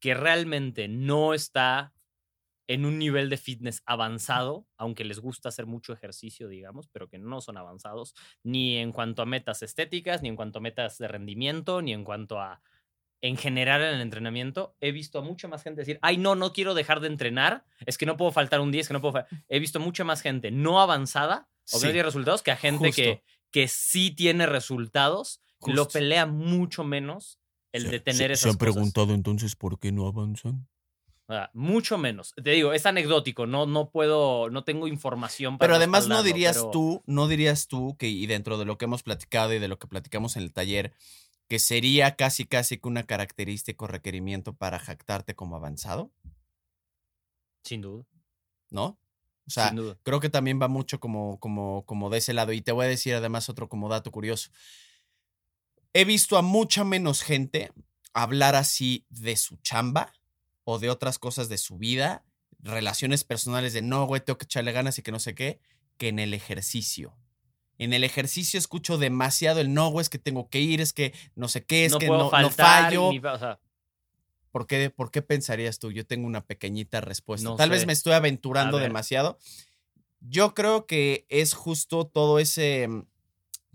que 0.00 0.14
realmente 0.14 0.88
no 0.88 1.32
está 1.32 1.94
en 2.72 2.86
un 2.86 2.98
nivel 2.98 3.28
de 3.28 3.36
fitness 3.36 3.82
avanzado, 3.84 4.66
aunque 4.78 5.04
les 5.04 5.20
gusta 5.20 5.50
hacer 5.50 5.66
mucho 5.66 5.92
ejercicio, 5.92 6.48
digamos, 6.48 6.88
pero 6.88 7.06
que 7.06 7.18
no 7.18 7.42
son 7.42 7.58
avanzados, 7.58 8.14
ni 8.42 8.78
en 8.78 8.92
cuanto 8.92 9.20
a 9.20 9.26
metas 9.26 9.62
estéticas, 9.62 10.22
ni 10.22 10.30
en 10.30 10.36
cuanto 10.36 10.58
a 10.58 10.62
metas 10.62 10.96
de 10.96 11.06
rendimiento, 11.06 11.82
ni 11.82 11.92
en 11.92 12.02
cuanto 12.02 12.40
a, 12.40 12.62
en 13.20 13.36
general 13.36 13.82
en 13.82 13.96
el 13.96 14.00
entrenamiento, 14.00 14.74
he 14.80 14.90
visto 14.90 15.18
a 15.18 15.22
mucha 15.22 15.48
más 15.48 15.62
gente 15.62 15.82
decir, 15.82 15.98
ay, 16.00 16.16
no, 16.16 16.34
no 16.34 16.54
quiero 16.54 16.72
dejar 16.72 17.00
de 17.00 17.08
entrenar, 17.08 17.66
es 17.84 17.98
que 17.98 18.06
no 18.06 18.16
puedo 18.16 18.32
faltar 18.32 18.60
un 18.60 18.72
día, 18.72 18.80
es 18.80 18.88
que 18.88 18.94
no 18.94 19.02
puedo... 19.02 19.22
He 19.50 19.58
visto 19.58 19.78
mucha 19.78 20.04
más 20.04 20.22
gente 20.22 20.50
no 20.50 20.80
avanzada 20.80 21.50
o 21.72 21.78
que 21.78 21.86
no 21.86 21.92
tiene 21.92 22.06
resultados 22.06 22.42
que 22.42 22.52
a 22.52 22.56
gente 22.56 22.90
que, 22.92 23.22
que 23.50 23.68
sí 23.68 24.12
tiene 24.12 24.46
resultados, 24.46 25.42
lo 25.66 25.88
pelea 25.88 26.24
mucho 26.24 26.84
menos 26.84 27.38
el 27.72 27.90
de 27.90 28.00
tener 28.00 28.30
esas 28.30 28.42
¿Se 28.42 28.48
han 28.48 28.56
preguntado 28.56 29.12
entonces 29.12 29.56
por 29.56 29.78
qué 29.78 29.92
no 29.92 30.06
avanzan? 30.06 30.66
Mucho 31.52 31.98
menos. 31.98 32.34
Te 32.42 32.50
digo, 32.50 32.72
es 32.72 32.86
anecdótico, 32.86 33.46
no, 33.46 33.66
no 33.66 33.90
puedo, 33.90 34.50
no 34.50 34.64
tengo 34.64 34.88
información 34.88 35.58
para. 35.58 35.68
Pero 35.68 35.76
además 35.76 36.08
no 36.08 36.22
dirías 36.22 36.70
tú, 36.72 37.02
no 37.06 37.28
dirías 37.28 37.68
tú 37.68 37.96
que, 37.98 38.08
y 38.08 38.26
dentro 38.26 38.58
de 38.58 38.64
lo 38.64 38.78
que 38.78 38.86
hemos 38.86 39.02
platicado 39.02 39.52
y 39.52 39.58
de 39.58 39.68
lo 39.68 39.78
que 39.78 39.86
platicamos 39.86 40.36
en 40.36 40.42
el 40.42 40.52
taller, 40.52 40.92
que 41.48 41.58
sería 41.58 42.16
casi 42.16 42.46
casi 42.46 42.78
que 42.78 42.88
una 42.88 43.04
característica 43.04 43.84
o 43.84 43.88
requerimiento 43.88 44.54
para 44.54 44.78
jactarte 44.78 45.34
como 45.34 45.56
avanzado. 45.56 46.10
Sin 47.64 47.80
duda. 47.80 48.04
¿No? 48.70 48.98
O 49.46 49.50
sea, 49.50 49.74
creo 50.02 50.20
que 50.20 50.30
también 50.30 50.60
va 50.60 50.68
mucho 50.68 51.00
como, 51.00 51.38
como, 51.40 51.84
como 51.84 52.10
de 52.10 52.18
ese 52.18 52.32
lado. 52.32 52.52
Y 52.52 52.62
te 52.62 52.72
voy 52.72 52.86
a 52.86 52.88
decir 52.88 53.14
además 53.14 53.48
otro 53.48 53.68
como 53.68 53.88
dato 53.88 54.10
curioso. 54.10 54.50
He 55.92 56.04
visto 56.04 56.38
a 56.38 56.42
mucha 56.42 56.84
menos 56.84 57.22
gente 57.22 57.72
hablar 58.14 58.54
así 58.54 59.04
de 59.10 59.36
su 59.36 59.56
chamba 59.56 60.12
o 60.64 60.78
de 60.78 60.90
otras 60.90 61.18
cosas 61.18 61.48
de 61.48 61.58
su 61.58 61.78
vida, 61.78 62.24
relaciones 62.60 63.24
personales 63.24 63.72
de 63.72 63.82
no, 63.82 64.06
güey, 64.06 64.20
tengo 64.20 64.38
que 64.38 64.44
echarle 64.44 64.72
ganas 64.72 64.98
y 64.98 65.02
que 65.02 65.12
no 65.12 65.18
sé 65.18 65.34
qué, 65.34 65.60
que 65.96 66.08
en 66.08 66.18
el 66.18 66.34
ejercicio. 66.34 67.16
En 67.78 67.92
el 67.92 68.04
ejercicio 68.04 68.58
escucho 68.58 68.98
demasiado 68.98 69.60
el 69.60 69.74
no, 69.74 69.88
güey, 69.90 70.02
es 70.02 70.08
que 70.08 70.18
tengo 70.18 70.48
que 70.48 70.60
ir, 70.60 70.80
es 70.80 70.92
que 70.92 71.12
no 71.34 71.48
sé 71.48 71.64
qué, 71.64 71.84
es 71.84 71.96
que 71.96 72.06
no, 72.06 72.30
fallo. 72.50 73.10
¿Por, 74.52 74.66
qué, 74.66 74.90
¿Por 74.90 75.10
qué 75.10 75.22
pensarías 75.22 75.78
tú? 75.78 75.90
Yo 75.90 76.06
tengo 76.06 76.26
una 76.26 76.44
pequeñita 76.44 77.00
respuesta. 77.00 77.56
Tal 77.56 77.70
vez 77.70 77.86
me 77.86 77.92
estoy 77.92 78.12
aventurando 78.12 78.78
demasiado. 78.78 79.38
Yo 80.20 80.54
creo 80.54 80.86
que 80.86 81.26
es 81.28 81.54
justo 81.54 82.06
todo 82.06 82.38
ese 82.38 82.88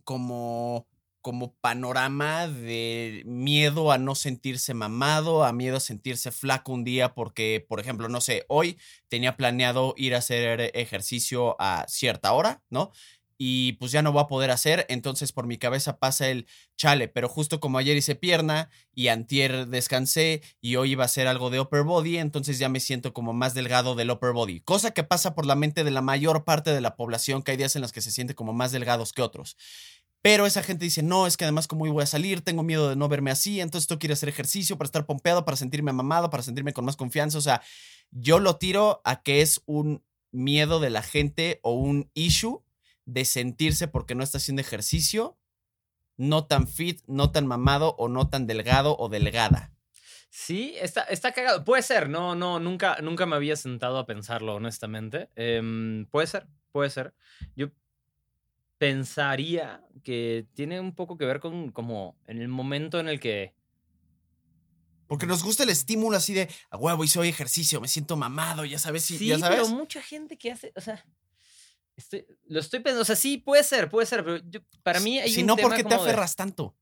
como 0.04 0.88
como 1.28 1.54
panorama 1.60 2.48
de 2.48 3.22
miedo 3.26 3.92
a 3.92 3.98
no 3.98 4.16
sentirse 4.16 4.74
mamado, 4.74 5.44
a 5.44 5.52
miedo 5.52 5.76
a 5.76 5.82
sentirse 5.82 6.32
flaco 6.32 6.72
un 6.72 6.86
día 6.86 7.14
porque, 7.14 7.66
por 7.68 7.82
ejemplo, 7.82 8.08
no 8.08 8.22
sé, 8.22 8.46
hoy 8.48 8.80
tenía 9.10 9.36
planeado 9.36 9.94
ir 9.98 10.16
a 10.16 10.20
hacer 10.20 10.72
ejercicio 10.74 11.58
a 11.60 11.84
cierta 11.90 12.32
hora, 12.32 12.64
¿no? 12.70 12.92
Y 13.38 13.74
pues 13.74 13.92
ya 13.92 14.02
no 14.02 14.14
voy 14.14 14.22
a 14.24 14.28
poder 14.28 14.52
hacer, 14.52 14.86
entonces 14.88 15.34
por 15.34 15.48
mi 15.48 15.58
cabeza 15.58 16.00
pasa 16.00 16.30
el 16.30 16.48
chale, 16.78 17.10
pero 17.10 17.28
justo 17.28 17.60
como 17.60 17.78
ayer 17.78 17.98
hice 17.98 18.16
pierna 18.16 18.70
y 18.96 19.10
antier 19.10 19.68
descansé 19.68 20.42
y 20.62 20.78
hoy 20.78 20.94
iba 20.94 21.04
a 21.04 21.08
hacer 21.08 21.28
algo 21.28 21.50
de 21.50 21.60
upper 21.60 21.84
body, 21.84 22.20
entonces 22.20 22.58
ya 22.58 22.70
me 22.70 22.80
siento 22.80 23.14
como 23.14 23.34
más 23.34 23.54
delgado 23.54 23.96
del 23.96 24.12
upper 24.12 24.32
body, 24.32 24.62
cosa 24.62 24.92
que 24.92 25.04
pasa 25.04 25.36
por 25.36 25.46
la 25.46 25.56
mente 25.56 25.84
de 25.84 25.92
la 25.92 26.02
mayor 26.02 26.46
parte 26.46 26.72
de 26.72 26.82
la 26.82 26.96
población, 26.96 27.44
que 27.44 27.52
hay 27.52 27.58
días 27.58 27.76
en 27.76 27.82
los 27.82 27.92
que 27.92 28.02
se 28.02 28.12
siente 28.12 28.34
como 28.34 28.54
más 28.54 28.72
delgados 28.72 29.12
que 29.12 29.22
otros. 29.22 29.58
Pero 30.28 30.46
esa 30.46 30.62
gente 30.62 30.84
dice, 30.84 31.04
no, 31.04 31.26
es 31.26 31.38
que 31.38 31.46
además 31.46 31.70
como 31.70 31.90
voy 31.90 32.04
a 32.04 32.06
salir, 32.06 32.42
tengo 32.42 32.62
miedo 32.62 32.90
de 32.90 32.98
no 32.98 33.08
verme 33.08 33.32
así, 33.32 33.62
entonces 33.62 33.88
tengo 33.88 33.98
que 33.98 34.08
ir 34.08 34.12
a 34.12 34.14
hacer 34.16 34.28
ejercicio 34.28 34.78
para 34.78 34.88
estar 34.88 35.06
pompeado, 35.06 35.46
para 35.46 35.56
sentirme 35.56 35.94
mamado, 35.94 36.30
para 36.30 36.44
sentirme 36.44 36.74
con 36.74 36.84
más 36.84 36.98
confianza. 36.98 37.38
O 37.38 37.42
sea, 37.42 37.62
yo 38.12 38.40
lo 38.40 38.58
tiro 38.58 39.00
a 39.06 39.24
que 39.24 39.42
es 39.42 39.62
un 39.68 40.04
miedo 40.32 40.82
de 40.82 40.90
la 40.90 41.02
gente 41.02 41.62
o 41.64 41.76
un 41.76 42.12
issue 42.14 42.62
de 43.06 43.24
sentirse 43.24 43.88
porque 43.88 44.16
no 44.16 44.24
está 44.26 44.38
haciendo 44.38 44.62
ejercicio, 44.62 45.38
no 46.18 46.46
tan 46.46 46.68
fit, 46.68 47.00
no 47.08 47.32
tan 47.32 47.48
mamado 47.48 47.96
o 47.98 48.10
no 48.10 48.28
tan 48.28 48.48
delgado 48.48 48.98
o 49.00 49.08
delgada. 49.08 49.72
Sí, 50.30 50.76
está, 50.82 51.04
está 51.04 51.32
cagado. 51.32 51.64
Puede 51.64 51.84
ser, 51.84 52.10
no, 52.10 52.36
no, 52.36 52.60
nunca, 52.60 52.98
nunca 53.02 53.26
me 53.28 53.38
había 53.38 53.56
sentado 53.56 53.98
a 53.98 54.06
pensarlo, 54.06 54.56
honestamente. 54.56 55.30
Em, 55.38 56.06
puede 56.08 56.28
ser, 56.28 56.48
puede 56.74 56.90
ser. 56.90 57.14
Yo 57.56 57.70
pensaría 58.78 59.84
que 60.04 60.46
tiene 60.54 60.80
un 60.80 60.94
poco 60.94 61.18
que 61.18 61.26
ver 61.26 61.40
con 61.40 61.72
como 61.72 62.18
en 62.28 62.42
el 62.42 62.48
momento 62.48 63.00
en 63.00 63.08
el 63.08 63.20
que... 63.20 63.56
Porque 65.08 65.26
nos 65.26 65.44
gusta 65.44 65.64
el 65.64 65.70
estímulo 65.70 66.18
así 66.18 66.34
de, 66.34 66.50
a 66.70 66.78
huevo, 66.78 67.04
hice 67.04 67.20
hoy 67.20 67.30
ejercicio, 67.30 67.80
me 67.80 67.88
siento 67.88 68.18
mamado, 68.18 68.66
ya 68.66 68.78
sabes. 68.78 69.06
Sí, 69.06 69.26
ya 69.26 69.40
sabes. 69.40 69.60
pero 69.62 69.70
mucha 69.70 70.02
gente 70.02 70.38
que 70.38 70.52
hace, 70.52 70.74
o 70.76 70.82
sea, 70.82 71.06
lo 72.46 72.60
estoy 72.60 72.82
pensando, 72.82 73.02
o 73.02 73.06
sea, 73.06 73.16
sí, 73.16 73.38
puede 73.38 73.64
ser, 73.64 73.90
puede 73.90 74.06
ser, 74.06 74.24
pero 74.24 74.42
para 74.84 75.00
mí 75.00 75.20
hay 75.20 75.32
si 75.32 75.44
no, 75.44 75.56
¿por 75.56 75.76
qué 75.76 75.84
te 75.84 75.96
aferras 75.96 76.36
tanto? 76.36 76.76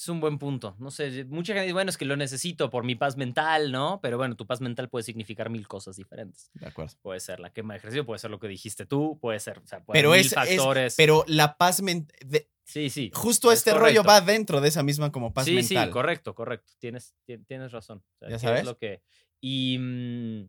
Es 0.00 0.08
un 0.08 0.18
buen 0.18 0.38
punto. 0.38 0.76
No 0.78 0.90
sé, 0.90 1.26
mucha 1.26 1.52
gente 1.52 1.64
dice, 1.64 1.74
bueno, 1.74 1.90
es 1.90 1.98
que 1.98 2.06
lo 2.06 2.16
necesito 2.16 2.70
por 2.70 2.84
mi 2.84 2.94
paz 2.94 3.18
mental, 3.18 3.70
¿no? 3.70 4.00
Pero 4.00 4.16
bueno, 4.16 4.34
tu 4.34 4.46
paz 4.46 4.62
mental 4.62 4.88
puede 4.88 5.02
significar 5.02 5.50
mil 5.50 5.68
cosas 5.68 5.96
diferentes. 5.96 6.50
De 6.54 6.68
acuerdo. 6.68 6.94
Puede 7.02 7.20
ser 7.20 7.38
la 7.38 7.52
quema 7.52 7.74
de 7.74 7.80
ejercicio, 7.80 8.06
puede 8.06 8.18
ser 8.18 8.30
lo 8.30 8.40
que 8.40 8.48
dijiste 8.48 8.86
tú, 8.86 9.18
puede 9.20 9.38
ser, 9.40 9.58
o 9.58 9.66
sea, 9.66 9.84
puede 9.84 9.98
pero 9.98 10.12
mil 10.12 10.24
factores. 10.24 10.94
pero 10.96 11.22
la 11.26 11.58
paz 11.58 11.82
mental. 11.82 12.16
Sí, 12.64 12.88
sí. 12.88 13.10
Justo 13.12 13.52
este 13.52 13.74
rollo 13.74 14.02
va 14.02 14.22
dentro 14.22 14.62
de 14.62 14.68
esa 14.68 14.82
misma 14.82 15.12
como 15.12 15.34
paz 15.34 15.46
mental. 15.46 15.64
Sí, 15.64 15.76
sí, 15.76 15.90
correcto, 15.90 16.34
correcto. 16.34 16.72
Tienes, 16.78 17.14
tienes 17.46 17.70
razón. 17.70 18.02
ya 18.26 18.38
sabes. 18.38 18.64
lo 18.64 18.78
que, 18.78 19.02
y, 19.38 19.76
mm, 19.78 20.48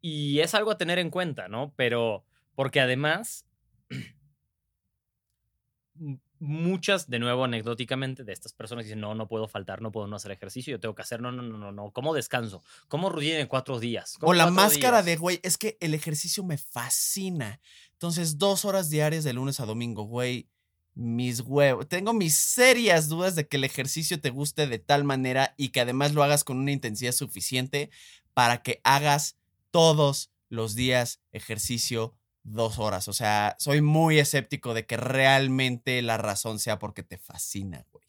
y 0.00 0.38
es 0.38 0.54
algo 0.54 0.70
a 0.70 0.78
tener 0.78 1.00
en 1.00 1.10
cuenta, 1.10 1.48
¿no? 1.48 1.74
Pero, 1.74 2.24
porque 2.54 2.78
además 2.78 3.48
muchas, 6.44 7.08
de 7.08 7.18
nuevo, 7.18 7.44
anecdóticamente, 7.44 8.22
de 8.22 8.32
estas 8.32 8.52
personas 8.52 8.84
dicen, 8.84 9.00
no, 9.00 9.14
no 9.14 9.26
puedo 9.26 9.48
faltar, 9.48 9.80
no 9.80 9.90
puedo 9.90 10.06
no 10.06 10.16
hacer 10.16 10.30
ejercicio, 10.30 10.72
yo 10.72 10.80
tengo 10.80 10.94
que 10.94 11.02
hacer, 11.02 11.20
no, 11.20 11.32
no, 11.32 11.42
no, 11.42 11.58
no, 11.58 11.72
no, 11.72 11.90
¿cómo 11.90 12.14
descanso? 12.14 12.62
¿Cómo 12.88 13.08
rutina 13.08 13.38
en 13.38 13.46
cuatro 13.46 13.80
días? 13.80 14.16
O 14.20 14.34
la 14.34 14.50
máscara 14.50 15.02
de, 15.02 15.16
güey, 15.16 15.40
es 15.42 15.56
que 15.56 15.78
el 15.80 15.94
ejercicio 15.94 16.44
me 16.44 16.58
fascina. 16.58 17.60
Entonces, 17.92 18.38
dos 18.38 18.64
horas 18.64 18.90
diarias 18.90 19.24
de 19.24 19.32
lunes 19.32 19.58
a 19.60 19.66
domingo, 19.66 20.04
güey, 20.04 20.48
mis 20.94 21.40
huevos. 21.40 21.88
Tengo 21.88 22.12
mis 22.12 22.34
serias 22.34 23.08
dudas 23.08 23.34
de 23.34 23.48
que 23.48 23.56
el 23.56 23.64
ejercicio 23.64 24.20
te 24.20 24.30
guste 24.30 24.66
de 24.66 24.78
tal 24.78 25.04
manera 25.04 25.54
y 25.56 25.70
que 25.70 25.80
además 25.80 26.12
lo 26.12 26.22
hagas 26.22 26.44
con 26.44 26.58
una 26.58 26.72
intensidad 26.72 27.12
suficiente 27.12 27.90
para 28.34 28.62
que 28.62 28.80
hagas 28.84 29.36
todos 29.70 30.30
los 30.48 30.74
días 30.74 31.20
ejercicio 31.32 32.14
dos 32.44 32.78
horas. 32.78 33.08
O 33.08 33.12
sea, 33.12 33.56
soy 33.58 33.80
muy 33.80 34.18
escéptico 34.20 34.72
de 34.74 34.86
que 34.86 34.96
realmente 34.96 36.00
la 36.02 36.16
razón 36.18 36.58
sea 36.60 36.78
porque 36.78 37.02
te 37.02 37.18
fascina, 37.18 37.84
güey. 37.90 38.04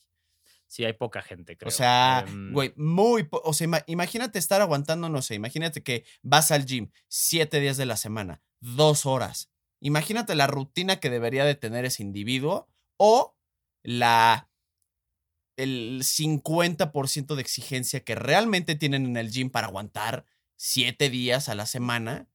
Sí, 0.67 0.83
hay 0.86 0.93
poca 0.93 1.21
gente, 1.21 1.57
creo. 1.57 1.69
O 1.69 1.71
sea, 1.71 2.25
Em, 2.27 2.51
güey, 2.51 2.73
muy... 2.75 3.27
O 3.31 3.53
sea, 3.53 3.65
ima- 3.67 3.83
imagínate 3.88 4.38
estar 4.39 4.61
aguantando, 4.61 5.09
no 5.09 5.21
sé, 5.21 5.36
imagínate 5.36 5.81
que 5.83 6.03
vas 6.21 6.51
al 6.51 6.65
gym 6.65 6.91
siete 7.07 7.59
días 7.59 7.77
de 7.77 7.86
la 7.86 7.97
semana, 7.97 8.41
dos 8.59 9.05
horas. 9.05 9.49
Imagínate 9.79 10.36
la 10.36 10.47
rutina 10.47 10.99
que 10.99 11.09
debería 11.09 11.45
de 11.45 11.55
tener 11.55 11.86
ese 11.86 12.03
individuo 12.03 12.67
o 12.97 13.38
la... 13.83 14.49
el 15.57 16.01
50% 16.03 17.36
de 17.36 17.41
exigencia 17.41 18.03
que 18.03 18.15
realmente 18.15 18.75
tienen 18.75 19.05
en 19.05 19.17
el 19.17 19.31
gym 19.31 19.49
para 19.49 19.67
aguantar 19.67 20.25
siete 20.57 21.09
días 21.09 21.47
a 21.47 21.55
la 21.55 21.65
semana 21.65 22.27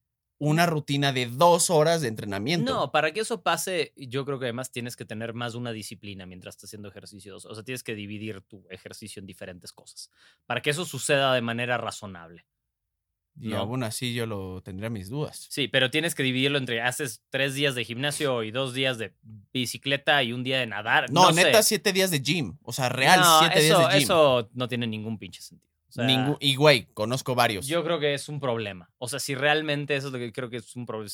una 0.43 0.65
rutina 0.65 1.13
de 1.13 1.27
dos 1.27 1.69
horas 1.69 2.01
de 2.01 2.07
entrenamiento. 2.07 2.73
No, 2.73 2.91
para 2.91 3.11
que 3.13 3.19
eso 3.19 3.43
pase, 3.43 3.93
yo 3.95 4.25
creo 4.25 4.39
que 4.39 4.45
además 4.45 4.71
tienes 4.71 4.95
que 4.95 5.05
tener 5.05 5.35
más 5.35 5.53
una 5.53 5.71
disciplina 5.71 6.25
mientras 6.25 6.55
estás 6.55 6.69
haciendo 6.69 6.89
ejercicios. 6.89 7.45
O 7.45 7.53
sea, 7.53 7.63
tienes 7.63 7.83
que 7.83 7.93
dividir 7.93 8.41
tu 8.41 8.65
ejercicio 8.71 9.19
en 9.19 9.27
diferentes 9.27 9.71
cosas. 9.71 10.09
Para 10.47 10.63
que 10.63 10.71
eso 10.71 10.83
suceda 10.83 11.31
de 11.35 11.41
manera 11.41 11.77
razonable. 11.77 12.47
y 13.39 13.49
no. 13.49 13.57
aún 13.57 13.83
así 13.83 14.15
yo 14.15 14.25
lo 14.25 14.63
tendría 14.63 14.89
mis 14.89 15.09
dudas. 15.09 15.45
Sí, 15.51 15.67
pero 15.67 15.91
tienes 15.91 16.15
que 16.15 16.23
dividirlo 16.23 16.57
entre 16.57 16.81
haces 16.81 17.21
tres 17.29 17.53
días 17.53 17.75
de 17.75 17.85
gimnasio 17.85 18.41
y 18.41 18.49
dos 18.49 18.73
días 18.73 18.97
de 18.97 19.13
bicicleta 19.53 20.23
y 20.23 20.33
un 20.33 20.43
día 20.43 20.59
de 20.59 20.65
nadar. 20.65 21.11
No, 21.11 21.31
neta, 21.31 21.61
siete 21.61 21.93
días 21.93 22.09
de 22.09 22.19
gym. 22.19 22.57
O 22.63 22.73
sea, 22.73 22.89
real, 22.89 23.19
No, 23.19 23.39
siete 23.41 23.67
eso, 23.67 23.77
días 23.77 23.89
de 23.89 23.99
gym. 23.99 24.03
Eso 24.05 24.49
no 24.53 24.67
tiene 24.67 24.87
ningún 24.87 25.19
pinche 25.19 25.39
sentido. 25.39 25.70
O 25.91 25.93
sea, 25.93 26.37
y 26.39 26.55
güey, 26.55 26.85
conozco 26.93 27.35
varios. 27.35 27.67
Yo 27.67 27.83
creo 27.83 27.99
que 27.99 28.13
es 28.13 28.29
un 28.29 28.39
problema. 28.39 28.89
O 28.97 29.09
sea, 29.09 29.19
si 29.19 29.35
realmente 29.35 29.95
eso 29.95 30.07
es 30.07 30.13
lo 30.13 30.19
que 30.19 30.31
creo 30.31 30.49
que 30.49 30.57
es 30.57 30.75
un 30.75 30.85
problema. 30.85 31.11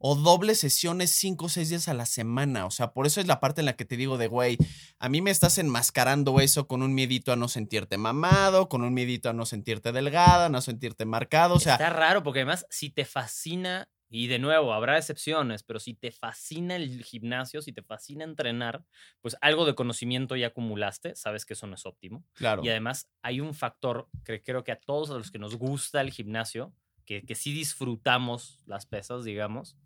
O 0.00 0.14
doble 0.14 0.54
sesiones 0.54 1.10
cinco 1.10 1.46
o 1.46 1.48
seis 1.48 1.70
días 1.70 1.88
a 1.88 1.94
la 1.94 2.06
semana. 2.06 2.66
O 2.66 2.70
sea, 2.70 2.92
por 2.92 3.06
eso 3.06 3.20
es 3.20 3.26
la 3.26 3.40
parte 3.40 3.62
en 3.62 3.64
la 3.64 3.72
que 3.72 3.84
te 3.84 3.96
digo 3.96 4.18
de, 4.18 4.28
güey, 4.28 4.58
a 4.98 5.08
mí 5.08 5.22
me 5.22 5.30
estás 5.30 5.58
enmascarando 5.58 6.38
eso 6.38 6.68
con 6.68 6.82
un 6.82 6.94
miedito 6.94 7.32
a 7.32 7.36
no 7.36 7.48
sentirte 7.48 7.96
mamado, 7.98 8.68
con 8.68 8.82
un 8.82 8.94
miedito 8.94 9.30
a 9.30 9.32
no 9.32 9.46
sentirte 9.46 9.90
delgada, 9.90 10.46
a 10.46 10.48
no 10.50 10.60
sentirte 10.60 11.04
marcado. 11.04 11.54
O 11.54 11.60
sea, 11.60 11.72
Está 11.72 11.90
raro 11.90 12.22
porque 12.22 12.40
además 12.40 12.66
si 12.70 12.90
te 12.90 13.04
fascina, 13.04 13.88
y 14.10 14.26
de 14.28 14.38
nuevo, 14.38 14.72
habrá 14.72 14.96
excepciones, 14.96 15.62
pero 15.62 15.80
si 15.80 15.94
te 15.94 16.10
fascina 16.10 16.76
el 16.76 17.04
gimnasio, 17.04 17.60
si 17.60 17.72
te 17.72 17.82
fascina 17.82 18.24
entrenar, 18.24 18.84
pues 19.20 19.36
algo 19.40 19.66
de 19.66 19.74
conocimiento 19.74 20.34
ya 20.36 20.48
acumulaste, 20.48 21.14
sabes 21.14 21.44
que 21.44 21.54
eso 21.54 21.66
no 21.66 21.74
es 21.74 21.84
óptimo. 21.84 22.24
claro. 22.34 22.62
Y 22.64 22.70
además 22.70 23.10
hay 23.22 23.40
un 23.40 23.54
factor 23.54 24.08
que 24.24 24.42
creo 24.42 24.64
que 24.64 24.72
a 24.72 24.80
todos 24.80 25.10
los 25.10 25.30
que 25.30 25.38
nos 25.38 25.56
gusta 25.56 26.00
el 26.00 26.10
gimnasio, 26.10 26.72
que, 27.04 27.24
que 27.24 27.34
sí 27.34 27.52
disfrutamos 27.52 28.62
las 28.66 28.86
pesas, 28.86 29.24
digamos, 29.24 29.76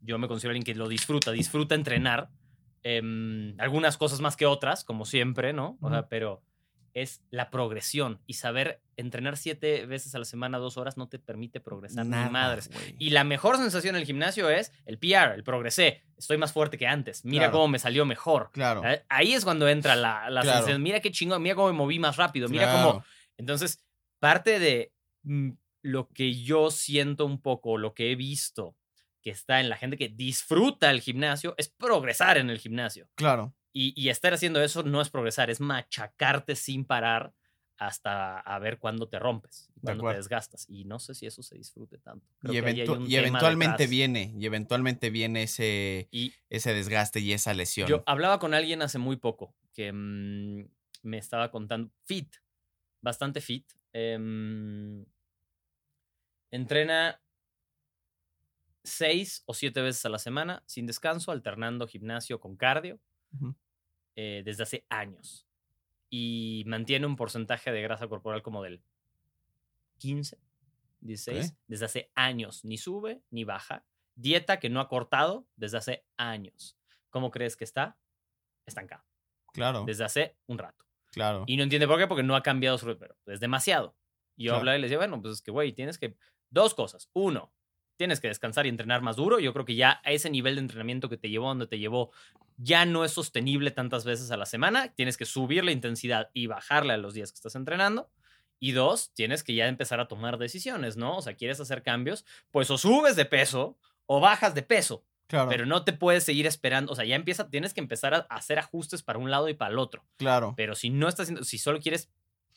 yo 0.00 0.18
me 0.18 0.28
considero 0.28 0.50
alguien 0.50 0.64
que 0.64 0.74
lo 0.74 0.88
disfruta, 0.88 1.32
disfruta 1.32 1.74
entrenar, 1.74 2.30
em, 2.82 3.54
algunas 3.58 3.96
cosas 3.96 4.20
más 4.20 4.36
que 4.36 4.46
otras, 4.46 4.84
como 4.84 5.04
siempre, 5.04 5.52
¿no? 5.52 5.78
O 5.80 5.90
sea, 5.90 6.08
pero 6.08 6.42
es 7.02 7.22
la 7.30 7.50
progresión 7.50 8.20
y 8.26 8.34
saber 8.34 8.80
entrenar 8.96 9.36
siete 9.36 9.86
veces 9.86 10.14
a 10.14 10.18
la 10.18 10.24
semana, 10.24 10.58
dos 10.58 10.76
horas, 10.76 10.96
no 10.96 11.08
te 11.08 11.18
permite 11.18 11.60
progresar 11.60 12.04
Nada, 12.06 12.24
ni 12.26 12.30
madres. 12.32 12.70
Y 12.98 13.10
la 13.10 13.24
mejor 13.24 13.56
sensación 13.56 13.94
en 13.94 14.00
el 14.00 14.06
gimnasio 14.06 14.50
es 14.50 14.72
el 14.86 14.98
PR, 14.98 15.34
el 15.34 15.44
progresé, 15.44 16.02
estoy 16.16 16.36
más 16.38 16.52
fuerte 16.52 16.78
que 16.78 16.86
antes, 16.86 17.24
mira 17.24 17.44
Claro. 17.44 17.52
cómo 17.52 17.68
me 17.68 17.78
salió 17.78 18.04
mejor. 18.04 18.50
Claro. 18.52 18.82
Eh, 18.84 19.04
Ahí 19.08 19.34
es 19.34 19.44
cuando 19.44 19.68
entra 19.68 19.94
la, 19.96 20.28
la 20.30 20.40
Claro. 20.42 20.56
sensación, 20.58 20.82
mira 20.82 21.00
qué 21.00 21.10
chingón, 21.12 21.42
mira 21.42 21.54
cómo 21.54 21.68
me 21.68 21.74
moví 21.74 21.98
más 21.98 22.16
rápido, 22.16 22.48
mira 22.48 22.72
cómo... 22.72 23.04
Entonces, 23.36 23.84
parte 24.20 24.58
de 24.58 24.92
mm, 25.22 25.50
lo 25.82 26.08
que 26.08 26.34
yo 26.34 26.70
siento 26.70 27.24
un 27.24 27.40
poco, 27.40 27.78
lo 27.78 27.94
que 27.94 28.10
he 28.10 28.16
visto 28.16 28.74
que 29.22 29.30
está 29.30 29.58
en 29.60 29.68
la 29.68 29.76
gente 29.76 29.96
que 29.96 30.08
disfruta 30.08 30.90
el 30.90 31.00
gimnasio, 31.00 31.54
es 31.58 31.68
progresar 31.68 32.38
en 32.38 32.50
el 32.50 32.58
gimnasio. 32.58 33.08
Claro. 33.16 33.52
Y, 33.72 33.92
y 34.00 34.08
estar 34.08 34.32
haciendo 34.34 34.62
eso 34.62 34.82
no 34.82 35.00
es 35.00 35.10
progresar, 35.10 35.50
es 35.50 35.60
machacarte 35.60 36.56
sin 36.56 36.84
parar 36.84 37.32
hasta 37.76 38.40
a 38.40 38.58
ver 38.58 38.78
cuándo 38.78 39.08
te 39.08 39.18
rompes, 39.20 39.68
De 39.76 39.82
cuándo 39.82 40.02
te 40.04 40.14
desgastas. 40.16 40.66
Y 40.68 40.84
no 40.84 40.98
sé 40.98 41.14
si 41.14 41.26
eso 41.26 41.42
se 41.42 41.56
disfrute 41.56 41.98
tanto. 41.98 42.26
Creo 42.40 42.52
Y, 42.54 42.56
eventu- 42.58 42.96
eventualmente 43.14 43.86
viene, 43.86 44.34
y 44.36 44.46
eventualmente 44.46 45.10
viene 45.10 45.44
ese, 45.44 46.08
Y 46.10 46.34
ese 46.50 46.74
desgaste 46.74 47.20
y 47.20 47.32
esa 47.32 47.54
lesión. 47.54 47.88
yo 47.88 48.02
hablaba 48.06 48.38
con 48.38 48.54
alguien 48.54 48.82
hace 48.82 48.98
muy 48.98 49.16
poco 49.16 49.54
que 49.72 49.92
mm, 49.92 50.64
me 51.02 51.18
estaba 51.18 51.50
contando, 51.50 51.92
fit, 52.04 52.34
bastante 53.00 53.40
fit. 53.40 53.64
em, 53.92 55.04
entrena 56.50 57.20
seis 58.84 59.42
o 59.46 59.54
siete 59.54 59.80
veces 59.82 60.04
a 60.06 60.08
la 60.08 60.18
semana 60.18 60.62
sin 60.66 60.86
descanso, 60.86 61.30
alternando 61.30 61.86
gimnasio 61.86 62.40
con 62.40 62.56
cardio 62.56 63.00
Eh, 64.16 64.42
desde 64.44 64.62
hace 64.64 64.86
años. 64.88 65.46
Y 66.10 66.64
mantiene 66.66 67.06
un 67.06 67.16
porcentaje 67.16 67.70
de 67.70 67.82
grasa 67.82 68.08
corporal 68.08 68.42
como 68.42 68.62
del 68.62 68.82
15, 69.98 70.38
16, 71.00 71.50
Ok. 71.52 71.58
desde 71.66 71.84
hace 71.84 72.10
años. 72.14 72.64
Ni 72.64 72.78
sube 72.78 73.22
ni 73.30 73.44
baja. 73.44 73.84
Dieta 74.14 74.58
que 74.58 74.70
no 74.70 74.80
ha 74.80 74.88
cortado 74.88 75.46
desde 75.56 75.78
hace 75.78 76.04
años. 76.16 76.76
¿Cómo 77.10 77.30
crees 77.30 77.56
que 77.56 77.64
está? 77.64 77.96
Estancado. 78.66 79.04
Claro, 79.52 79.84
Desde 79.84 80.04
hace 80.04 80.36
un 80.46 80.58
rato. 80.58 80.84
claro. 81.10 81.44
Y 81.46 81.56
no 81.56 81.62
entiende 81.62 81.86
por 81.88 81.98
qué, 81.98 82.06
porque 82.06 82.22
no 82.22 82.36
ha 82.36 82.42
cambiado 82.42 82.76
su... 82.78 82.96
Pero 82.98 83.16
es 83.26 83.40
demasiado. 83.40 83.96
Y 84.36 84.44
yo 84.44 84.50
Claro. 84.50 84.58
hablaba 84.60 84.78
y 84.78 84.80
le 84.80 84.86
decía, 84.86 84.98
bueno, 84.98 85.20
pues 85.22 85.34
es 85.34 85.42
que, 85.42 85.50
güey, 85.50 85.72
tienes 85.72 85.98
que... 85.98 86.16
Dos 86.50 86.74
cosas. 86.74 87.08
Uno, 87.12 87.52
tienes 87.98 88.20
que 88.20 88.28
descansar 88.28 88.64
y 88.64 88.70
entrenar 88.70 89.02
más 89.02 89.16
duro. 89.16 89.40
Yo 89.40 89.52
creo 89.52 89.66
que 89.66 89.74
ya 89.74 90.00
a 90.04 90.12
ese 90.12 90.30
nivel 90.30 90.54
de 90.54 90.62
entrenamiento 90.62 91.10
que 91.10 91.18
te 91.18 91.28
llevó, 91.28 91.48
donde 91.48 91.66
te 91.66 91.78
llevó, 91.78 92.10
ya 92.56 92.86
no 92.86 93.04
es 93.04 93.12
sostenible 93.12 93.70
tantas 93.70 94.04
veces 94.04 94.30
a 94.30 94.36
la 94.38 94.46
semana. 94.46 94.94
Tienes 94.94 95.18
que 95.18 95.26
subir 95.26 95.64
la 95.64 95.72
intensidad 95.72 96.30
y 96.32 96.46
bajarle 96.46 96.94
a 96.94 96.96
los 96.96 97.12
días 97.12 97.30
que 97.30 97.36
estás 97.36 97.56
entrenando. 97.56 98.08
Y 98.60 98.72
dos, 98.72 99.12
tienes 99.14 99.44
que 99.44 99.54
ya 99.54 99.68
empezar 99.68 100.00
a 100.00 100.08
tomar 100.08 100.38
decisiones, 100.38 100.96
¿no? 100.96 101.18
O 101.18 101.22
sea, 101.22 101.34
quieres 101.34 101.60
hacer 101.60 101.82
cambios, 101.82 102.24
pues 102.50 102.70
o 102.70 102.78
subes 102.78 103.14
de 103.14 103.24
peso 103.24 103.78
o 104.06 104.20
bajas 104.20 104.54
de 104.54 104.62
peso, 104.62 105.04
claro, 105.28 105.48
pero 105.48 105.66
no 105.66 105.84
te 105.84 105.92
puedes 105.92 106.24
seguir 106.24 106.46
esperando. 106.46 106.92
O 106.92 106.96
sea, 106.96 107.04
ya 107.04 107.14
empieza, 107.14 107.50
tienes 107.50 107.74
que 107.74 107.80
empezar 107.80 108.14
a 108.14 108.18
hacer 108.30 108.58
ajustes 108.58 109.02
para 109.02 109.18
un 109.18 109.30
lado 109.30 109.48
y 109.48 109.54
para 109.54 109.70
el 109.70 109.78
otro. 109.78 110.04
claro, 110.16 110.54
Pero 110.56 110.74
si 110.74 110.90
no 110.90 111.08
estás 111.08 111.24
haciendo, 111.24 111.44
si 111.44 111.58
solo 111.58 111.78
quieres 111.78 112.10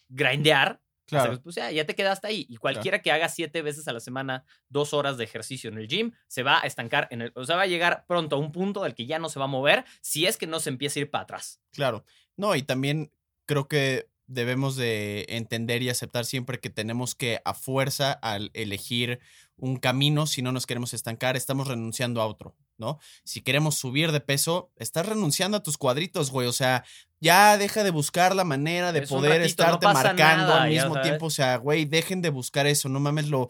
grindear, 0.10 0.82
claro. 1.12 1.42
pues 1.42 1.56
ya, 1.56 1.72
ya 1.72 1.86
te 1.86 1.96
quedaste 1.96 2.28
ahí. 2.28 2.46
Y 2.50 2.58
cualquiera 2.58 3.02
que 3.02 3.12
haga 3.12 3.30
siete 3.30 3.62
veces 3.62 3.88
a 3.88 3.94
la 3.94 4.00
semana 4.00 4.44
dos 4.70 4.94
horas 4.94 5.18
de 5.18 5.24
ejercicio 5.24 5.70
en 5.70 5.78
el 5.78 5.88
gym, 5.88 6.12
se 6.28 6.44
va 6.44 6.60
a 6.60 6.68
estancar 6.68 7.08
en 7.12 7.22
el, 7.22 7.32
o 7.36 7.46
sea, 7.46 7.56
va 7.56 7.64
a 7.64 7.68
llegar 7.68 8.06
pronto 8.08 8.36
a 8.36 8.40
un 8.40 8.52
punto 8.52 8.84
del 8.84 8.96
que 8.96 9.06
ya 9.06 9.20
no 9.20 9.30
se 9.30 9.40
va 9.40 9.46
a 9.46 9.48
mover 9.48 9.86
si 10.02 10.26
es 10.26 10.38
que 10.38 10.48
no 10.48 10.60
se 10.60 10.70
empieza 10.70 11.00
a 11.00 11.02
ir 11.02 11.12
para 11.12 11.24
atrás. 11.24 11.62
Claro. 11.72 12.04
No, 12.36 12.56
y 12.56 12.64
también 12.64 13.12
creo 13.46 13.68
que 13.68 14.10
debemos 14.28 14.76
de 14.76 15.26
entender 15.30 15.84
y 15.84 15.90
aceptar 15.90 16.26
siempre 16.26 16.60
que 16.60 16.70
tenemos 16.70 17.16
que 17.16 17.42
a 17.44 17.54
fuerza 17.54 18.14
al 18.14 18.50
elegir 18.54 19.20
un 19.58 19.78
camino, 19.78 20.26
si 20.26 20.42
no 20.42 20.52
nos 20.52 20.66
queremos 20.66 20.94
estancar, 20.94 21.36
estamos 21.36 21.68
renunciando 21.68 22.22
a 22.22 22.26
otro, 22.26 22.56
¿no? 22.78 23.00
Si 23.24 23.42
queremos 23.42 23.76
subir 23.76 24.12
de 24.12 24.22
peso, 24.22 24.72
estás 24.78 25.06
renunciando 25.06 25.58
a 25.58 25.64
tus 25.64 25.78
cuadritos, 25.78 26.32
güey. 26.32 26.48
O 26.48 26.54
sea, 26.54 26.84
ya 27.22 27.58
deja 27.58 27.84
de 27.86 27.92
buscar 27.92 28.36
la 28.36 28.44
manera 28.44 28.92
de 28.92 29.00
Es 29.00 29.10
poder 29.10 29.40
ratito, 29.42 29.46
estarte 29.46 29.86
marcando 29.88 30.48
nada, 30.48 30.64
al 30.64 30.70
mismo 30.70 31.00
tiempo. 31.02 31.28
O 31.28 31.30
sea, 31.30 31.56
güey, 31.58 31.86
dejen 31.86 32.22
de 32.22 32.30
buscar 32.32 32.68
eso, 32.68 32.90
no 32.90 33.00
mames 33.00 33.30
lo... 33.30 33.50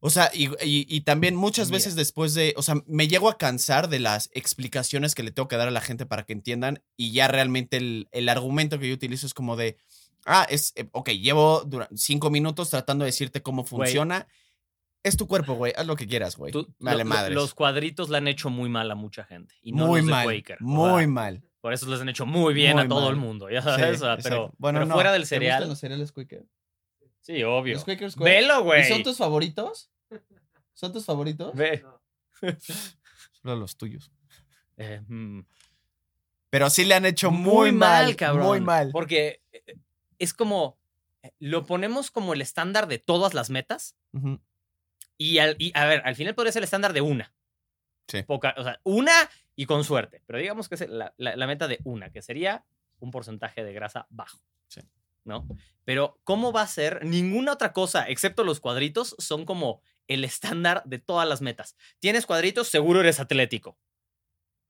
O 0.00 0.10
sea, 0.10 0.30
y, 0.32 0.44
y- 0.64 0.86
y 0.88 1.00
también 1.00 1.34
muchas 1.34 1.68
Mira. 1.68 1.78
veces 1.78 1.96
después 1.96 2.32
de, 2.32 2.54
o 2.56 2.62
sea, 2.62 2.76
me 2.86 3.08
llego 3.08 3.28
a 3.28 3.36
cansar 3.36 3.88
de 3.88 3.98
las 3.98 4.30
explicaciones 4.32 5.16
que 5.16 5.24
le 5.24 5.32
tengo 5.32 5.48
que 5.48 5.56
dar 5.56 5.66
a 5.66 5.72
la 5.72 5.80
gente 5.80 6.06
para 6.06 6.22
que 6.22 6.32
entiendan 6.32 6.80
y 6.96 7.10
ya 7.10 7.26
realmente 7.26 7.78
el, 7.78 8.08
el 8.12 8.28
argumento 8.28 8.78
que 8.78 8.88
yo 8.88 8.94
utilizo 8.94 9.26
es 9.26 9.34
como 9.34 9.56
de, 9.56 9.76
ah, 10.24 10.46
es, 10.48 10.72
eh, 10.76 10.88
ok, 10.92 11.08
llevo 11.10 11.68
cinco 11.96 12.30
minutos 12.30 12.70
tratando 12.70 13.04
de 13.04 13.08
decirte 13.08 13.42
cómo 13.42 13.64
funciona. 13.64 14.28
Es 15.02 15.16
tu 15.16 15.26
cuerpo, 15.26 15.54
güey, 15.54 15.72
haz 15.76 15.86
lo 15.86 15.96
que 15.96 16.06
quieras, 16.06 16.36
güey. 16.36 16.52
Vale, 16.78 17.02
madres. 17.04 17.34
los 17.34 17.54
cuadritos 17.54 18.08
le 18.08 18.18
han 18.18 18.28
hecho 18.28 18.50
muy 18.50 18.68
mal 18.68 18.88
a 18.92 18.94
mucha 18.94 19.24
gente. 19.24 19.56
Y 19.62 19.72
no 19.72 19.86
muy 19.88 19.98
los 20.00 20.06
de 20.06 20.10
mal, 20.12 20.24
Quaker. 20.26 20.58
muy 20.60 21.06
mal. 21.08 21.42
Por 21.60 21.72
eso 21.72 21.86
les 21.88 22.00
han 22.00 22.08
hecho 22.08 22.24
muy 22.26 22.54
bien 22.54 22.74
Muy 22.76 22.84
a 22.84 22.88
todo 22.88 23.00
mal. 23.02 23.10
el 23.10 23.16
mundo, 23.16 23.50
ya 23.50 23.60
Sí, 23.62 23.68
sabes. 23.68 23.96
o 23.96 23.98
sea, 24.04 24.14
exacto. 24.14 24.22
pero 24.22 24.54
Bueno, 24.58 24.78
pero 24.78 24.86
no, 24.86 24.94
fuera 24.94 25.12
del 25.12 25.22
¿te 25.22 25.24
gustan 25.24 25.38
cereal. 25.38 25.68
los 25.68 25.78
cereales 25.78 26.12
Quaker? 26.12 26.44
Sí, 27.20 27.42
obvio. 27.42 27.74
¿Los 27.74 27.84
Quaker 27.84 28.10
Square? 28.10 28.30
Velo, 28.34 28.60
¿Y 28.60 28.62
güey. 28.62 28.84
son 28.88 29.02
tus 29.02 29.16
favoritos? 29.18 29.90
¿Son 30.74 30.92
tus 30.92 31.04
favoritos? 31.04 31.54
Ve. 31.54 31.84
Solo 33.42 33.56
los 33.56 33.76
tuyos. 33.76 34.10
Eh, 34.76 35.00
mm. 35.06 35.40
Pero 36.50 36.70
sí 36.70 36.84
le 36.84 36.94
han 36.94 37.04
hecho 37.04 37.30
muy, 37.30 37.72
mal, 37.72 38.16
cabrón. 38.16 38.46
Muy 38.46 38.60
mal. 38.60 38.90
Porque 38.92 39.42
eh, 39.52 39.76
es 40.18 40.32
como. 40.32 40.78
eh, 41.22 41.32
Lo 41.40 41.66
ponemos 41.66 42.10
como 42.10 42.32
el 42.32 42.40
estándar 42.40 42.86
de 42.86 42.98
todas 42.98 43.34
las 43.34 43.50
metas. 43.50 43.96
Y, 45.18 45.38
al, 45.38 45.56
y 45.58 45.72
a 45.74 45.84
ver, 45.84 46.02
al 46.04 46.14
final 46.14 46.34
podría 46.34 46.52
ser 46.52 46.60
el 46.60 46.64
estándar 46.64 46.92
de 46.92 47.00
una. 47.00 47.34
Sí. 48.06 48.22
Poca, 48.22 48.54
o 48.56 48.62
sea, 48.62 48.80
una 48.84 49.12
y 49.60 49.66
con 49.66 49.82
suerte. 49.82 50.22
Pero 50.24 50.38
digamos 50.38 50.68
que 50.68 50.76
es 50.76 50.88
la, 50.88 51.12
la- 51.16 51.34
la 51.34 51.46
meta 51.48 51.66
de 51.66 51.80
una, 51.82 52.10
que 52.12 52.22
sería 52.22 52.64
un 53.00 53.10
porcentaje 53.10 53.64
de 53.64 53.72
grasa 53.72 54.06
bajo. 54.08 54.38
Sí. 54.68 54.80
¿No? 55.24 55.46
Pero, 55.84 56.20
¿cómo 56.22 56.52
va 56.52 56.62
a 56.62 56.66
ser? 56.68 57.04
Ninguna 57.04 57.52
otra 57.54 57.72
cosa, 57.72 58.08
excepto 58.08 58.44
los 58.44 58.60
cuadritos, 58.60 59.16
son 59.18 59.44
como 59.44 59.82
el 60.06 60.22
estándar 60.24 60.82
de 60.86 60.98
todas 61.00 61.28
las 61.28 61.40
metas. 61.42 61.76
Tienes 61.98 62.24
cuadritos, 62.24 62.68
seguro 62.68 63.00
eres 63.00 63.18
atlético. 63.18 63.76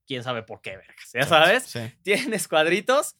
Quién 0.07 0.23
sabe 0.23 0.41
por 0.41 0.61
qué, 0.61 0.71
vergas. 0.75 1.11
¿Ya 1.13 1.25
sabes? 1.27 1.63
Sí. 1.65 1.79
Tienes 2.01 2.47
cuadritos, 2.47 3.15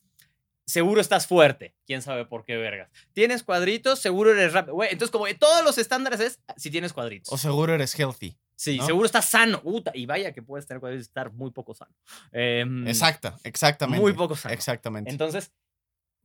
seguro 0.66 1.02
estás 1.02 1.28
fuerte. 1.28 1.76
¿Quién 1.86 2.02
sabe 2.02 2.26
por 2.26 2.46
qué 2.46 2.58
vergas? 2.58 2.90
Tienes 3.14 3.44
cuadritos, 3.44 4.00
seguro 4.00 4.32
eres 4.32 4.54
rápido. 4.54 4.74
Güey, 4.74 4.90
entonces 4.92 5.12
como 5.12 5.26
todos 5.38 5.64
los 5.64 5.78
estándares 5.78 6.20
es 6.20 6.40
si 6.58 6.72
tienes 6.72 6.94
cuadritos. 6.94 7.32
O 7.32 7.38
seguro 7.38 7.76
eres 7.76 7.94
healthy. 7.98 8.38
Sí, 8.60 8.78
¿no? 8.78 8.86
seguro 8.86 9.06
estás 9.06 9.24
sano. 9.24 9.62
Y 9.94 10.06
vaya 10.06 10.34
que 10.34 10.42
puedes 10.42 10.68
tener 10.68 10.82
cuadritos 10.82 11.06
y 11.06 11.08
estar 11.08 11.32
muy 11.32 11.50
poco 11.52 11.74
sano. 11.74 11.96
Em, 12.34 12.86
Exacto, 12.86 13.34
exactamente. 13.46 14.02
Muy 14.02 14.12
poco 14.12 14.36
sano. 14.36 14.54
Exactamente. 14.54 15.10
Entonces, 15.10 15.54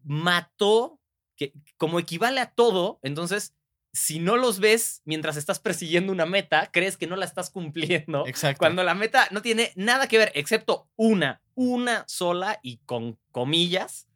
mató, 0.03 0.99
que 1.37 1.53
como 1.77 2.01
equivale 2.01 2.41
a 2.41 2.51
todo, 2.51 2.99
entonces, 3.05 3.55
si 3.93 4.19
no 4.19 4.37
los 4.37 4.59
ves 4.59 5.01
mientras 5.05 5.37
estás 5.37 5.61
persiguiendo 5.61 6.11
una 6.11 6.27
meta, 6.27 6.71
crees 6.73 6.97
que 6.97 7.07
no 7.07 7.15
la 7.15 7.25
estás 7.25 7.51
cumpliendo. 7.51 8.27
Exacto. 8.27 8.59
Cuando 8.59 8.83
la 8.83 8.95
meta 8.95 9.29
no 9.31 9.41
tiene 9.41 9.71
nada 9.77 10.09
que 10.09 10.19
ver, 10.19 10.33
excepto 10.35 10.91
una, 10.97 11.41
una 11.55 12.05
sola 12.09 12.59
y 12.65 12.79
con 12.79 13.17
comillas, 13.31 14.09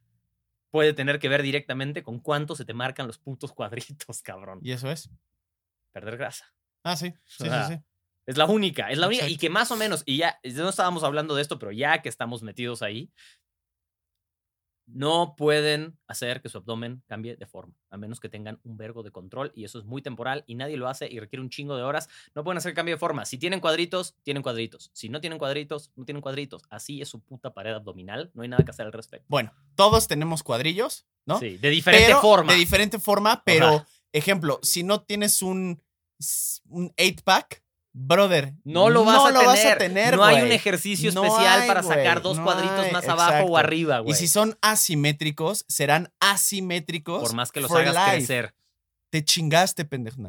puede 0.72 0.92
tener 0.92 1.20
que 1.20 1.28
ver 1.28 1.44
directamente 1.44 2.02
con 2.02 2.18
cuánto 2.18 2.56
se 2.56 2.64
te 2.64 2.74
marcan 2.74 3.06
los 3.06 3.18
putos 3.18 3.52
cuadritos, 3.52 4.22
cabrón. 4.24 4.58
¿Y 4.60 4.72
eso 4.72 4.90
es? 4.90 5.08
Perder 5.92 6.16
grasa. 6.16 6.52
Ah, 6.82 6.96
sí. 6.96 7.14
Sí, 7.24 7.44
sí, 7.44 7.50
sí. 7.68 7.80
Es 8.28 8.36
la 8.36 8.44
única, 8.44 8.90
es 8.90 8.98
la 8.98 9.06
única. 9.06 9.26
Y 9.26 9.38
que 9.38 9.48
más 9.48 9.70
o 9.70 9.76
menos, 9.76 10.02
y 10.04 10.18
ya, 10.18 10.38
ya 10.44 10.62
no 10.62 10.68
estábamos 10.68 11.02
hablando 11.02 11.34
de 11.34 11.40
esto, 11.40 11.58
pero 11.58 11.72
ya 11.72 12.02
que 12.02 12.10
estamos 12.10 12.42
metidos 12.42 12.82
ahí, 12.82 13.10
no 14.86 15.34
pueden 15.34 15.98
hacer 16.06 16.42
que 16.42 16.50
su 16.50 16.58
abdomen 16.58 17.02
cambie 17.06 17.36
de 17.36 17.46
forma, 17.46 17.74
a 17.88 17.96
menos 17.96 18.20
que 18.20 18.28
tengan 18.28 18.60
un 18.64 18.76
vergo 18.76 19.02
de 19.02 19.10
control, 19.10 19.50
y 19.54 19.64
eso 19.64 19.78
es 19.78 19.86
muy 19.86 20.02
temporal, 20.02 20.44
y 20.46 20.56
nadie 20.56 20.76
lo 20.76 20.88
hace 20.88 21.08
y 21.10 21.18
requiere 21.20 21.42
un 21.42 21.48
chingo 21.48 21.74
de 21.74 21.82
horas. 21.82 22.10
No 22.34 22.44
pueden 22.44 22.58
hacer 22.58 22.74
cambio 22.74 22.96
de 22.96 22.98
forma. 22.98 23.24
Si 23.24 23.38
tienen 23.38 23.60
cuadritos, 23.60 24.14
tienen 24.24 24.42
cuadritos. 24.42 24.90
Si 24.92 25.08
no 25.08 25.22
tienen 25.22 25.38
cuadritos, 25.38 25.90
no 25.96 26.04
tienen 26.04 26.20
cuadritos. 26.20 26.62
Así 26.68 27.00
es 27.00 27.08
su 27.08 27.20
puta 27.20 27.54
pared 27.54 27.72
abdominal. 27.72 28.30
No 28.34 28.42
hay 28.42 28.48
nada 28.48 28.62
que 28.62 28.70
hacer 28.72 28.84
al 28.84 28.92
respecto. 28.92 29.24
Bueno, 29.30 29.54
todos 29.74 30.06
tenemos 30.06 30.42
cuadrillos, 30.42 31.06
¿no? 31.24 31.38
Sí, 31.38 31.56
de 31.56 31.70
diferente 31.70 32.08
Pero- 32.08 32.20
forma. 32.20 32.52
De 32.52 32.58
diferente 32.58 32.98
forma, 32.98 33.42
pero, 33.42 33.66
Ajá. 33.68 33.86
ejemplo, 34.12 34.58
si 34.62 34.82
no 34.82 35.02
tienes 35.02 35.40
un, 35.40 35.82
un 36.68 36.90
8-pack, 36.96 37.62
brother. 37.98 38.54
no 38.64 38.90
lo 38.90 39.04
vas, 39.04 39.24
a, 39.24 39.30
lo 39.30 39.40
tener. 39.40 39.46
vas 39.46 39.64
a 39.64 39.78
tener. 39.78 40.16
No 40.16 40.24
hay 40.24 40.42
un 40.42 40.52
ejercicio 40.52 41.10
No 41.12 41.24
especial 41.24 41.62
hay, 41.62 41.68
para 41.68 41.82
sacar 41.82 42.22
dos 42.22 42.38
No 42.38 42.44
cuadritos 42.44 42.86
hay. 42.86 42.92
más 42.92 43.08
abajo 43.08 43.46
o 43.46 43.56
arriba, 43.56 44.00
güey. 44.00 44.12
Y 44.12 44.16
si 44.16 44.28
son 44.28 44.56
asimétricos, 44.62 45.64
serán 45.68 46.12
asimétricos. 46.20 47.22
Por 47.22 47.34
más 47.34 47.50
que 47.52 47.60
los 47.60 47.70
hagas 47.70 47.94
life. 47.94 48.10
crecer. 48.10 48.54
Te 49.10 49.24
chingaste, 49.24 49.84
pendejo. 49.84 50.22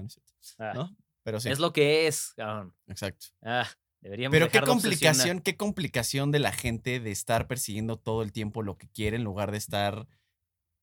Ah, 0.58 0.72
¿no? 0.74 0.96
Pero 1.24 1.40
sí. 1.40 1.50
Es 1.50 1.60
lo 1.60 1.74
que 1.74 2.08
es, 2.08 2.34
cabrón. 2.36 2.74
Exacto. 2.88 3.28
Ah, 3.44 3.68
deberíamos 4.02 4.34
Pero 4.34 4.50
qué 4.50 4.62
de 4.62 4.66
complicación, 4.66 5.42
qué 5.42 5.58
complicación 5.58 6.32
de 6.32 6.40
la 6.40 6.52
gente 6.52 7.00
de 7.00 7.12
estar 7.12 7.48
persiguiendo 7.48 7.98
todo 7.98 8.24
el 8.24 8.32
tiempo 8.32 8.64
lo 8.64 8.78
que 8.78 8.88
quiere 8.90 9.18
en 9.18 9.24
lugar 9.24 9.52
de 9.52 9.58
estar 9.58 10.08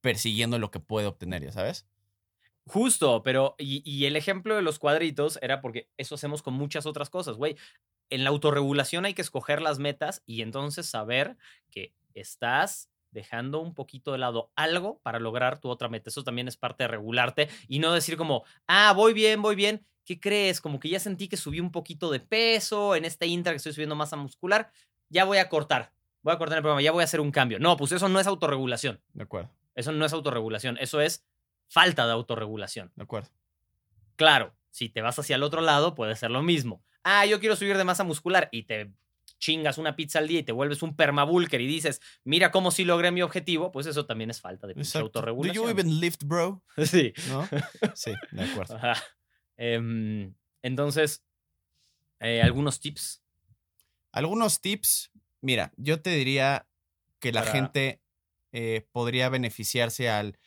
persiguiendo 0.02 0.58
lo 0.58 0.70
que 0.70 0.78
puede 0.78 1.06
obtener, 1.06 1.42
¿ya 1.42 1.52
sabes? 1.52 1.86
Justo, 2.68 3.22
pero 3.22 3.54
y, 3.58 3.82
y 3.90 4.06
el 4.06 4.16
ejemplo 4.16 4.56
de 4.56 4.62
los 4.62 4.78
cuadritos 4.78 5.38
era 5.40 5.60
porque 5.60 5.88
eso 5.96 6.16
hacemos 6.16 6.42
con 6.42 6.54
muchas 6.54 6.84
otras 6.86 7.10
cosas, 7.10 7.36
güey. 7.36 7.56
En 8.10 8.24
la 8.24 8.30
autorregulación 8.30 9.04
hay 9.04 9.14
que 9.14 9.22
escoger 9.22 9.62
las 9.62 9.78
metas 9.78 10.22
y 10.26 10.42
entonces 10.42 10.86
saber 10.86 11.36
que 11.70 11.94
estás 12.14 12.90
dejando 13.10 13.60
un 13.60 13.74
poquito 13.74 14.12
de 14.12 14.18
lado 14.18 14.52
algo 14.56 15.00
para 15.02 15.18
lograr 15.18 15.58
tu 15.58 15.68
otra 15.68 15.88
meta. 15.88 16.10
Eso 16.10 16.24
también 16.24 16.48
es 16.48 16.56
parte 16.56 16.84
de 16.84 16.88
regularte 16.88 17.48
y 17.68 17.78
no 17.78 17.92
decir 17.92 18.16
como, 18.16 18.44
ah, 18.66 18.92
voy 18.94 19.12
bien, 19.12 19.42
voy 19.42 19.56
bien. 19.56 19.86
¿Qué 20.04 20.20
crees? 20.20 20.60
Como 20.60 20.78
que 20.78 20.88
ya 20.88 21.00
sentí 21.00 21.26
que 21.26 21.36
subí 21.36 21.58
un 21.58 21.72
poquito 21.72 22.10
de 22.10 22.20
peso 22.20 22.94
en 22.94 23.04
este 23.04 23.26
intra 23.26 23.52
que 23.52 23.56
estoy 23.56 23.72
subiendo 23.72 23.96
masa 23.96 24.16
muscular. 24.16 24.70
Ya 25.08 25.24
voy 25.24 25.38
a 25.38 25.48
cortar. 25.48 25.92
Voy 26.22 26.34
a 26.34 26.38
cortar 26.38 26.58
el 26.58 26.62
programa, 26.62 26.82
ya 26.82 26.92
voy 26.92 27.02
a 27.02 27.04
hacer 27.04 27.20
un 27.20 27.30
cambio. 27.30 27.58
No, 27.58 27.76
pues 27.76 27.92
eso 27.92 28.08
no 28.08 28.20
es 28.20 28.26
autorregulación. 28.26 29.00
De 29.14 29.22
acuerdo, 29.22 29.50
Eso 29.74 29.92
no 29.92 30.04
es 30.04 30.12
autorregulación. 30.12 30.76
Eso 30.78 31.00
es 31.00 31.24
falta 31.68 32.06
de 32.06 32.12
autorregulación. 32.12 32.92
de 32.96 33.02
acuerdo. 33.02 33.30
Claro, 34.16 34.54
si 34.70 34.88
te 34.88 35.02
vas 35.02 35.18
hacia 35.18 35.36
el 35.36 35.42
otro 35.42 35.60
lado, 35.60 35.94
puede 35.94 36.16
ser 36.16 36.30
lo 36.30 36.42
mismo. 36.42 36.82
Ah, 37.04 37.26
yo 37.26 37.38
quiero 37.40 37.56
subir 37.56 37.76
de 37.76 37.84
masa 37.84 38.04
muscular 38.04 38.48
y 38.52 38.64
te 38.64 38.92
chingas 39.38 39.76
una 39.76 39.94
pizza 39.96 40.18
al 40.18 40.28
día 40.28 40.40
y 40.40 40.42
te 40.42 40.52
vuelves 40.52 40.82
un 40.82 40.96
permabulker 40.96 41.60
y 41.60 41.66
dices, 41.66 42.00
mira 42.24 42.50
cómo 42.50 42.70
sí 42.70 42.84
logré 42.84 43.10
mi 43.10 43.20
objetivo, 43.22 43.70
pues 43.70 43.86
eso 43.86 44.06
también 44.06 44.30
es 44.30 44.40
falta 44.40 44.66
de 44.66 44.72
Exacto. 44.72 44.98
Do 44.98 45.04
autorregulación. 45.06 45.64
you 45.64 45.70
even 45.70 46.00
lift, 46.00 46.22
bro? 46.24 46.62
Sí. 46.84 47.12
¿No? 47.28 47.46
Sí, 47.94 48.12
de 48.32 48.42
acuerdo. 48.42 48.76
Ajá. 48.76 48.94
Em, 49.58 50.34
entonces, 50.62 51.22
eh, 52.20 52.40
algunos 52.42 52.80
tips. 52.80 53.22
Algunos 54.12 54.60
tips. 54.60 55.10
Mira, 55.42 55.72
yo 55.76 56.00
te 56.00 56.10
diría 56.10 56.66
que 57.20 57.30
la 57.32 57.42
Para- 57.42 57.52
gente 57.52 58.00
eh, 58.52 58.88
podría 58.92 59.28
beneficiarse 59.28 60.08
al 60.08 60.38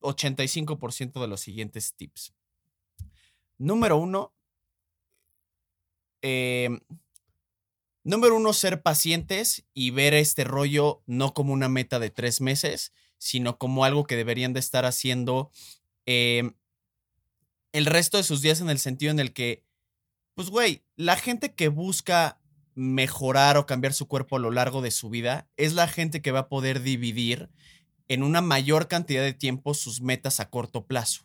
85% 0.00 1.20
de 1.20 1.28
los 1.28 1.40
siguientes 1.40 1.94
tips. 1.94 2.34
Número 3.58 3.96
uno. 3.96 4.32
eh, 6.22 6.70
número 8.02 8.36
uno, 8.36 8.52
ser 8.52 8.82
pacientes 8.82 9.64
y 9.74 9.90
ver 9.90 10.14
este 10.14 10.44
rollo 10.44 11.02
no 11.06 11.34
como 11.34 11.52
una 11.52 11.68
meta 11.68 11.98
de 11.98 12.10
tres 12.10 12.40
meses, 12.40 12.92
sino 13.18 13.58
como 13.58 13.84
algo 13.84 14.04
que 14.06 14.16
deberían 14.16 14.52
de 14.52 14.60
estar 14.60 14.84
haciendo 14.84 15.50
eh, 16.06 16.52
el 17.72 17.86
resto 17.86 18.16
de 18.16 18.22
sus 18.22 18.40
días 18.40 18.60
en 18.60 18.70
el 18.70 18.78
sentido 18.78 19.10
en 19.10 19.18
el 19.18 19.32
que, 19.32 19.64
pues, 20.34 20.50
güey, 20.50 20.84
la 20.96 21.16
gente 21.16 21.54
que 21.54 21.68
busca 21.68 22.40
mejorar 22.74 23.56
o 23.56 23.66
cambiar 23.66 23.94
su 23.94 24.08
cuerpo 24.08 24.36
a 24.36 24.40
lo 24.40 24.50
largo 24.50 24.82
de 24.82 24.90
su 24.90 25.10
vida 25.10 25.48
es 25.56 25.74
la 25.74 25.88
gente 25.88 26.22
que 26.22 26.32
va 26.32 26.40
a 26.40 26.48
poder 26.48 26.82
dividir 26.82 27.50
en 28.08 28.22
una 28.22 28.40
mayor 28.40 28.88
cantidad 28.88 29.22
de 29.22 29.32
tiempo 29.32 29.74
sus 29.74 30.00
metas 30.00 30.40
a 30.40 30.50
corto 30.50 30.86
plazo, 30.86 31.22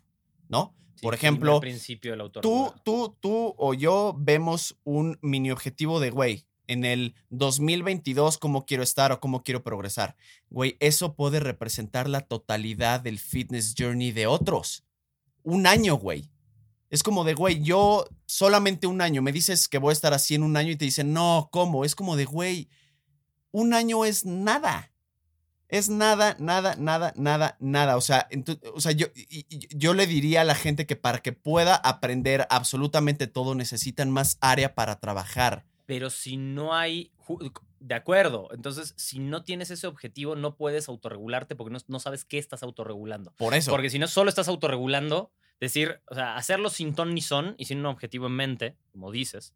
¿no? 0.47 0.75
Sí, 0.95 1.03
Por 1.03 1.13
ejemplo, 1.13 1.59
principio 1.59 2.17
tú, 2.41 2.73
tú, 2.83 3.15
tú 3.19 3.55
o 3.57 3.73
yo 3.73 4.15
vemos 4.17 4.77
un 4.83 5.17
mini 5.21 5.51
objetivo 5.51 5.99
de, 5.99 6.09
güey, 6.09 6.45
en 6.69 6.85
el 6.85 7.15
2022 7.31 8.37
cómo 8.37 8.65
quiero 8.65 8.83
estar 8.83 9.11
o 9.11 9.19
cómo 9.19 9.43
quiero 9.43 9.63
progresar. 9.63 10.15
Güey, 10.49 10.77
eso 10.79 11.15
puede 11.15 11.39
representar 11.39 12.07
la 12.07 12.21
totalidad 12.21 12.99
del 12.99 13.17
fitness 13.17 13.73
journey 13.77 14.11
de 14.11 14.27
otros. 14.27 14.83
Un 15.41 15.65
año, 15.65 15.95
güey. 15.95 16.29
Es 16.91 17.01
como 17.01 17.23
de, 17.23 17.33
güey, 17.33 17.63
yo 17.63 18.07
solamente 18.27 18.85
un 18.85 19.01
año, 19.01 19.21
me 19.21 19.31
dices 19.31 19.67
que 19.67 19.79
voy 19.79 19.91
a 19.91 19.93
estar 19.93 20.13
así 20.13 20.35
en 20.35 20.43
un 20.43 20.57
año 20.57 20.71
y 20.71 20.75
te 20.75 20.85
dicen, 20.85 21.11
no, 21.11 21.49
¿cómo? 21.51 21.85
Es 21.85 21.95
como 21.95 22.15
de, 22.15 22.25
güey, 22.25 22.69
un 23.51 23.73
año 23.73 24.05
es 24.05 24.25
nada. 24.25 24.88
Es 25.69 25.87
nada, 25.89 26.35
nada, 26.39 26.75
nada, 26.77 27.13
nada, 27.15 27.55
nada. 27.59 27.95
O 27.95 28.01
sea, 28.01 28.27
o 28.73 28.81
sea 28.81 28.91
yo, 28.91 29.07
y- 29.15 29.45
y- 29.49 29.67
yo 29.77 29.93
le 29.93 30.07
diría 30.07 30.41
a 30.41 30.43
la 30.43 30.55
gente 30.55 30.85
que 30.87 30.95
para 30.95 31.19
que 31.19 31.31
pueda 31.31 31.75
aprender 31.75 32.47
absolutamente 32.49 33.27
todo 33.27 33.53
necesitan 33.55 34.09
más 34.09 34.37
área 34.41 34.73
para 34.73 34.99
trabajar. 34.99 35.65
Pero 35.85 36.09
si 36.09 36.37
no 36.37 36.73
hay... 36.75 37.11
De 37.79 37.95
acuerdo. 37.95 38.49
Entonces, 38.51 38.93
si 38.97 39.19
no 39.19 39.43
tienes 39.43 39.69
ese 39.71 39.87
objetivo, 39.87 40.35
no 40.35 40.55
puedes 40.57 40.89
autorregularte 40.89 41.55
porque 41.55 41.71
no, 41.71 41.79
no 41.87 41.99
sabes 41.99 42.25
qué 42.25 42.37
estás 42.39 42.61
autorregulando. 42.63 43.31
Por 43.37 43.53
eso. 43.53 43.71
Porque 43.71 43.89
si 43.89 43.99
no 43.99 44.07
solo 44.07 44.29
estás 44.29 44.47
autorregulando, 44.49 45.31
decir, 45.59 46.01
o 46.07 46.15
sea, 46.15 46.35
hacerlo 46.35 46.69
sin 46.69 46.93
ton 46.93 47.13
ni 47.13 47.21
son 47.21 47.55
y 47.57 47.65
sin 47.65 47.79
un 47.79 47.85
objetivo 47.85 48.25
en 48.27 48.33
mente, 48.33 48.75
como 48.91 49.11
dices, 49.11 49.53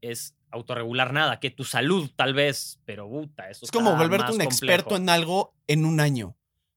es 0.00 0.34
autorregular 0.50 1.12
nada, 1.12 1.40
que 1.40 1.50
tu 1.50 1.64
salud 1.64 2.10
tal 2.16 2.34
vez, 2.34 2.80
pero 2.84 3.08
puta, 3.08 3.50
eso 3.50 3.64
es 3.64 3.70
como 3.70 3.96
volverte 3.96 4.32
un 4.32 4.40
experto 4.40 4.96
en 4.96 5.08
algo 5.08 5.54
en 5.66 5.84
un 5.84 6.00
año. 6.00 6.36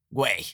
Güey, 0.10 0.46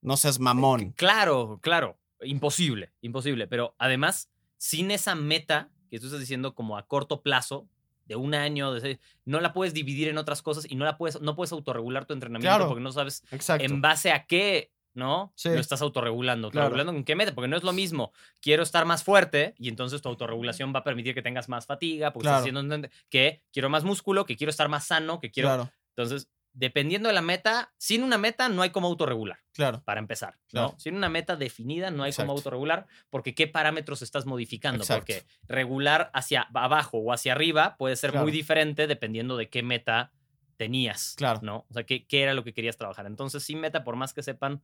no 0.00 0.16
seas 0.16 0.38
mamón. 0.40 0.92
Claro, 0.92 1.58
claro, 1.62 1.98
imposible, 2.22 2.92
imposible, 3.00 3.46
pero 3.46 3.74
además, 3.78 4.30
sin 4.56 4.90
esa 4.90 5.14
meta 5.14 5.70
que 5.90 6.00
tú 6.00 6.06
estás 6.06 6.20
diciendo 6.20 6.54
como 6.54 6.76
a 6.76 6.86
corto 6.86 7.22
plazo, 7.22 7.68
de 8.06 8.16
un 8.16 8.34
año, 8.34 8.70
de 8.72 8.80
seis, 8.82 8.98
no 9.24 9.40
la 9.40 9.54
puedes 9.54 9.72
dividir 9.72 10.08
en 10.08 10.18
otras 10.18 10.42
cosas 10.42 10.66
y 10.68 10.74
no 10.74 10.84
la 10.84 10.98
puedes, 10.98 11.20
no 11.22 11.34
puedes 11.36 11.52
autorregular 11.52 12.04
tu 12.04 12.12
entrenamiento 12.12 12.50
Claro. 12.54 12.68
porque 12.68 12.82
no 12.82 12.92
sabes 12.92 13.22
Exacto. 13.30 13.64
en 13.64 13.80
base 13.80 14.12
a 14.12 14.26
qué, 14.26 14.70
¿no? 14.94 15.32
Sí. 15.36 15.50
Lo 15.50 15.60
estás 15.60 15.82
autorregulando. 15.82 16.50
Claro. 16.50 16.66
¿Autorregulando 16.66 16.92
con 16.96 17.04
qué 17.04 17.14
meta? 17.16 17.34
Porque 17.34 17.48
no 17.48 17.56
es 17.56 17.62
lo 17.62 17.72
mismo. 17.72 18.12
Quiero 18.40 18.62
estar 18.62 18.84
más 18.86 19.02
fuerte 19.04 19.54
y 19.58 19.68
entonces 19.68 20.00
tu 20.00 20.08
autorregulación 20.08 20.72
va 20.74 20.78
a 20.80 20.84
permitir 20.84 21.14
que 21.14 21.22
tengas 21.22 21.48
más 21.48 21.66
fatiga, 21.66 22.12
porque 22.12 22.24
Claro. 22.24 22.44
estás 22.46 22.56
haciendo 22.56 22.88
que 23.10 23.42
quiero 23.52 23.68
más 23.68 23.84
músculo, 23.84 24.24
que 24.24 24.36
quiero 24.36 24.50
estar 24.50 24.68
más 24.68 24.86
sano, 24.86 25.20
que 25.20 25.30
quiero. 25.30 25.48
Claro, 25.48 25.70
Entonces, 25.96 26.28
dependiendo 26.52 27.08
de 27.08 27.14
la 27.14 27.20
meta, 27.20 27.72
sin 27.78 28.02
una 28.04 28.16
meta 28.16 28.48
no 28.48 28.62
hay 28.62 28.70
como 28.70 28.86
autorregular, 28.86 29.40
claro. 29.52 29.82
para 29.84 29.98
empezar. 29.98 30.38
Claro. 30.48 30.68
¿no? 30.72 30.78
Sin 30.78 30.94
una 30.94 31.08
meta 31.08 31.34
definida 31.36 31.90
no 31.90 32.04
hay 32.04 32.10
Exacto. 32.10 32.28
como 32.28 32.38
autorregular, 32.38 32.86
porque 33.10 33.34
qué 33.34 33.48
parámetros 33.48 34.02
estás 34.02 34.24
modificando. 34.24 34.84
Exacto. 34.84 35.00
Porque 35.00 35.26
regular 35.48 36.10
hacia 36.14 36.42
abajo 36.54 36.98
o 36.98 37.12
hacia 37.12 37.32
arriba 37.32 37.76
puede 37.76 37.96
ser 37.96 38.14
muy 38.14 38.30
diferente 38.30 38.86
dependiendo 38.86 39.36
de 39.36 39.48
qué 39.48 39.62
meta 39.64 40.12
tenías. 40.56 41.14
Claro. 41.16 41.40
¿no? 41.42 41.66
O 41.68 41.74
sea, 41.74 41.84
qué, 41.84 42.06
qué 42.06 42.22
era 42.22 42.34
lo 42.34 42.44
que 42.44 42.52
querías 42.54 42.76
trabajar. 42.76 43.06
Entonces, 43.06 43.42
sin 43.42 43.60
meta, 43.60 43.82
por 43.82 43.96
más 43.96 44.14
que 44.14 44.22
sepan 44.22 44.62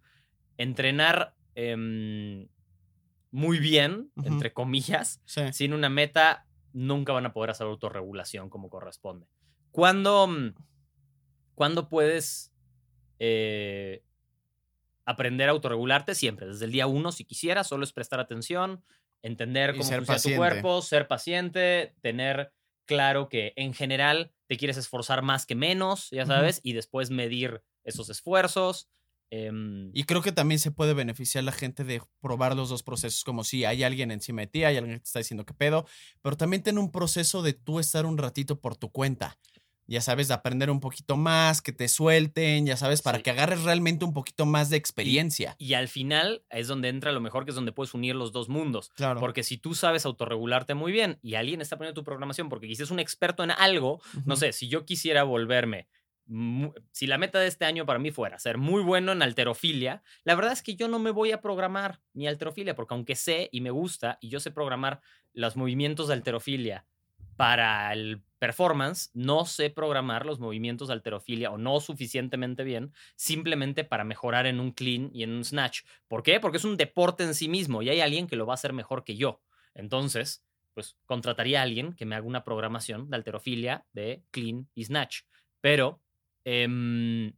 entrenar 0.62 1.34
em, 1.54 2.48
muy 3.30 3.58
bien, 3.58 4.12
entre 4.24 4.52
comillas, 4.52 5.20
Sí. 5.24 5.52
sin 5.52 5.72
una 5.72 5.88
meta, 5.88 6.46
nunca 6.72 7.12
van 7.12 7.26
a 7.26 7.32
poder 7.32 7.50
hacer 7.50 7.66
autorregulación 7.66 8.50
como 8.50 8.68
corresponde. 8.70 9.26
¿Cuándo, 9.70 10.26
mm, 10.26 10.54
¿cuándo 11.54 11.88
puedes 11.88 12.52
eh, 13.18 14.02
aprender 15.04 15.48
a 15.48 15.52
autorregularte 15.52 16.14
siempre, 16.14 16.46
desde 16.46 16.64
el 16.64 16.72
día 16.72 16.86
uno, 16.86 17.12
si 17.12 17.24
quisieras, 17.24 17.66
solo 17.66 17.84
es 17.84 17.92
prestar 17.92 18.20
atención, 18.20 18.84
entender 19.22 19.72
cómo 19.72 19.82
funciona 19.82 20.06
paciente. 20.06 20.36
tu 20.36 20.38
cuerpo, 20.38 20.82
ser 20.82 21.08
paciente, 21.08 21.94
tener 22.00 22.52
claro 22.86 23.28
que 23.28 23.52
en 23.56 23.74
general 23.74 24.32
te 24.46 24.56
quieres 24.56 24.76
esforzar 24.76 25.22
más 25.22 25.46
que 25.46 25.54
menos, 25.54 26.10
ya 26.10 26.26
sabes, 26.26 26.60
y 26.62 26.72
después 26.72 27.10
medir 27.10 27.62
esos 27.84 28.08
esfuerzos. 28.10 28.88
Em, 29.30 29.90
Y 29.94 30.04
creo 30.04 30.22
que 30.22 30.32
también 30.32 30.58
se 30.58 30.70
puede 30.70 30.94
beneficiar 30.94 31.44
la 31.44 31.52
gente 31.52 31.84
de 31.84 32.02
probar 32.20 32.56
los 32.56 32.68
dos 32.68 32.82
procesos, 32.82 33.24
como 33.24 33.44
si 33.44 33.64
hay 33.64 33.82
alguien 33.82 34.10
encima 34.10 34.42
de 34.42 34.46
ti, 34.48 34.64
hay 34.64 34.76
alguien 34.76 34.96
que 34.96 35.00
te 35.00 35.06
está 35.06 35.18
diciendo 35.20 35.46
qué 35.46 35.54
pedo, 35.54 35.86
pero 36.22 36.36
también 36.36 36.62
tener 36.62 36.78
un 36.78 36.90
proceso 36.92 37.42
de 37.42 37.52
tú 37.52 37.78
estar 37.80 38.06
un 38.06 38.18
ratito 38.18 38.60
por 38.60 38.76
tu 38.76 38.90
cuenta. 38.90 39.38
Ya 39.86 40.00
sabes, 40.00 40.28
de 40.28 40.34
aprender 40.34 40.70
un 40.70 40.78
poquito 40.78 41.16
más, 41.16 41.60
que 41.62 41.72
te 41.72 41.88
suelten, 41.88 42.64
ya 42.64 42.76
sabes, 42.76 43.02
para 43.02 43.18
Sí. 43.18 43.24
que 43.24 43.30
agarres 43.30 43.62
realmente 43.64 44.04
un 44.04 44.12
poquito 44.12 44.46
más 44.46 44.70
de 44.70 44.76
experiencia. 44.76 45.56
y 45.58 45.74
al 45.74 45.88
final 45.88 46.44
es 46.48 46.68
donde 46.68 46.88
entra 46.88 47.10
lo 47.10 47.20
mejor, 47.20 47.44
que 47.44 47.50
es 47.50 47.56
donde 47.56 47.72
puedes 47.72 47.92
unir 47.92 48.14
los 48.14 48.30
dos 48.30 48.48
mundos. 48.48 48.90
Claro. 48.94 49.18
Porque 49.18 49.42
si 49.42 49.58
tú 49.58 49.74
sabes 49.74 50.04
autorregularte 50.06 50.74
muy 50.74 50.92
bien 50.92 51.18
y 51.22 51.34
alguien 51.34 51.60
está 51.60 51.76
poniendo 51.76 52.00
tu 52.00 52.04
programación 52.04 52.48
porque 52.48 52.68
quizás 52.68 52.84
es 52.84 52.90
un 52.92 53.00
experto 53.00 53.42
en 53.42 53.50
algo, 53.50 54.00
no 54.24 54.36
sé, 54.36 54.52
si 54.52 54.68
yo 54.68 54.84
quisiera 54.86 55.24
volverme, 55.24 55.88
si 56.92 57.06
la 57.06 57.18
meta 57.18 57.40
de 57.40 57.48
este 57.48 57.64
año 57.64 57.86
para 57.86 57.98
mí 57.98 58.10
fuera 58.10 58.38
ser 58.38 58.56
muy 58.56 58.82
bueno 58.82 59.12
en 59.12 59.22
alterofilia, 59.22 60.02
la 60.24 60.34
verdad 60.34 60.52
es 60.52 60.62
que 60.62 60.76
yo 60.76 60.86
no 60.86 60.98
me 60.98 61.10
voy 61.10 61.32
a 61.32 61.40
programar 61.40 62.00
mi 62.12 62.28
alterofilia, 62.28 62.76
porque 62.76 62.94
aunque 62.94 63.16
sé 63.16 63.48
y 63.50 63.60
me 63.60 63.70
gusta 63.70 64.18
y 64.20 64.28
yo 64.28 64.38
sé 64.38 64.50
programar 64.50 65.00
los 65.32 65.56
movimientos 65.56 66.08
de 66.08 66.14
alterofilia 66.14 66.86
para 67.36 67.92
el 67.92 68.22
performance, 68.38 69.10
no 69.14 69.44
sé 69.44 69.70
programar 69.70 70.24
los 70.26 70.38
movimientos 70.40 70.88
de 70.88 70.94
alterofilia 70.94 71.50
o 71.50 71.58
no 71.58 71.80
suficientemente 71.80 72.64
bien, 72.64 72.92
simplemente 73.16 73.82
para 73.82 74.04
mejorar 74.04 74.46
en 74.46 74.60
un 74.60 74.72
clean 74.72 75.10
y 75.12 75.22
en 75.22 75.32
un 75.32 75.44
snatch. 75.44 75.80
¿Por 76.06 76.22
qué? 76.22 76.38
Porque 76.38 76.58
es 76.58 76.64
un 76.64 76.76
deporte 76.76 77.24
en 77.24 77.34
sí 77.34 77.48
mismo 77.48 77.82
y 77.82 77.88
hay 77.88 78.00
alguien 78.00 78.26
que 78.26 78.36
lo 78.36 78.46
va 78.46 78.52
a 78.52 78.60
hacer 78.60 78.72
mejor 78.72 79.04
que 79.04 79.16
yo. 79.16 79.42
Entonces, 79.74 80.44
pues 80.74 80.96
contrataría 81.06 81.60
a 81.60 81.62
alguien 81.62 81.94
que 81.94 82.06
me 82.06 82.14
haga 82.14 82.26
una 82.26 82.44
programación 82.44 83.10
de 83.10 83.16
alterofilia, 83.16 83.86
de 83.92 84.22
clean 84.30 84.68
y 84.74 84.84
snatch. 84.84 85.22
Pero 85.60 86.00
em, 86.44 87.32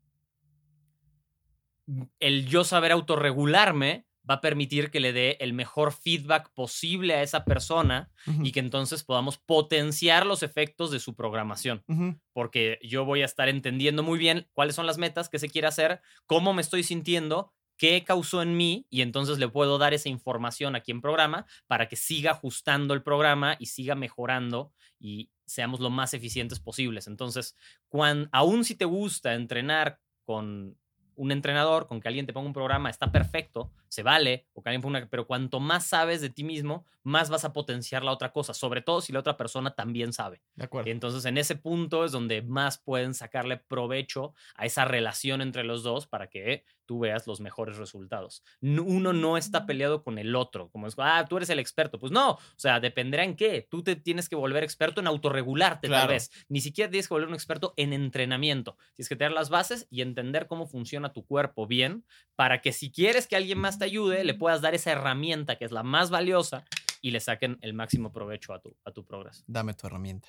el 2.21 2.47
yo 2.47 2.65
saber 2.65 2.93
autorregularme 2.93 4.07
va 4.29 4.35
a 4.35 4.41
permitir 4.41 4.91
que 4.91 5.01
le 5.01 5.13
dé 5.13 5.37
el 5.41 5.53
mejor 5.53 5.93
feedback 5.93 6.51
posible 6.55 7.15
a 7.15 7.23
esa 7.23 7.45
persona 7.45 8.11
y 8.43 8.53
que 8.53 8.61
entonces 8.61 9.03
podamos 9.03 9.39
potenciar 9.39 10.27
los 10.27 10.43
efectos 10.43 10.91
de 10.91 11.01
su 11.01 11.15
programación. 11.15 11.85
Porque 12.33 12.79
yo 12.83 13.05
voy 13.05 13.23
a 13.23 13.27
estar 13.27 13.49
entendiendo 13.49 14.03
muy 14.03 14.19
bien 14.19 14.49
cuáles 14.53 14.77
son 14.77 14.87
las 14.87 14.99
metas 14.99 15.29
que 15.29 15.41
se 15.41 15.49
quiere 15.49 15.67
hacer, 15.67 16.01
cómo 16.27 16.55
me 16.55 16.63
estoy 16.63 16.85
sintiendo, 16.85 17.53
qué 17.77 18.05
causó 18.05 18.43
en 18.43 18.57
mí 18.57 18.87
y 18.91 19.03
entonces 19.03 19.39
le 19.39 19.49
puedo 19.49 19.77
dar 19.77 19.93
esa 19.93 20.09
información 20.09 20.77
a 20.77 20.83
quien 20.83 21.01
programa 21.01 21.47
para 21.67 21.89
que 21.89 21.97
siga 21.97 22.31
ajustando 22.31 22.95
el 22.95 23.03
programa 23.03 23.57
y 23.59 23.67
siga 23.67 23.97
mejorando 23.97 24.73
y 25.01 25.32
seamos 25.47 25.81
lo 25.81 25.91
más 25.91 26.15
eficientes 26.15 26.61
posibles. 26.61 27.07
Entonces, 27.07 27.57
cuan, 27.89 28.29
aún 28.33 28.65
si 28.65 28.75
te 28.75 28.85
gusta 28.85 29.35
entrenar 29.35 30.01
con 30.25 30.77
un 31.15 31.33
entrenador, 31.33 31.87
con 31.87 32.01
que 32.01 32.09
alguien 32.09 32.27
te 32.27 32.33
ponga 32.33 32.47
un 32.47 32.53
programa, 32.53 32.91
está 32.91 33.13
perfecto, 33.13 33.73
se 33.93 34.03
vale, 34.03 34.47
o 34.55 34.63
que 34.63 34.71
alguien 34.71 34.81
ponga 34.81 35.01
una, 35.01 35.09
pero 35.11 35.27
cuanto 35.27 35.61
más 35.61 35.87
sabes 35.87 36.23
de 36.23 36.31
ti 36.31 36.45
mismo, 36.45 36.87
más 37.03 37.29
vas 37.29 37.45
a 37.45 37.53
potenciar 37.53 38.03
la 38.05 38.13
otra 38.13 38.33
cosa, 38.33 38.55
sobre 38.55 38.81
todo 38.81 39.03
si 39.03 39.13
la 39.13 39.19
otra 39.21 39.37
persona 39.37 39.75
también 39.75 40.15
sabe. 40.15 40.41
De 40.55 40.65
acuerdo. 40.65 40.91
Entonces, 40.91 41.27
en 41.27 41.37
ese 41.37 41.57
punto 41.57 42.07
es 42.07 42.13
donde 42.13 42.41
más 42.41 42.79
pueden 42.79 43.13
sacarle 43.13 43.59
provecho 43.59 44.33
a 44.55 44.65
esa 44.65 44.87
relación 44.87 45.43
entre 45.43 45.63
los 45.63 45.83
dos 45.83 46.07
para 46.07 46.29
que 46.29 46.65
tú 46.87 47.01
veas 47.01 47.27
los 47.27 47.41
mejores 47.41 47.77
resultados. 47.77 48.43
Uno 48.63 49.13
no 49.13 49.37
está 49.37 49.67
peleado 49.67 50.03
con 50.03 50.19
el 50.19 50.35
otro, 50.37 50.71
como 50.71 50.87
es, 50.87 50.95
ah, 50.99 51.27
tú 51.29 51.37
eres 51.37 51.51
el 51.51 51.59
experto. 51.59 51.99
Pues 51.99 52.13
no, 52.13 52.33
o 52.33 52.39
sea, 52.57 52.81
dependerá 52.81 53.25
en 53.25 53.37
qué. 53.37 53.67
Tú 53.71 53.83
te 53.83 53.97
tienes 53.97 54.29
que 54.29 54.37
volver 54.37 54.63
experto 54.65 55.01
en 55.01 55.07
autorregularte, 55.07 55.89
Claro. 55.89 56.03
tal 56.07 56.15
vez. 56.15 56.31
Ni 56.49 56.61
siquiera 56.61 56.91
tienes 56.91 57.09
que 57.09 57.15
volver 57.15 57.29
un 57.29 57.35
experto 57.35 57.75
en 57.77 57.93
entrenamiento. 57.93 58.77
Tienes 58.95 59.09
que 59.09 59.17
tener 59.17 59.33
las 59.33 59.51
bases 59.51 59.87
y 59.91 60.01
entender 60.03 60.47
cómo 60.47 60.67
funciona 60.67 61.13
tu 61.13 61.25
cuerpo 61.27 61.67
bien 61.67 62.05
para 62.37 62.61
que 62.61 62.73
si 62.73 62.91
quieres 62.91 63.27
que 63.27 63.37
alguien 63.37 63.59
más 63.59 63.79
te 63.83 63.87
ayude, 63.87 64.23
le 64.23 64.35
puedas 64.35 64.61
dar 64.61 64.77
esa 64.77 64.93
herramienta 64.93 65.57
que 65.57 65.65
es 65.65 65.73
la 65.73 65.83
más 65.83 66.09
valiosa 66.09 66.65
y 67.01 67.11
le 67.11 67.19
saquen 67.19 67.59
el 67.63 67.75
máximo 67.75 68.13
provecho 68.13 68.55
a 68.55 68.61
tu, 68.61 68.77
a 68.85 68.93
tu 68.93 69.05
progreso. 69.05 69.43
Dame 69.49 69.75
tu 69.75 69.89
herramienta. 69.89 70.29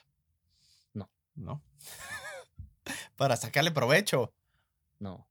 No. 0.94 1.08
No. 1.36 1.64
Para 3.16 3.38
sacarle 3.38 3.70
provecho. 3.70 4.34
No. 4.98 5.28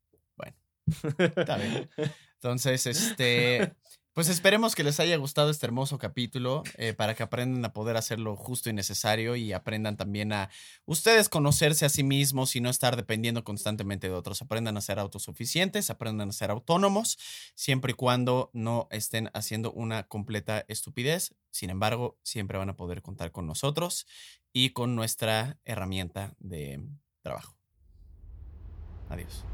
Está 1.18 1.56
bien. 1.56 1.90
Entonces, 2.34 2.86
este, 2.86 3.74
pues 4.12 4.28
esperemos 4.28 4.74
que 4.74 4.84
les 4.84 5.00
haya 5.00 5.16
gustado 5.16 5.50
este 5.50 5.64
hermoso 5.64 5.98
capítulo 5.98 6.62
eh, 6.76 6.92
para 6.92 7.14
que 7.14 7.22
aprendan 7.22 7.64
a 7.64 7.72
poder 7.72 7.96
hacer 7.96 8.18
lo 8.18 8.36
justo 8.36 8.68
y 8.68 8.72
necesario 8.74 9.36
y 9.36 9.52
aprendan 9.52 9.96
también 9.96 10.32
a 10.32 10.50
ustedes 10.84 11.28
conocerse 11.28 11.86
a 11.86 11.88
sí 11.88 12.02
mismos 12.02 12.54
y 12.54 12.60
no 12.60 12.68
estar 12.68 12.96
dependiendo 12.96 13.42
constantemente 13.42 14.08
de 14.08 14.14
otros. 14.14 14.42
Aprendan 14.42 14.76
a 14.76 14.82
ser 14.82 14.98
autosuficientes, 14.98 15.88
aprendan 15.88 16.28
a 16.28 16.32
ser 16.32 16.50
autónomos, 16.50 17.18
siempre 17.54 17.92
y 17.92 17.94
cuando 17.94 18.50
no 18.52 18.86
estén 18.90 19.30
haciendo 19.32 19.72
una 19.72 20.02
completa 20.08 20.64
estupidez. 20.68 21.34
Sin 21.50 21.70
embargo, 21.70 22.18
siempre 22.22 22.58
van 22.58 22.68
a 22.68 22.76
poder 22.76 23.00
contar 23.00 23.32
con 23.32 23.46
nosotros 23.46 24.06
y 24.52 24.70
con 24.70 24.94
nuestra 24.94 25.58
herramienta 25.64 26.34
de 26.38 26.84
trabajo. 27.22 27.56
Adiós. 29.08 29.44